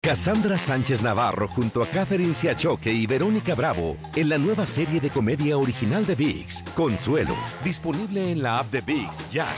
Cassandra 0.00 0.56
Sánchez 0.56 1.02
Navarro 1.02 1.48
junto 1.48 1.82
a 1.82 1.88
Catherine 1.88 2.34
Siachoque 2.34 2.92
y 2.92 3.08
Verónica 3.08 3.56
Bravo 3.56 3.96
en 4.14 4.28
la 4.28 4.38
nueva 4.38 4.68
serie 4.68 5.00
de 5.00 5.10
comedia 5.10 5.58
original 5.58 6.06
de 6.06 6.14
VIX, 6.14 6.62
Consuelo, 6.76 7.34
disponible 7.64 8.30
en 8.30 8.40
la 8.40 8.58
app 8.58 8.70
de 8.70 8.82
VIX 8.82 9.32
ya. 9.32 9.48